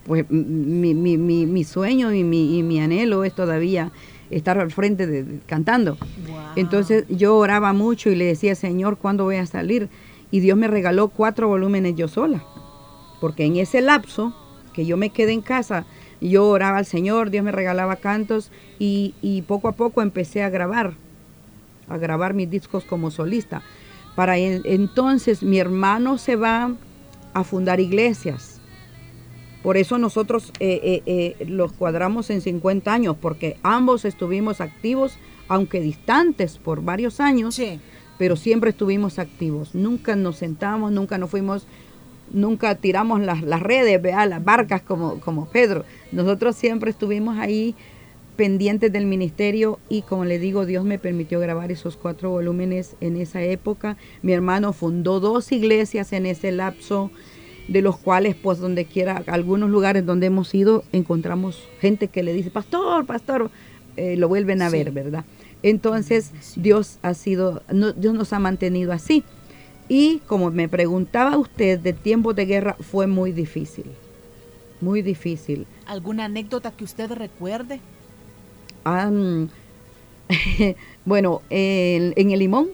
Pues 0.05 0.31
mi, 0.31 0.95
mi, 0.95 1.19
mi, 1.19 1.47
mi 1.47 1.65
sueño 1.65 2.13
y 2.15 2.23
mi, 2.23 2.57
y 2.59 2.63
mi 2.63 2.79
anhelo 2.81 3.25
es 3.25 3.35
todavía 3.35 3.91
estar 4.31 4.59
al 4.59 4.71
frente 4.71 5.09
de, 5.09 5.25
de- 5.25 5.39
cantando. 5.47 5.99
Entonces 6.55 7.05
yo 7.09 7.37
oraba 7.37 7.73
mucho 7.73 8.11
y 8.11 8.15
le 8.15 8.27
decía, 8.27 8.55
Señor, 8.55 8.99
¿cuándo 8.99 9.25
voy 9.25 9.37
a 9.37 9.47
salir? 9.47 9.89
Y 10.31 10.39
Dios 10.41 10.57
me 10.57 10.69
regaló 10.69 11.09
cuatro 11.09 11.49
volúmenes 11.49 11.97
yo 11.97 12.07
sola. 12.07 12.45
Porque 13.21 13.45
en 13.45 13.57
ese 13.57 13.81
lapso 13.81 14.33
que 14.73 14.87
yo 14.87 14.97
me 14.97 15.11
quedé 15.11 15.33
en 15.33 15.41
casa, 15.41 15.85
yo 16.21 16.47
oraba 16.47 16.79
al 16.79 16.87
Señor, 16.87 17.31
Dios 17.31 17.45
me 17.45 17.51
regalaba 17.51 17.97
cantos 17.97 18.53
y, 18.79 19.15
y 19.21 19.43
poco 19.43 19.67
a 19.67 19.73
poco 19.73 20.03
empecé 20.03 20.43
a 20.45 20.51
grabar, 20.51 20.95
a 21.89 21.97
grabar 21.99 22.35
mis 22.35 22.51
discos 22.51 22.85
como 22.85 23.11
solista. 23.11 23.63
Para 24.15 24.39
en- 24.39 24.63
entonces 24.65 25.43
mi 25.43 25.59
hermano 25.59 26.19
se 26.19 26.37
va 26.37 26.73
a 27.35 27.45
fundar 27.45 27.81
iglesias. 27.81 28.61
Por 29.63 29.77
eso 29.77 29.99
nosotros 29.99 30.53
eh, 30.61 31.03
eh, 31.07 31.35
eh, 31.41 31.47
los 31.47 31.73
cuadramos 31.73 32.31
en 32.31 32.41
50 32.41 32.93
años, 32.93 33.17
porque 33.21 33.57
ambos 33.63 34.05
estuvimos 34.05 34.61
activos, 34.61 35.19
aunque 35.49 35.81
distantes 35.81 36.57
por 36.59 36.83
varios 36.83 37.21
años, 37.21 37.61
pero 38.17 38.37
siempre 38.37 38.71
estuvimos 38.71 39.19
activos. 39.19 39.75
Nunca 39.75 40.15
nos 40.17 40.37
sentamos, 40.37 40.93
nunca 40.93 41.19
nos 41.19 41.31
fuimos, 41.31 41.67
nunca 42.33 42.77
tiramos 42.77 43.21
las, 43.21 43.43
las 43.43 43.61
redes, 43.61 44.01
¿vea? 44.01 44.25
las 44.27 44.45
barcas 44.45 44.83
como, 44.83 45.21
como 45.21 45.47
Pedro. 45.47 45.85
Nosotros 46.13 46.55
siempre 46.57 46.91
estuvimos 46.91 47.37
ahí 47.39 47.75
pendientes 48.37 48.93
del 48.93 49.07
ministerio 49.07 49.79
y 49.89 50.03
como 50.03 50.25
le 50.25 50.39
digo, 50.39 50.67
Dios 50.67 50.85
me 50.85 50.99
permitió 50.99 51.41
grabar 51.41 51.73
esos 51.73 51.97
cuatro 51.97 52.31
volúmenes 52.31 52.95
en 53.01 53.17
esa 53.17 53.43
época. 53.43 53.97
Mi 54.23 54.33
hermano 54.33 54.73
fundó 54.73 55.21
dos 55.21 55.51
iglesias 55.53 56.13
en 56.13 56.27
ese 56.27 56.53
lapso, 56.53 57.11
de 57.69 57.83
los 57.83 57.97
cuales 57.97 58.37
pues 58.37 58.59
donde 58.59 58.85
quiera, 58.85 59.25
algunos 59.27 59.71
lugares 59.71 60.07
donde 60.07 60.27
hemos 60.27 60.55
ido, 60.55 60.85
encontramos 60.93 61.65
gente 61.81 62.09
que 62.09 62.23
le 62.23 62.33
dice, 62.33 62.51
pastor, 62.51 63.07
pastor, 63.07 63.51
eh, 63.97 64.17
lo 64.17 64.29
vuelven 64.29 64.63
a 64.63 64.71
Sí. 64.71 64.77
ver, 64.77 64.93
¿verdad? 64.93 65.25
Entonces 65.63 66.31
Dios 66.57 66.99
ha 67.03 67.15
sido, 67.15 67.63
no- 67.73 67.93
Dios 67.93 68.15
nos 68.15 68.33
ha 68.33 68.39
mantenido 68.39 68.93
así. 68.93 69.25
Y 69.89 70.19
como 70.27 70.51
me 70.51 70.69
preguntaba 70.69 71.37
usted, 71.39 71.79
de 71.81 71.93
tiempos 71.93 72.37
de 72.37 72.45
guerra 72.47 72.77
fue 72.81 73.07
muy 73.07 73.33
difícil, 73.33 73.87
muy 74.81 75.01
difícil. 75.03 75.67
¿Alguna 75.87 76.27
anécdota 76.27 76.71
que 76.73 76.85
usted 76.85 77.11
recuerde? 77.11 77.81
Bueno, 81.05 81.43
en 81.51 82.31
el 82.33 82.39
limón, 82.41 82.69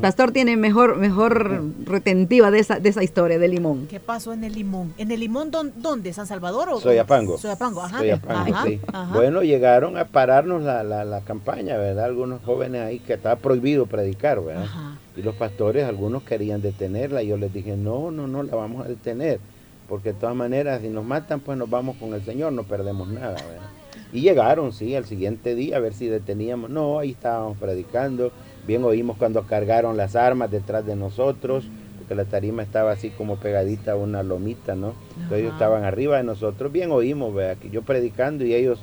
Pastor 0.00 0.30
tiene 0.30 0.56
mejor, 0.56 0.96
mejor 0.96 1.62
retentiva 1.84 2.50
de 2.50 2.60
esa, 2.60 2.78
de 2.78 2.88
esa 2.88 3.02
historia 3.02 3.38
del 3.38 3.50
limón. 3.50 3.86
¿Qué 3.88 3.98
pasó 4.00 4.32
en 4.32 4.44
el 4.44 4.54
limón? 4.54 4.94
¿En 4.96 5.10
el 5.10 5.20
limón 5.20 5.50
dón- 5.50 5.72
dónde? 5.76 6.12
¿San 6.12 6.26
Salvador 6.26 6.68
o 6.70 6.80
Soyapango. 6.80 7.36
Soyapango, 7.36 7.82
ajá. 7.82 7.98
Soyapango, 7.98 8.54
Ajá, 8.54 8.64
sí. 8.66 8.80
ajá. 8.92 9.12
Bueno, 9.12 9.42
llegaron 9.42 9.98
a 9.98 10.06
pararnos 10.06 10.62
la, 10.62 10.82
la, 10.84 11.04
la 11.04 11.20
campaña, 11.22 11.76
¿verdad? 11.76 12.04
Algunos 12.06 12.42
jóvenes 12.42 12.80
ahí 12.82 13.00
que 13.00 13.14
estaba 13.14 13.36
prohibido 13.36 13.86
predicar, 13.86 14.42
¿verdad? 14.42 14.62
Ajá. 14.64 14.98
Y 15.16 15.22
los 15.22 15.34
pastores, 15.34 15.84
algunos 15.84 16.22
querían 16.22 16.62
detenerla. 16.62 17.22
Y 17.22 17.26
yo 17.26 17.36
les 17.36 17.52
dije, 17.52 17.76
no, 17.76 18.10
no, 18.12 18.26
no, 18.28 18.42
la 18.44 18.54
vamos 18.56 18.86
a 18.86 18.88
detener. 18.88 19.40
Porque 19.88 20.12
de 20.12 20.18
todas 20.20 20.34
maneras, 20.36 20.80
si 20.80 20.88
nos 20.88 21.04
matan, 21.04 21.40
pues 21.40 21.58
nos 21.58 21.68
vamos 21.68 21.96
con 21.96 22.14
el 22.14 22.24
Señor, 22.24 22.52
no 22.52 22.62
perdemos 22.62 23.08
nada, 23.08 23.32
¿verdad? 23.34 23.68
Y 24.12 24.20
llegaron, 24.20 24.72
sí, 24.72 24.94
al 24.94 25.06
siguiente 25.06 25.54
día 25.54 25.76
a 25.76 25.80
ver 25.80 25.94
si 25.94 26.06
deteníamos. 26.06 26.70
No, 26.70 26.98
ahí 26.98 27.12
estábamos 27.12 27.56
predicando. 27.58 28.30
Bien 28.66 28.84
oímos 28.84 29.16
cuando 29.16 29.42
cargaron 29.46 29.96
las 29.96 30.14
armas 30.14 30.50
detrás 30.50 30.84
de 30.84 30.96
nosotros, 30.96 31.64
porque 31.98 32.14
la 32.14 32.24
tarima 32.24 32.62
estaba 32.62 32.92
así 32.92 33.10
como 33.10 33.36
pegadita 33.36 33.92
a 33.92 33.96
una 33.96 34.22
lomita, 34.22 34.74
¿no? 34.74 34.94
Entonces 35.14 35.40
ellos 35.40 35.52
estaban 35.54 35.84
arriba 35.84 36.18
de 36.18 36.24
nosotros. 36.24 36.70
Bien 36.70 36.90
oímos, 36.90 37.34
vea, 37.34 37.56
que 37.56 37.70
yo 37.70 37.82
predicando 37.82 38.44
y 38.44 38.54
ellos 38.54 38.80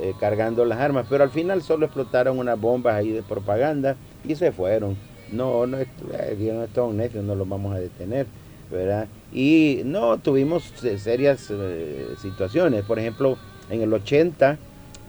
eh, 0.00 0.12
cargando 0.20 0.64
las 0.64 0.78
armas. 0.78 1.06
Pero 1.08 1.24
al 1.24 1.30
final 1.30 1.62
solo 1.62 1.86
explotaron 1.86 2.38
unas 2.38 2.60
bombas 2.60 2.94
ahí 2.94 3.10
de 3.10 3.22
propaganda 3.22 3.96
y 4.28 4.34
se 4.36 4.52
fueron. 4.52 4.96
No, 5.32 5.66
no, 5.66 5.78
eh, 5.78 5.88
bien, 6.38 6.62
estos 6.62 6.94
necios, 6.94 7.24
no 7.24 7.34
los 7.34 7.48
vamos 7.48 7.74
a 7.74 7.80
detener, 7.80 8.26
¿verdad? 8.70 9.08
Y 9.32 9.82
no, 9.84 10.18
tuvimos 10.18 10.84
eh, 10.84 10.98
serias 10.98 11.48
eh, 11.50 12.06
situaciones. 12.20 12.84
Por 12.84 12.98
ejemplo, 12.98 13.36
en 13.70 13.82
el 13.82 13.92
80 13.92 14.58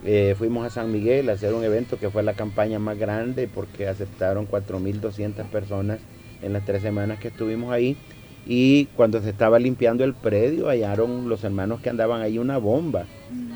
eh, 0.06 0.36
fuimos 0.38 0.66
a 0.66 0.70
San 0.70 0.92
Miguel 0.92 1.30
a 1.30 1.34
hacer 1.34 1.54
un 1.54 1.64
evento 1.64 1.98
que 1.98 2.10
fue 2.10 2.24
la 2.24 2.34
campaña 2.34 2.80
más 2.80 2.98
grande 2.98 3.48
porque 3.48 3.88
aceptaron 3.88 4.48
4.200 4.48 5.46
personas 5.46 6.00
en 6.42 6.54
las 6.54 6.66
tres 6.66 6.82
semanas 6.82 7.20
que 7.20 7.30
estuvimos 7.30 7.72
ahí. 7.72 7.98
Y 8.46 8.86
cuando 8.96 9.22
se 9.22 9.30
estaba 9.30 9.60
limpiando 9.60 10.06
el 10.06 10.14
predio, 10.14 10.68
hallaron 10.68 11.28
los 11.28 11.44
hermanos 11.44 11.82
que 11.82 11.90
andaban 11.90 12.22
ahí 12.22 12.38
una 12.38 12.58
bomba. 12.58 13.06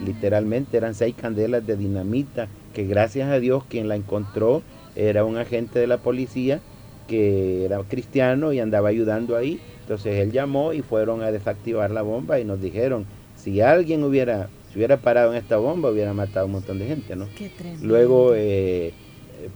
Literalmente 0.05 0.75
eran 0.75 0.95
seis 0.95 1.15
candelas 1.15 1.65
de 1.65 1.77
dinamita, 1.77 2.49
que 2.73 2.85
gracias 2.85 3.29
a 3.29 3.39
Dios 3.39 3.63
quien 3.69 3.87
la 3.87 3.95
encontró 3.95 4.63
era 4.95 5.23
un 5.23 5.37
agente 5.37 5.79
de 5.79 5.87
la 5.87 5.99
policía 5.99 6.59
que 7.07 7.65
era 7.65 7.79
cristiano 7.83 8.51
y 8.51 8.59
andaba 8.59 8.89
ayudando 8.89 9.37
ahí. 9.37 9.61
Entonces 9.81 10.19
él 10.19 10.31
llamó 10.31 10.73
y 10.73 10.81
fueron 10.81 11.21
a 11.21 11.31
desactivar 11.31 11.91
la 11.91 12.01
bomba 12.01 12.39
y 12.39 12.45
nos 12.45 12.61
dijeron, 12.61 13.05
si 13.35 13.61
alguien 13.61 14.03
hubiera, 14.03 14.49
se 14.71 14.77
hubiera 14.77 14.97
parado 14.97 15.31
en 15.31 15.37
esta 15.37 15.57
bomba, 15.57 15.91
hubiera 15.91 16.13
matado 16.13 16.41
a 16.41 16.45
un 16.45 16.53
montón 16.53 16.79
de 16.79 16.87
gente, 16.87 17.15
¿no? 17.15 17.27
Qué 17.37 17.49
tremendo. 17.49 17.85
Luego 17.85 18.33
eh, 18.35 18.93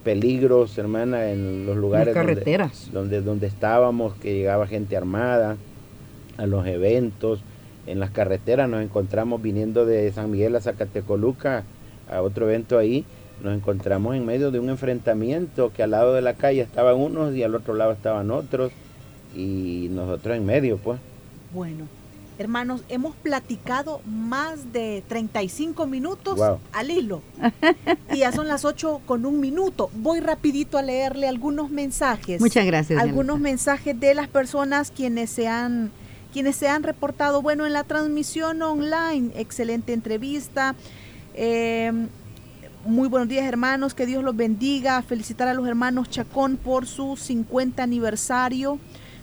peligros, 0.04 0.76
hermana, 0.78 1.30
en 1.30 1.66
los 1.66 1.76
lugares 1.76 2.14
carreteras. 2.14 2.90
Donde, 2.92 3.22
donde, 3.22 3.46
estábamos, 3.46 4.14
que 4.14 4.34
llegaba 4.34 4.66
gente 4.66 4.96
armada 4.96 5.56
a 6.36 6.46
los 6.46 6.66
eventos. 6.66 7.40
en 7.86 8.00
las 8.00 8.10
carreteras, 8.10 8.68
nos 8.68 8.82
encontramos 8.82 9.40
viniendo 9.40 9.86
de 9.86 10.10
San 10.12 10.30
Miguel 10.30 10.56
a 10.56 10.60
Zacatecoluca 10.60 11.64
a 12.10 12.22
otro 12.22 12.48
evento 12.48 12.78
ahí, 12.78 13.04
nos 13.42 13.54
encontramos 13.54 14.16
en 14.16 14.24
medio 14.24 14.50
de 14.50 14.58
un 14.58 14.70
enfrentamiento 14.70 15.72
que 15.72 15.82
al 15.82 15.90
lado 15.90 16.14
de 16.14 16.22
la 16.22 16.34
calle 16.34 16.62
estaban 16.62 16.96
unos 16.96 17.34
y 17.34 17.42
al 17.42 17.54
otro 17.54 17.74
lado 17.74 17.92
estaban 17.92 18.30
otros 18.30 18.72
y 19.34 19.88
nosotros 19.90 20.36
en 20.36 20.46
medio, 20.46 20.78
pues. 20.78 20.98
Bueno, 21.52 21.84
hermanos, 22.38 22.82
hemos 22.88 23.14
platicado 23.16 24.00
más 24.04 24.72
de 24.72 25.02
35 25.08 25.86
minutos 25.86 26.38
al 26.72 26.90
hilo. 26.90 27.22
y 28.12 28.18
ya 28.18 28.32
son 28.32 28.48
las 28.48 28.64
8 28.64 29.02
con 29.06 29.26
un 29.26 29.40
minuto. 29.40 29.90
Voy 29.94 30.20
rapidito 30.20 30.78
a 30.78 30.82
leerle 30.82 31.28
algunos 31.28 31.70
mensajes. 31.70 32.40
Muchas 32.40 32.66
gracias. 32.66 33.00
Algunos 33.00 33.40
mensajes 33.40 33.98
de 33.98 34.14
las 34.14 34.28
personas 34.28 34.90
quienes 34.90 35.30
se 35.30 35.48
han 35.48 35.90
quienes 36.32 36.56
se 36.56 36.68
han 36.68 36.82
reportado, 36.82 37.40
bueno, 37.40 37.64
en 37.64 37.72
la 37.72 37.84
transmisión 37.84 38.60
online, 38.60 39.30
excelente 39.36 39.94
entrevista. 39.94 40.74
Eh, 41.32 41.90
muy 42.84 43.08
buenos 43.08 43.28
días 43.28 43.46
hermanos, 43.46 43.94
que 43.94 44.04
Dios 44.04 44.22
los 44.22 44.36
bendiga. 44.36 45.00
Felicitar 45.02 45.48
a 45.48 45.54
los 45.54 45.66
hermanos 45.66 46.10
Chacón 46.10 46.56
por 46.56 46.86
su 46.86 47.16
50 47.16 47.82
aniversario. 47.82 48.78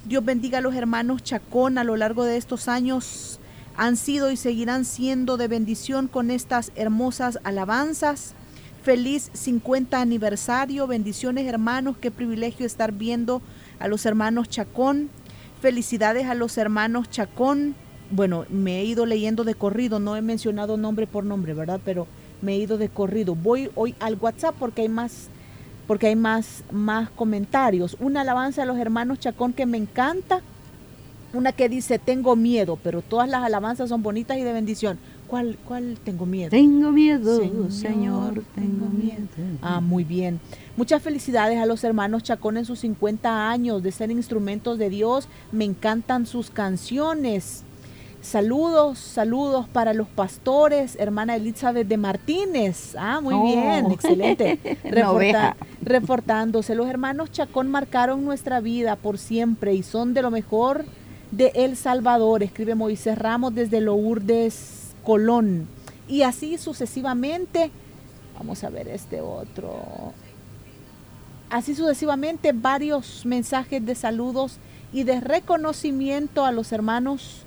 Dios 0.06 0.26
bendiga 0.26 0.58
a 0.58 0.62
los 0.62 0.76
hermanos 0.76 1.24
Chacón 1.24 1.78
a 1.78 1.86
lo 1.86 1.95
largo 1.95 2.26
de 2.26 2.36
estos 2.36 2.68
años. 2.68 3.39
Han 3.78 3.95
sido 3.95 4.32
y 4.32 4.36
seguirán 4.36 4.84
siendo 4.84 5.38
de 5.38 5.47
bendición 5.47 6.10
con 6.10 6.30
estas 6.30 6.74
hermosas 6.76 7.39
alabanzas. 7.45 8.36
Feliz 8.84 9.30
50 9.32 10.01
aniversario. 10.01 10.88
Bendiciones 10.88 11.47
hermanos. 11.47 11.95
Qué 12.01 12.12
privilegio 12.12 12.66
estar 12.66 12.91
viendo 12.91 13.41
a 13.80 13.88
los 13.88 14.06
hermanos 14.06 14.49
Chacón. 14.49 15.10
Felicidades 15.62 16.28
a 16.28 16.36
los 16.36 16.58
hermanos 16.58 17.10
Chacón. 17.10 17.74
Bueno, 18.12 18.45
me 18.49 18.82
he 18.82 18.84
ido 18.84 19.06
leyendo 19.06 19.45
de 19.45 19.56
corrido. 19.56 20.01
No 20.01 20.18
he 20.18 20.22
mencionado 20.22 20.76
nombre 20.76 21.08
por 21.08 21.24
nombre, 21.24 21.54
¿verdad? 21.54 21.80
Pero 21.86 22.08
me 22.41 22.56
he 22.56 22.58
ido 22.58 22.78
de 22.78 22.89
corrido. 22.89 23.36
Voy 23.36 23.72
hoy 23.76 23.95
al 24.01 24.18
WhatsApp 24.20 24.56
porque 24.60 24.82
hay 24.82 24.89
más 24.89 25.30
porque 25.88 26.08
hay 26.08 26.16
más, 26.16 26.64
más 26.72 27.10
comentarios. 27.10 27.98
Una 28.00 28.22
alabanza 28.22 28.64
a 28.64 28.66
los 28.66 28.78
hermanos 28.78 29.20
Chacón 29.20 29.54
que 29.54 29.66
me 29.66 29.78
encanta. 29.78 30.42
Una 31.34 31.52
que 31.52 31.68
dice, 31.68 31.98
tengo 31.98 32.36
miedo, 32.36 32.78
pero 32.84 33.02
todas 33.02 33.28
las 33.28 33.44
alabanzas 33.44 33.90
son 33.90 34.04
bonitas 34.04 34.38
y 34.38 34.44
de 34.44 34.54
bendición. 34.54 35.00
¿Cuál, 35.28 35.58
cuál 35.68 35.98
tengo 36.04 36.28
miedo? 36.28 36.52
Tengo 36.52 36.92
miedo, 36.92 37.72
Señor, 37.72 38.44
tengo 38.54 38.86
miedo. 38.86 39.28
Ah, 39.64 39.82
muy 39.82 40.04
bien. 40.04 40.40
Muchas 40.78 41.02
felicidades 41.02 41.58
a 41.58 41.66
los 41.66 41.84
hermanos 41.84 42.22
Chacón 42.22 42.58
en 42.58 42.66
sus 42.66 42.80
50 42.82 43.50
años 43.50 43.82
de 43.82 43.92
ser 43.92 44.12
instrumentos 44.12 44.78
de 44.78 44.92
Dios. 44.92 45.28
Me 45.52 45.66
encantan 45.66 46.28
sus 46.28 46.52
canciones. 46.52 47.64
Saludos, 48.24 48.99
saludos 48.99 49.67
para 49.67 49.93
los 49.93 50.07
pastores, 50.07 50.95
hermana 50.97 51.36
Elizabeth 51.36 51.86
de 51.89 51.97
Martínez. 51.97 52.95
Ah, 52.97 53.19
muy 53.19 53.34
Oh. 53.36 53.43
bien, 53.43 53.91
excelente. 53.91 54.59
Oveja. 55.05 55.57
reportándose, 55.82 56.74
los 56.74 56.88
hermanos 56.89 57.32
Chacón 57.34 57.69
marcaron 57.69 58.24
nuestra 58.24 58.61
vida 58.61 58.95
por 58.95 59.17
siempre 59.17 59.74
y 59.74 59.84
son 59.84 60.13
de 60.13 60.21
lo 60.21 60.32
mejor 60.32 60.86
de 61.32 61.51
El 61.53 61.76
Salvador, 61.76 62.43
escribe 62.43 62.76
Moisés 62.76 63.17
Ramos 63.17 63.53
desde 63.53 63.82
Lourdes, 63.82 64.93
Colón. 65.03 65.67
Y 66.07 66.21
así 66.21 66.57
sucesivamente, 66.57 67.71
vamos 68.38 68.63
a 68.63 68.69
ver 68.69 68.88
este 68.88 69.19
otro. 69.19 70.13
Así 71.49 71.76
sucesivamente, 71.76 72.53
varios 72.53 73.26
mensajes 73.26 73.86
de 73.86 73.95
saludos 73.95 74.59
y 74.93 75.03
de 75.03 75.19
reconocimiento 75.19 76.45
a 76.45 76.53
los 76.53 76.71
hermanos 76.71 77.41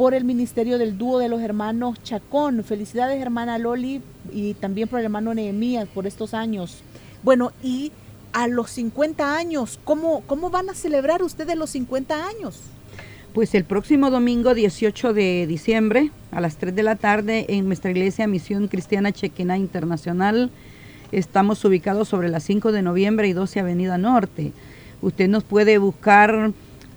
por 0.00 0.14
el 0.14 0.24
ministerio 0.24 0.78
del 0.78 0.96
dúo 0.96 1.18
de 1.18 1.28
los 1.28 1.42
hermanos 1.42 2.02
Chacón. 2.02 2.64
Felicidades, 2.64 3.20
hermana 3.20 3.58
Loli, 3.58 4.00
y 4.32 4.54
también 4.54 4.88
por 4.88 4.98
el 4.98 5.04
hermano 5.04 5.34
Nehemías 5.34 5.86
por 5.88 6.06
estos 6.06 6.32
años. 6.32 6.82
Bueno, 7.22 7.52
y 7.62 7.92
a 8.32 8.48
los 8.48 8.70
50 8.70 9.36
años, 9.36 9.78
¿cómo, 9.84 10.22
cómo 10.26 10.48
van 10.48 10.70
a 10.70 10.74
celebrar 10.74 11.22
ustedes 11.22 11.54
los 11.54 11.68
50 11.68 12.14
años? 12.28 12.62
Pues 13.34 13.54
el 13.54 13.64
próximo 13.64 14.08
domingo 14.08 14.54
18 14.54 15.12
de 15.12 15.46
diciembre 15.46 16.10
a 16.30 16.40
las 16.40 16.56
3 16.56 16.74
de 16.74 16.82
la 16.82 16.96
tarde 16.96 17.44
en 17.50 17.66
nuestra 17.66 17.90
iglesia 17.90 18.26
Misión 18.26 18.68
Cristiana 18.68 19.12
Chequina 19.12 19.58
Internacional. 19.58 20.50
Estamos 21.12 21.62
ubicados 21.66 22.08
sobre 22.08 22.30
las 22.30 22.44
5 22.44 22.72
de 22.72 22.80
noviembre 22.80 23.28
y 23.28 23.34
12 23.34 23.60
Avenida 23.60 23.98
Norte. 23.98 24.54
Usted 25.02 25.28
nos 25.28 25.44
puede 25.44 25.76
buscar 25.76 26.52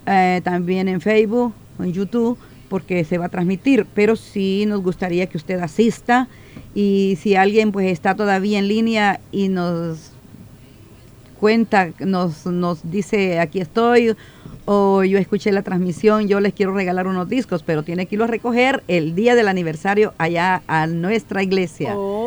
eh, 0.06 0.40
también 0.42 0.88
en 0.88 1.02
Facebook 1.02 1.52
en 1.78 1.92
YouTube 1.92 2.38
porque 2.74 3.04
se 3.04 3.18
va 3.18 3.26
a 3.26 3.28
transmitir, 3.28 3.86
pero 3.94 4.16
sí 4.16 4.64
nos 4.66 4.82
gustaría 4.82 5.28
que 5.28 5.36
usted 5.36 5.60
asista 5.60 6.26
y 6.74 7.16
si 7.22 7.36
alguien 7.36 7.70
pues 7.70 7.86
está 7.86 8.16
todavía 8.16 8.58
en 8.58 8.66
línea 8.66 9.20
y 9.30 9.46
nos 9.48 10.10
cuenta, 11.38 11.92
nos, 12.00 12.46
nos 12.46 12.90
dice 12.90 13.38
aquí 13.38 13.60
estoy 13.60 14.16
o 14.64 15.04
yo 15.04 15.18
escuché 15.18 15.52
la 15.52 15.62
transmisión, 15.62 16.26
yo 16.26 16.40
les 16.40 16.52
quiero 16.52 16.74
regalar 16.74 17.06
unos 17.06 17.28
discos, 17.28 17.62
pero 17.62 17.84
tiene 17.84 18.06
que 18.06 18.16
irlo 18.16 18.24
a 18.24 18.26
recoger 18.26 18.82
el 18.88 19.14
día 19.14 19.36
del 19.36 19.46
aniversario 19.46 20.12
allá 20.18 20.64
a 20.66 20.88
nuestra 20.88 21.44
iglesia. 21.44 21.96
Oh. 21.96 22.23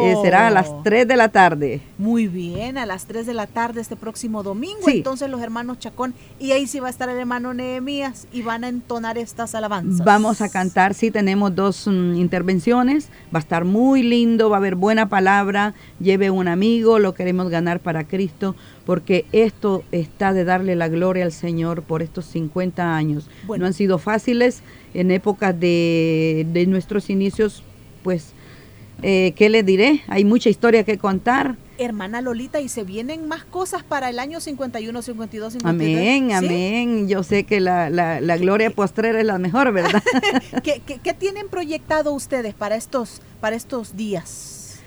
Eh, 0.00 0.16
será 0.22 0.46
a 0.46 0.50
las 0.50 0.82
3 0.82 1.06
de 1.06 1.16
la 1.16 1.28
tarde. 1.28 1.80
Muy 1.98 2.26
bien, 2.28 2.78
a 2.78 2.86
las 2.86 3.06
3 3.06 3.26
de 3.26 3.34
la 3.34 3.46
tarde 3.46 3.80
este 3.80 3.96
próximo 3.96 4.42
domingo. 4.42 4.82
Sí. 4.84 4.98
Entonces 4.98 5.28
los 5.30 5.40
hermanos 5.40 5.78
Chacón, 5.78 6.14
y 6.38 6.52
ahí 6.52 6.66
sí 6.66 6.80
va 6.80 6.88
a 6.88 6.90
estar 6.90 7.08
el 7.08 7.18
hermano 7.18 7.54
Nehemías 7.54 8.26
y 8.32 8.42
van 8.42 8.64
a 8.64 8.68
entonar 8.68 9.18
estas 9.18 9.54
alabanzas. 9.54 10.04
Vamos 10.04 10.40
a 10.40 10.48
cantar, 10.48 10.94
sí, 10.94 11.10
tenemos 11.10 11.54
dos 11.54 11.86
mm, 11.86 12.14
intervenciones, 12.14 13.08
va 13.34 13.38
a 13.38 13.42
estar 13.42 13.64
muy 13.64 14.02
lindo, 14.02 14.50
va 14.50 14.56
a 14.56 14.58
haber 14.58 14.74
buena 14.74 15.08
palabra, 15.08 15.74
lleve 16.00 16.30
un 16.30 16.48
amigo, 16.48 16.98
lo 16.98 17.14
queremos 17.14 17.48
ganar 17.48 17.80
para 17.80 18.04
Cristo, 18.04 18.54
porque 18.84 19.26
esto 19.32 19.82
está 19.92 20.32
de 20.32 20.44
darle 20.44 20.76
la 20.76 20.88
gloria 20.88 21.24
al 21.24 21.32
Señor 21.32 21.82
por 21.82 22.02
estos 22.02 22.26
50 22.26 22.96
años. 22.96 23.28
Bueno. 23.46 23.62
No 23.62 23.66
han 23.66 23.74
sido 23.74 23.98
fáciles 23.98 24.62
en 24.94 25.10
épocas 25.10 25.58
de, 25.58 26.46
de 26.52 26.66
nuestros 26.66 27.10
inicios, 27.10 27.62
pues, 28.02 28.32
eh, 29.02 29.32
¿qué 29.36 29.48
les 29.48 29.64
diré? 29.64 30.02
Hay 30.08 30.24
mucha 30.24 30.48
historia 30.48 30.84
que 30.84 30.98
contar. 30.98 31.56
Hermana 31.78 32.20
Lolita, 32.20 32.60
y 32.60 32.68
se 32.68 32.82
vienen 32.82 33.28
más 33.28 33.44
cosas 33.44 33.84
para 33.84 34.10
el 34.10 34.18
año 34.18 34.40
51, 34.40 35.00
52, 35.00 35.52
53. 35.54 35.96
Amén, 35.96 36.28
¿Sí? 36.28 36.32
amén. 36.34 37.08
Yo 37.08 37.22
sé 37.22 37.44
que 37.44 37.60
la, 37.60 37.88
la, 37.88 38.20
la 38.20 38.36
gloria 38.36 38.70
postrera 38.70 39.20
es 39.20 39.24
la 39.26 39.38
mejor, 39.38 39.72
¿verdad? 39.72 40.02
¿Qué, 40.64 40.82
qué, 40.84 40.98
qué 41.02 41.12
tienen 41.14 41.48
proyectado 41.48 42.12
ustedes 42.12 42.54
para 42.54 42.74
estos, 42.74 43.22
para 43.40 43.54
estos 43.54 43.96
días? 43.96 44.80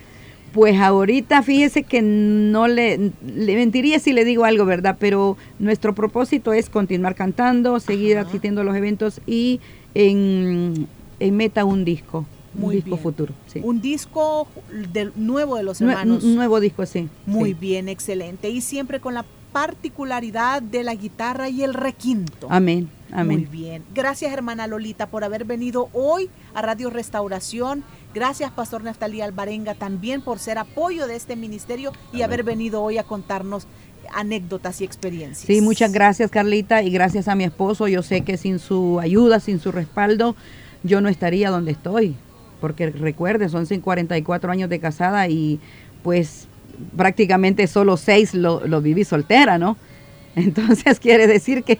Pues 0.52 0.78
ahorita 0.78 1.42
fíjese 1.42 1.82
que 1.82 2.02
no 2.02 2.68
le, 2.68 3.12
le 3.24 3.56
mentiría 3.56 3.98
si 3.98 4.12
le 4.12 4.26
digo 4.26 4.44
algo, 4.44 4.66
¿verdad? 4.66 4.98
Pero 5.00 5.38
nuestro 5.58 5.94
propósito 5.94 6.52
es 6.52 6.68
continuar 6.68 7.14
cantando, 7.14 7.80
seguir 7.80 8.18
Ajá. 8.18 8.28
asistiendo 8.28 8.60
a 8.60 8.64
los 8.64 8.76
eventos 8.76 9.22
y 9.26 9.60
en, 9.94 10.86
en 11.20 11.36
meta 11.38 11.64
un 11.64 11.86
disco, 11.86 12.26
Muy 12.54 12.68
un 12.76 12.82
disco 12.82 12.90
bien. 12.90 13.02
futuro. 13.02 13.34
Sí. 13.46 13.60
Un 13.62 13.80
disco 13.80 14.46
del 14.92 15.12
nuevo 15.16 15.56
de 15.56 15.62
los 15.62 15.80
hermanos. 15.80 16.22
un 16.24 16.34
nuevo 16.34 16.60
disco, 16.60 16.84
sí. 16.86 17.08
Muy 17.26 17.50
sí. 17.50 17.56
bien, 17.60 17.88
excelente. 17.88 18.50
Y 18.50 18.60
siempre 18.60 19.00
con 19.00 19.14
la 19.14 19.24
particularidad 19.52 20.62
de 20.62 20.82
la 20.82 20.94
guitarra 20.94 21.48
y 21.48 21.62
el 21.62 21.74
requinto. 21.74 22.46
Amén, 22.50 22.88
Muy 23.10 23.20
amén. 23.20 23.48
bien. 23.50 23.84
Gracias, 23.94 24.32
hermana 24.32 24.66
Lolita, 24.66 25.06
por 25.08 25.24
haber 25.24 25.44
venido 25.44 25.88
hoy 25.92 26.30
a 26.54 26.62
Radio 26.62 26.88
Restauración. 26.90 27.84
Gracias, 28.14 28.50
Pastor 28.50 28.82
Neftalí 28.84 29.20
Alvarenga, 29.20 29.74
también 29.74 30.20
por 30.22 30.38
ser 30.38 30.58
apoyo 30.58 31.06
de 31.06 31.16
este 31.16 31.36
ministerio 31.36 31.92
y 32.12 32.16
Amén. 32.16 32.24
haber 32.24 32.42
venido 32.44 32.82
hoy 32.82 32.98
a 32.98 33.04
contarnos 33.04 33.66
anécdotas 34.14 34.80
y 34.80 34.84
experiencias. 34.84 35.46
Sí, 35.46 35.60
muchas 35.62 35.92
gracias 35.92 36.30
Carlita 36.30 36.82
y 36.82 36.90
gracias 36.90 37.28
a 37.28 37.34
mi 37.34 37.44
esposo. 37.44 37.88
Yo 37.88 38.02
sé 38.02 38.22
que 38.22 38.36
sin 38.36 38.58
su 38.58 39.00
ayuda, 39.00 39.40
sin 39.40 39.58
su 39.60 39.72
respaldo, 39.72 40.34
yo 40.82 41.00
no 41.00 41.08
estaría 41.08 41.50
donde 41.50 41.72
estoy. 41.72 42.16
Porque 42.62 42.88
recuerde, 42.88 43.50
son 43.50 43.66
44 43.66 44.50
años 44.50 44.70
de 44.70 44.80
casada 44.80 45.28
y 45.28 45.60
pues 46.02 46.48
prácticamente 46.96 47.66
solo 47.66 47.98
seis 47.98 48.32
lo, 48.32 48.66
lo 48.66 48.80
viví 48.80 49.04
soltera, 49.04 49.58
¿no? 49.58 49.76
Entonces 50.36 50.98
quiere 50.98 51.26
decir 51.26 51.62
que 51.62 51.78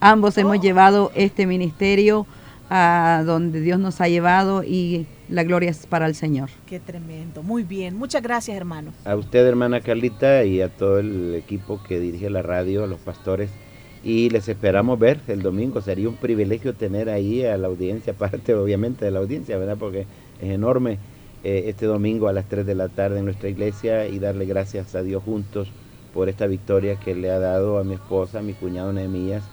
ambos 0.00 0.36
hemos 0.36 0.60
llevado 0.60 1.10
este 1.14 1.46
ministerio 1.46 2.26
a 2.68 3.22
donde 3.24 3.60
Dios 3.60 3.78
nos 3.78 4.00
ha 4.00 4.08
llevado 4.08 4.62
y 4.64 5.06
la 5.28 5.44
gloria 5.44 5.70
es 5.70 5.86
para 5.86 6.06
el 6.06 6.14
Señor. 6.14 6.50
Qué 6.66 6.80
tremendo. 6.80 7.42
Muy 7.42 7.62
bien. 7.62 7.96
Muchas 7.96 8.22
gracias, 8.22 8.56
hermano. 8.56 8.92
A 9.04 9.16
usted, 9.16 9.46
hermana 9.46 9.80
Carlita, 9.80 10.44
y 10.44 10.60
a 10.60 10.68
todo 10.68 10.98
el 10.98 11.34
equipo 11.34 11.82
que 11.82 12.00
dirige 12.00 12.30
la 12.30 12.42
radio, 12.42 12.84
a 12.84 12.86
los 12.86 13.00
pastores. 13.00 13.50
Y 14.02 14.28
les 14.28 14.48
esperamos 14.48 14.98
ver 14.98 15.20
el 15.28 15.40
domingo. 15.40 15.80
Sería 15.80 16.08
un 16.08 16.16
privilegio 16.16 16.74
tener 16.74 17.08
ahí 17.08 17.44
a 17.44 17.56
la 17.56 17.68
audiencia, 17.68 18.12
aparte 18.16 18.54
obviamente 18.54 19.04
de 19.04 19.10
la 19.10 19.20
audiencia, 19.20 19.56
¿verdad? 19.56 19.76
Porque 19.78 20.06
es 20.40 20.50
enorme 20.50 20.98
eh, 21.42 21.64
este 21.66 21.86
domingo 21.86 22.28
a 22.28 22.32
las 22.32 22.48
3 22.48 22.64
de 22.64 22.74
la 22.74 22.88
tarde 22.88 23.18
en 23.18 23.26
nuestra 23.26 23.48
iglesia 23.48 24.06
y 24.06 24.18
darle 24.18 24.46
gracias 24.46 24.94
a 24.94 25.02
Dios 25.02 25.22
juntos 25.22 25.68
por 26.12 26.28
esta 26.28 26.46
victoria 26.46 26.96
que 26.96 27.14
le 27.14 27.30
ha 27.30 27.38
dado 27.38 27.78
a 27.78 27.84
mi 27.84 27.94
esposa, 27.94 28.38
a 28.38 28.42
mi 28.42 28.54
cuñado 28.54 28.92
Nehemías 28.92 29.44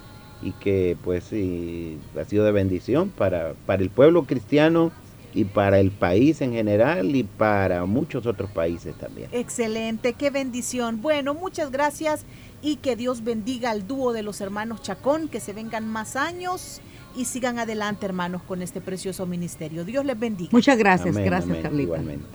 y 0.41 0.53
que 0.53 0.97
pues 1.03 1.25
ha 1.25 2.25
sido 2.25 2.45
de 2.45 2.51
bendición 2.51 3.09
para, 3.09 3.53
para 3.65 3.83
el 3.83 3.89
pueblo 3.89 4.23
cristiano 4.23 4.91
y 5.33 5.45
para 5.45 5.79
el 5.79 5.91
país 5.91 6.41
en 6.41 6.53
general 6.53 7.15
y 7.15 7.23
para 7.23 7.85
muchos 7.85 8.25
otros 8.25 8.49
países 8.51 8.95
también. 8.95 9.29
Excelente, 9.31 10.13
qué 10.13 10.29
bendición. 10.29 11.01
Bueno, 11.01 11.33
muchas 11.33 11.71
gracias 11.71 12.25
y 12.61 12.77
que 12.77 12.95
Dios 12.95 13.23
bendiga 13.23 13.71
al 13.71 13.87
dúo 13.87 14.13
de 14.13 14.23
los 14.23 14.41
hermanos 14.41 14.81
Chacón, 14.81 15.27
que 15.29 15.39
se 15.39 15.53
vengan 15.53 15.87
más 15.87 16.15
años 16.15 16.81
y 17.15 17.25
sigan 17.25 17.59
adelante, 17.59 18.05
hermanos, 18.05 18.41
con 18.43 18.61
este 18.61 18.81
precioso 18.81 19.25
ministerio. 19.25 19.83
Dios 19.85 20.05
les 20.05 20.19
bendiga. 20.19 20.49
Muchas 20.51 20.77
gracias, 20.77 21.15
gracias, 21.15 21.57
Carlita. 21.61 21.83
Igualmente. 21.83 22.25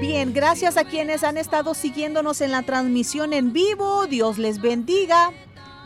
Bien, 0.00 0.32
gracias 0.32 0.76
a 0.76 0.84
quienes 0.84 1.24
han 1.24 1.36
estado 1.36 1.74
siguiéndonos 1.74 2.40
en 2.40 2.52
la 2.52 2.62
transmisión 2.62 3.32
en 3.32 3.52
vivo. 3.52 4.06
Dios 4.06 4.38
les 4.38 4.60
bendiga. 4.60 5.30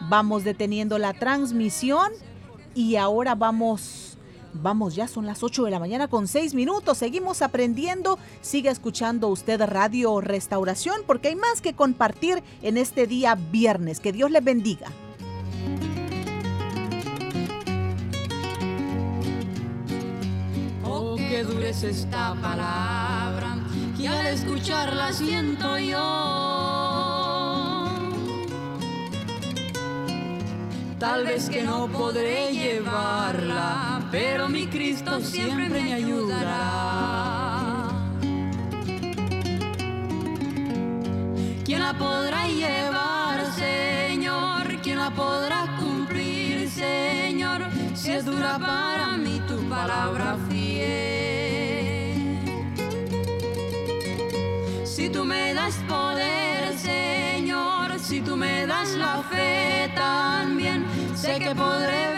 Vamos 0.08 0.44
deteniendo 0.44 0.98
la 0.98 1.12
transmisión 1.12 2.12
y 2.74 2.96
ahora 2.96 3.34
vamos 3.34 4.07
Vamos, 4.60 4.94
ya 4.94 5.06
son 5.06 5.26
las 5.26 5.42
8 5.42 5.64
de 5.64 5.70
la 5.70 5.78
mañana 5.78 6.08
con 6.08 6.26
6 6.26 6.54
minutos. 6.54 6.98
Seguimos 6.98 7.42
aprendiendo. 7.42 8.18
Siga 8.40 8.70
escuchando 8.70 9.28
usted 9.28 9.60
Radio 9.62 10.20
Restauración 10.20 11.02
porque 11.06 11.28
hay 11.28 11.36
más 11.36 11.60
que 11.60 11.74
compartir 11.74 12.42
en 12.62 12.76
este 12.76 13.06
día 13.06 13.36
viernes. 13.36 14.00
Que 14.00 14.12
Dios 14.12 14.30
les 14.30 14.42
bendiga. 14.42 14.88
Oh, 20.84 21.16
qué 21.16 21.44
dura 21.44 21.68
es 21.68 21.82
esta 21.84 22.34
palabra 22.40 23.58
y 23.98 24.06
al 24.06 24.26
escucharla 24.26 25.12
siento 25.12 25.78
yo. 25.78 27.08
Tal 30.98 31.24
vez 31.24 31.48
que 31.48 31.62
no 31.62 31.86
podré 31.86 32.52
llevarla, 32.52 33.97
pero 34.10 34.48
mi 34.48 34.66
Cristo 34.66 35.20
siempre 35.20 35.68
me 35.68 35.92
ayudará. 35.92 37.88
¿Quién 41.64 41.82
la 41.82 41.92
podrá 41.92 42.46
llevar, 42.46 43.52
Señor? 43.52 44.80
¿Quién 44.82 44.98
la 44.98 45.10
podrá 45.10 45.66
cumplir, 45.78 46.70
Señor? 46.70 47.66
Si 47.94 48.12
es 48.12 48.24
dura 48.24 48.58
para 48.58 49.18
mí 49.18 49.40
tu 49.46 49.56
palabra 49.68 50.36
fiel. 50.48 50.88
Si 54.84 55.10
tú 55.10 55.24
me 55.24 55.52
das 55.52 55.74
poder, 55.86 56.76
Señor, 56.78 57.98
si 58.00 58.20
tú 58.20 58.36
me 58.36 58.66
das 58.66 58.90
la 58.94 59.22
fe 59.24 59.92
también, 59.94 60.86
sé 61.14 61.38
que 61.38 61.54
podré 61.54 62.17